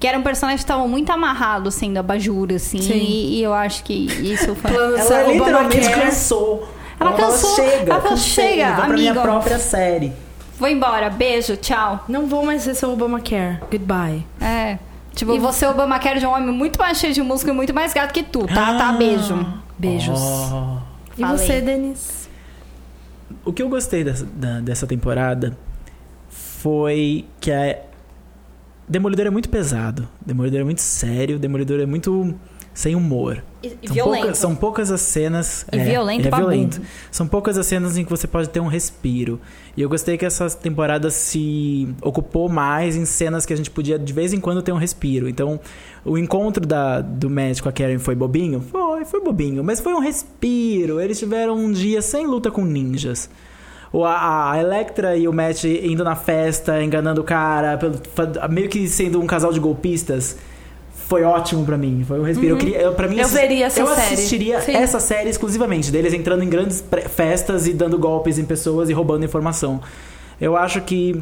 Que 0.01 0.07
era 0.07 0.17
um 0.17 0.23
personagem 0.23 0.59
que 0.59 0.63
estava 0.65 0.87
muito 0.87 1.11
amarrado, 1.11 1.71
sendo 1.73 1.97
abajur, 1.99 2.53
assim. 2.55 2.81
Sim. 2.81 2.93
E, 2.93 3.39
e 3.39 3.43
eu 3.43 3.53
acho 3.53 3.83
que 3.83 3.93
isso 4.23 4.55
foi. 4.55 4.71
Plano 4.71 4.97
Ela 4.97 5.05
Obamacare. 5.07 5.33
literalmente 5.39 5.91
cansou. 5.91 6.69
Ela 7.01 7.13
cansou. 7.13 7.55
chega, 7.57 7.93
Ela 7.93 8.01
falou, 8.01 8.17
chega, 8.17 8.67
vou 8.67 8.75
pra 8.85 8.89
minha 8.95 9.11
amigo. 9.13 9.25
própria 9.27 9.59
série. 9.59 10.13
Vou 10.59 10.69
embora, 10.69 11.09
beijo, 11.11 11.57
tchau. 11.57 12.05
Não 12.09 12.27
vou 12.27 12.45
mais 12.45 12.63
ser 12.63 12.75
seu 12.75 12.93
Obamacare. 12.93 13.61
Goodbye. 13.71 14.25
É. 14.41 14.79
Tipo, 15.15 15.39
você, 15.39 15.67
Obamacare, 15.67 16.19
de 16.21 16.27
um 16.27 16.31
homem 16.33 16.53
muito 16.53 16.79
mais 16.79 16.99
cheio 16.99 17.13
de 17.13 17.23
músculo 17.23 17.53
e 17.53 17.57
muito 17.57 17.73
mais 17.75 17.93
gato 17.93 18.13
que 18.13 18.23
tu, 18.23 18.47
tá? 18.47 18.77
Tá, 18.77 18.89
Ah. 18.89 18.93
beijo. 18.93 19.47
Beijos. 19.79 20.21
Oh. 20.21 20.79
E 21.17 21.21
Falei. 21.21 21.39
você, 21.39 21.61
Denis? 21.61 22.29
O 23.45 23.53
que 23.53 23.63
eu 23.63 23.69
gostei 23.69 24.03
dessa, 24.05 24.25
da- 24.25 24.61
dessa 24.61 24.87
temporada 24.87 25.57
foi 26.29 27.25
que 27.41 27.51
a 27.53 27.79
Demolidor 28.89 29.27
é 29.27 29.31
muito 29.31 29.49
pesado, 29.49 30.09
Demolidor 30.25 30.61
é 30.61 30.65
muito 30.65 30.81
sério, 30.81 31.39
Demolidor 31.39 31.79
é 31.81 31.87
muito 31.87 32.35
sem 32.79 32.95
humor. 32.95 33.43
E, 33.61 33.77
e 33.83 33.89
São 33.89 33.95
violento. 33.95 34.21
poucas, 34.21 34.39
são 34.39 34.55
poucas 34.55 34.91
as 34.93 35.01
cenas. 35.01 35.67
E 35.73 35.79
é, 35.79 35.85
violento 35.85 36.29
é 36.29 36.31
violento. 36.31 36.81
São 37.11 37.27
poucas 37.27 37.59
as 37.59 37.67
cenas 37.67 37.99
em 37.99 38.05
que 38.05 38.11
você 38.11 38.29
pode 38.29 38.49
ter 38.51 38.61
um 38.61 38.69
respiro. 38.69 39.41
E 39.77 39.83
eu 39.83 39.89
gostei 39.89 40.17
que 40.17 40.25
essa 40.25 40.49
temporada 40.49 41.11
se 41.11 41.93
ocupou 42.01 42.49
mais 42.49 42.95
em 42.95 43.05
cenas 43.05 43.45
que 43.45 43.53
a 43.53 43.57
gente 43.57 43.69
podia 43.69 43.99
de 43.99 44.13
vez 44.13 44.33
em 44.33 44.39
quando 44.39 44.63
ter 44.63 44.71
um 44.71 44.77
respiro. 44.77 45.29
Então, 45.29 45.59
o 46.05 46.17
encontro 46.17 46.65
da, 46.65 47.01
do 47.01 47.29
Matt 47.29 47.61
com 47.61 47.69
a 47.69 47.73
Karen 47.73 47.99
foi 47.99 48.15
bobinho? 48.15 48.61
Foi, 48.61 49.05
foi 49.05 49.21
bobinho. 49.21 49.65
Mas 49.65 49.81
foi 49.81 49.93
um 49.93 50.01
respiro. 50.01 51.01
Eles 51.01 51.19
tiveram 51.19 51.57
um 51.57 51.73
dia 51.73 52.01
sem 52.01 52.29
luta 52.29 52.49
com 52.49 52.65
ninjas. 52.65 53.29
A, 53.93 54.53
a 54.53 54.61
Electra 54.61 55.17
e 55.17 55.27
o 55.27 55.33
Matt 55.33 55.65
indo 55.65 56.05
na 56.05 56.15
festa, 56.15 56.81
enganando 56.81 57.23
o 57.23 57.25
cara, 57.25 57.77
meio 58.49 58.69
que 58.69 58.87
sendo 58.87 59.21
um 59.21 59.27
casal 59.27 59.53
de 59.53 59.59
golpistas. 59.59 60.37
Foi 61.09 61.23
ótimo 61.25 61.65
pra 61.65 61.77
mim. 61.79 62.05
Foi 62.07 62.21
um 62.21 62.23
respiro. 62.23 62.55
Eu 62.55 62.59
queria, 62.59 62.79
eu, 62.83 62.93
pra 62.93 63.09
mim, 63.09 63.19
Eu 63.19 63.29
veria 63.29 63.67
essa 63.67 63.81
eu 63.81 63.87
série. 63.87 64.01
assistiria 64.15 64.61
Sim. 64.61 64.73
essa 64.77 65.01
série 65.01 65.31
exclusivamente, 65.31 65.91
deles 65.91 66.13
entrando 66.13 66.43
em 66.45 66.49
grandes 66.49 66.85
festas 67.09 67.67
e 67.67 67.73
dando 67.73 67.99
golpes 67.99 68.39
em 68.39 68.45
pessoas 68.45 68.91
e 68.91 68.93
roubando 68.93 69.25
informação. 69.25 69.81
Eu 70.41 70.55
acho 70.57 70.83
que 70.83 71.21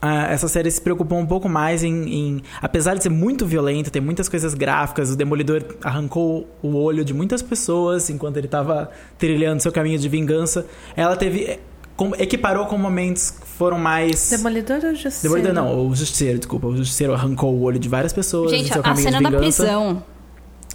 ah, 0.00 0.28
essa 0.32 0.46
série 0.48 0.70
se 0.70 0.80
preocupou 0.80 1.18
um 1.18 1.26
pouco 1.26 1.48
mais 1.48 1.82
em, 1.84 2.08
em- 2.14 2.42
Apesar 2.60 2.94
de 2.94 3.02
ser 3.02 3.08
muito 3.08 3.44
violenta, 3.46 3.90
ter 3.90 4.00
muitas 4.00 4.28
coisas 4.28 4.54
gráficas, 4.54 5.10
o 5.10 5.16
Demolidor 5.16 5.64
arrancou 5.82 6.48
o 6.62 6.76
olho 6.76 7.04
de 7.04 7.12
muitas 7.12 7.42
pessoas 7.42 8.08
enquanto 8.10 8.36
ele 8.36 8.46
estava 8.46 8.90
trilhando 9.18 9.60
seu 9.62 9.70
caminho 9.72 9.98
de 9.98 10.08
vingança. 10.08 10.64
Ela 10.96 11.16
teve. 11.16 11.58
Com- 11.96 12.14
equiparou 12.16 12.66
com 12.66 12.76
momentos 12.78 13.30
que 13.30 13.46
foram 13.46 13.78
mais. 13.78 14.30
Demolidor 14.30 14.76
ou 14.84 14.94
Justiceiro? 14.94 15.22
Demolidor 15.36 15.52
não, 15.52 15.86
o 15.88 15.94
Justiceiro, 15.94 16.38
desculpa. 16.38 16.66
O 16.66 16.76
Justiceiro 16.76 17.14
arrancou 17.14 17.54
o 17.54 17.62
olho 17.62 17.78
de 17.78 17.88
várias 17.88 18.12
pessoas. 18.12 18.50
Gente, 18.50 18.72
seu 18.72 18.82
a 18.84 18.94
cena 18.96 19.18
de 19.18 19.24
da 19.30 19.38
prisão. 19.38 20.02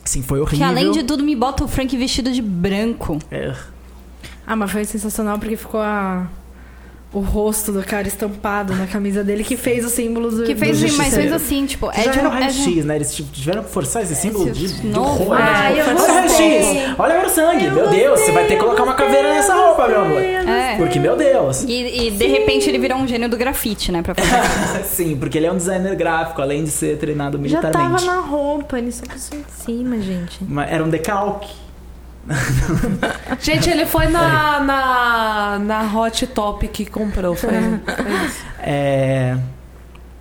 Sim, 0.05 0.22
foi 0.22 0.39
Que 0.39 0.43
horrível. 0.43 0.68
além 0.68 0.91
de 0.91 1.03
tudo 1.03 1.24
me 1.24 1.36
bota 1.36 1.63
o 1.63 1.68
Frank 1.68 1.95
vestido 1.97 2.32
de 2.32 2.41
branco. 2.41 3.20
É. 3.30 3.53
Ah, 4.45 4.55
mas 4.55 4.72
foi 4.72 4.86
sensacional 4.86 5.38
porque 5.38 5.57
ficou 5.57 5.82
a... 5.82 6.28
o 7.18 7.22
rosto 7.22 7.72
do 7.72 7.84
cara 7.84 8.07
estampado 8.07 8.76
na 8.76 8.86
camisa 8.86 9.24
dele 9.24 9.43
que 9.43 9.57
fez 9.57 9.84
o 9.84 9.89
símbolo 9.89 10.30
do. 10.30 10.43
Que 10.43 10.55
fez 10.55 10.80
Do 10.80 10.97
mas 10.97 11.13
fez 11.13 11.32
assim, 11.32 11.65
tipo, 11.65 11.91
Já 11.93 12.01
é 12.01 12.09
de 12.09 12.20
era 12.20 12.30
um. 12.30 12.32
o 12.32 12.36
É 12.36 12.39
raio-x, 12.41 12.86
né? 12.86 12.95
Eles 12.95 13.15
tipo, 13.15 13.32
tiveram 13.32 13.63
que 13.63 13.70
forçar 13.70 14.03
esse 14.03 14.15
símbolo 14.15 14.49
de, 14.51 14.97
horror. 14.97 15.34
Ah, 15.34 15.70
né? 15.70 15.82
eu 15.82 15.86
Olha 15.88 15.95
o 15.95 16.07
raio-x! 16.07 16.95
Olha 16.97 17.26
o 17.26 17.30
sangue! 17.30 17.70
meu 17.72 17.89
Deus, 17.89 18.20
você 18.20 18.32
vai 18.32 18.47
ter 18.47 18.55
que 18.55 18.59
colocar 18.59 18.84
uma 18.84 18.93
caveira 18.93 19.34
nessa 19.34 19.53
roupa, 19.53 19.88
meu 19.88 20.01
amor. 20.01 20.22
É. 20.22 20.76
Porque, 20.78 20.99
meu 20.99 21.15
Deus. 21.15 21.63
E, 21.63 22.07
e, 22.07 22.11
de 22.11 22.28
repente 22.28 22.70
ele 22.70 22.78
virou 22.78 22.97
um 22.97 23.07
gênio 23.07 23.30
do 23.30 23.38
grafite, 23.38 23.91
né? 23.91 24.01
Pra 24.01 24.13
fazer. 24.15 24.84
Sim, 24.86 25.18
porque 25.18 25.38
ele 25.38 25.47
é 25.47 25.51
um 25.51 25.57
designer 25.57 25.95
gráfico, 25.95 26.41
além 26.41 26.63
de 26.63 26.70
ser 26.70 26.97
treinado 26.97 27.39
Já 27.47 27.61
tava 27.61 27.78
militarmente. 27.78 28.05
na 28.05 28.22
roupa, 28.22 28.78
ele 28.78 28.91
só 28.91 29.05
passou 29.05 29.38
em 29.38 29.45
cima, 29.65 29.99
gente. 29.99 30.39
Mas 30.41 30.72
Era 30.72 30.84
um 30.84 30.89
decalque. 30.89 31.66
Gente, 33.40 33.70
ele 33.70 33.86
foi 33.86 34.08
na, 34.08 34.60
na, 34.60 35.60
na 35.60 35.98
Hot 36.00 36.28
Top 36.28 36.68
que 36.68 36.86
comprou. 36.86 37.36
Foi, 37.36 37.50
foi 37.50 38.26
isso. 38.26 38.46
É... 38.60 39.38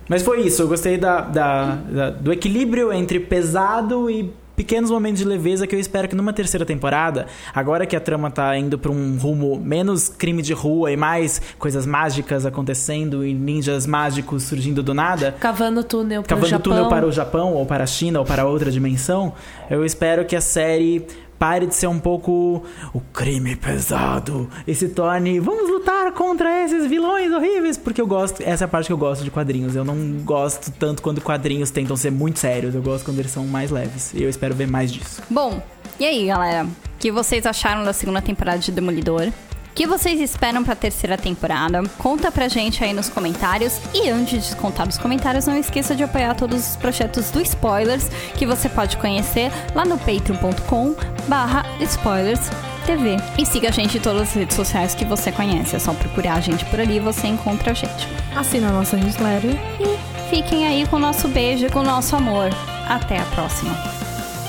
Mas 0.07 0.23
foi 0.23 0.41
isso, 0.41 0.61
eu 0.61 0.67
gostei 0.69 0.97
da, 0.97 1.19
da- 1.19 1.75
da- 1.75 2.09
do 2.11 2.31
equilíbrio 2.31 2.93
entre 2.93 3.19
pesado 3.19 4.09
e 4.09 4.31
pequenos 4.55 4.89
momentos 4.89 5.19
de 5.19 5.25
leveza 5.27 5.67
que 5.67 5.75
eu 5.75 5.79
espero 5.79 6.07
que 6.07 6.15
numa 6.15 6.31
terceira 6.31 6.65
temporada, 6.65 7.27
agora 7.53 7.85
que 7.85 7.93
a 7.95 7.99
trama 7.99 8.31
tá 8.31 8.57
indo 8.57 8.79
pra 8.79 8.89
um 8.89 9.17
rumo 9.17 9.59
menos 9.59 10.07
crime 10.07 10.41
de 10.41 10.53
rua 10.53 10.91
e 10.93 10.97
mais 10.97 11.41
coisas 11.59 11.85
mágicas 11.85 12.45
acontecendo 12.45 13.25
e 13.25 13.33
ninjas 13.33 13.85
mágicos 13.85 14.43
surgindo 14.43 14.81
do 14.81 14.93
nada, 14.93 15.35
Cavando 15.41 15.83
túnel 15.83 16.23
pro 16.23 16.29
cavando 16.29 16.47
Japão. 16.47 16.63
túnel 16.73 16.89
para 16.89 17.05
o 17.05 17.11
Japão 17.11 17.53
ou 17.53 17.65
para 17.65 17.83
a 17.83 17.87
China 17.87 18.19
ou 18.19 18.25
para 18.25 18.45
outra 18.45 18.71
dimensão, 18.71 19.33
eu 19.69 19.83
espero 19.85 20.23
que 20.25 20.35
a 20.37 20.41
série 20.41 21.05
pare 21.37 21.67
de 21.67 21.75
ser 21.75 21.87
um 21.87 21.99
pouco 21.99 22.63
o 22.93 23.01
crime 23.13 23.55
pesado 23.55 24.49
e 24.65 24.73
se 24.73 24.89
torne 24.89 25.39
vamos 25.39 25.69
lutar 25.69 26.11
contra 26.11 26.63
esses 26.63 26.85
vilões 26.87 27.31
horríveis, 27.31 27.77
porque 27.77 28.01
eu 28.01 28.07
gosto, 28.07 28.41
essa 28.41 28.63
é 28.63 28.65
a 28.65 28.67
parte 28.67 28.87
que 28.87 28.93
eu 28.93 28.97
gosto 28.97 29.23
de 29.23 29.31
quadrinhos. 29.31 29.75
Eu 29.75 29.85
não 29.85 29.95
gosto 30.23 30.71
tanto 30.71 31.01
quando 31.01 31.21
quadrinhos 31.21 31.71
tentam 31.71 31.95
ser 31.95 32.11
muito 32.11 32.39
sérios, 32.39 32.75
eu 32.75 32.81
gosto 32.81 33.05
quando 33.05 33.19
eles 33.19 33.31
são 33.31 33.45
mais 33.45 33.71
leves. 33.71 34.13
E 34.13 34.23
eu 34.23 34.29
espero 34.29 34.55
ver 34.55 34.67
mais 34.67 34.91
disso. 34.91 35.21
Bom, 35.29 35.61
e 35.99 36.05
aí, 36.05 36.27
galera? 36.27 36.65
O 36.65 36.99
que 36.99 37.11
vocês 37.11 37.45
acharam 37.45 37.83
da 37.83 37.93
segunda 37.93 38.21
temporada 38.21 38.59
de 38.59 38.71
Demolidor? 38.71 39.31
O 39.77 39.79
que 39.79 39.85
vocês 39.85 40.19
esperam 40.19 40.63
pra 40.63 40.75
terceira 40.75 41.15
temporada? 41.19 41.83
Conta 41.99 42.31
pra 42.31 42.47
gente 42.47 42.83
aí 42.83 42.93
nos 42.93 43.09
comentários. 43.09 43.79
E 43.93 44.09
antes 44.09 44.49
de 44.49 44.55
contar 44.55 44.87
nos 44.87 44.97
comentários, 44.97 45.45
não 45.45 45.55
esqueça 45.55 45.93
de 45.93 46.01
apoiar 46.01 46.33
todos 46.33 46.71
os 46.71 46.75
projetos 46.75 47.29
do 47.29 47.39
Spoilers, 47.39 48.09
que 48.33 48.47
você 48.47 48.67
pode 48.67 48.97
conhecer 48.97 49.51
lá 49.75 49.85
no 49.85 49.95
patreon.com 49.99 50.95
barra 51.27 51.63
spoilers 51.79 52.39
TV. 52.87 53.17
E 53.37 53.45
siga 53.45 53.69
a 53.69 53.71
gente 53.71 53.99
em 53.99 54.01
todas 54.01 54.23
as 54.23 54.33
redes 54.33 54.55
sociais 54.55 54.95
que 54.95 55.05
você 55.05 55.31
conhece. 55.31 55.75
É 55.75 55.79
só 55.79 55.93
procurar 55.93 56.37
a 56.37 56.41
gente 56.41 56.65
por 56.65 56.79
ali 56.79 56.95
e 56.95 56.99
você 56.99 57.27
encontra 57.27 57.69
a 57.69 57.75
gente. 57.75 58.07
Assina 58.35 58.69
a 58.69 58.71
nossa 58.71 58.97
newsletter. 58.97 59.51
E 59.79 60.35
fiquem 60.35 60.65
aí 60.65 60.87
com 60.87 60.95
o 60.95 60.99
nosso 60.99 61.27
beijo 61.27 61.67
e 61.67 61.69
com 61.69 61.81
o 61.81 61.83
nosso 61.83 62.15
amor. 62.15 62.49
Até 62.89 63.19
a 63.19 63.25
próxima. 63.25 63.77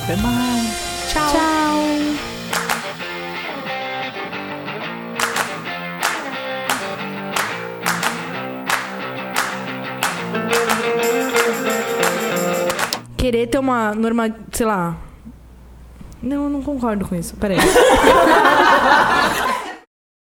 Até 0.04 0.16
mais! 0.16 0.72
Tchau. 1.12 1.32
Tchau. 1.32 2.37
Querer 13.18 13.48
ter 13.48 13.58
uma 13.58 13.94
norma, 13.94 14.34
sei 14.52 14.64
lá. 14.64 14.96
Não, 16.22 16.44
eu 16.44 16.50
não 16.50 16.62
concordo 16.62 17.06
com 17.06 17.14
isso. 17.14 17.36
Peraí. 17.36 17.58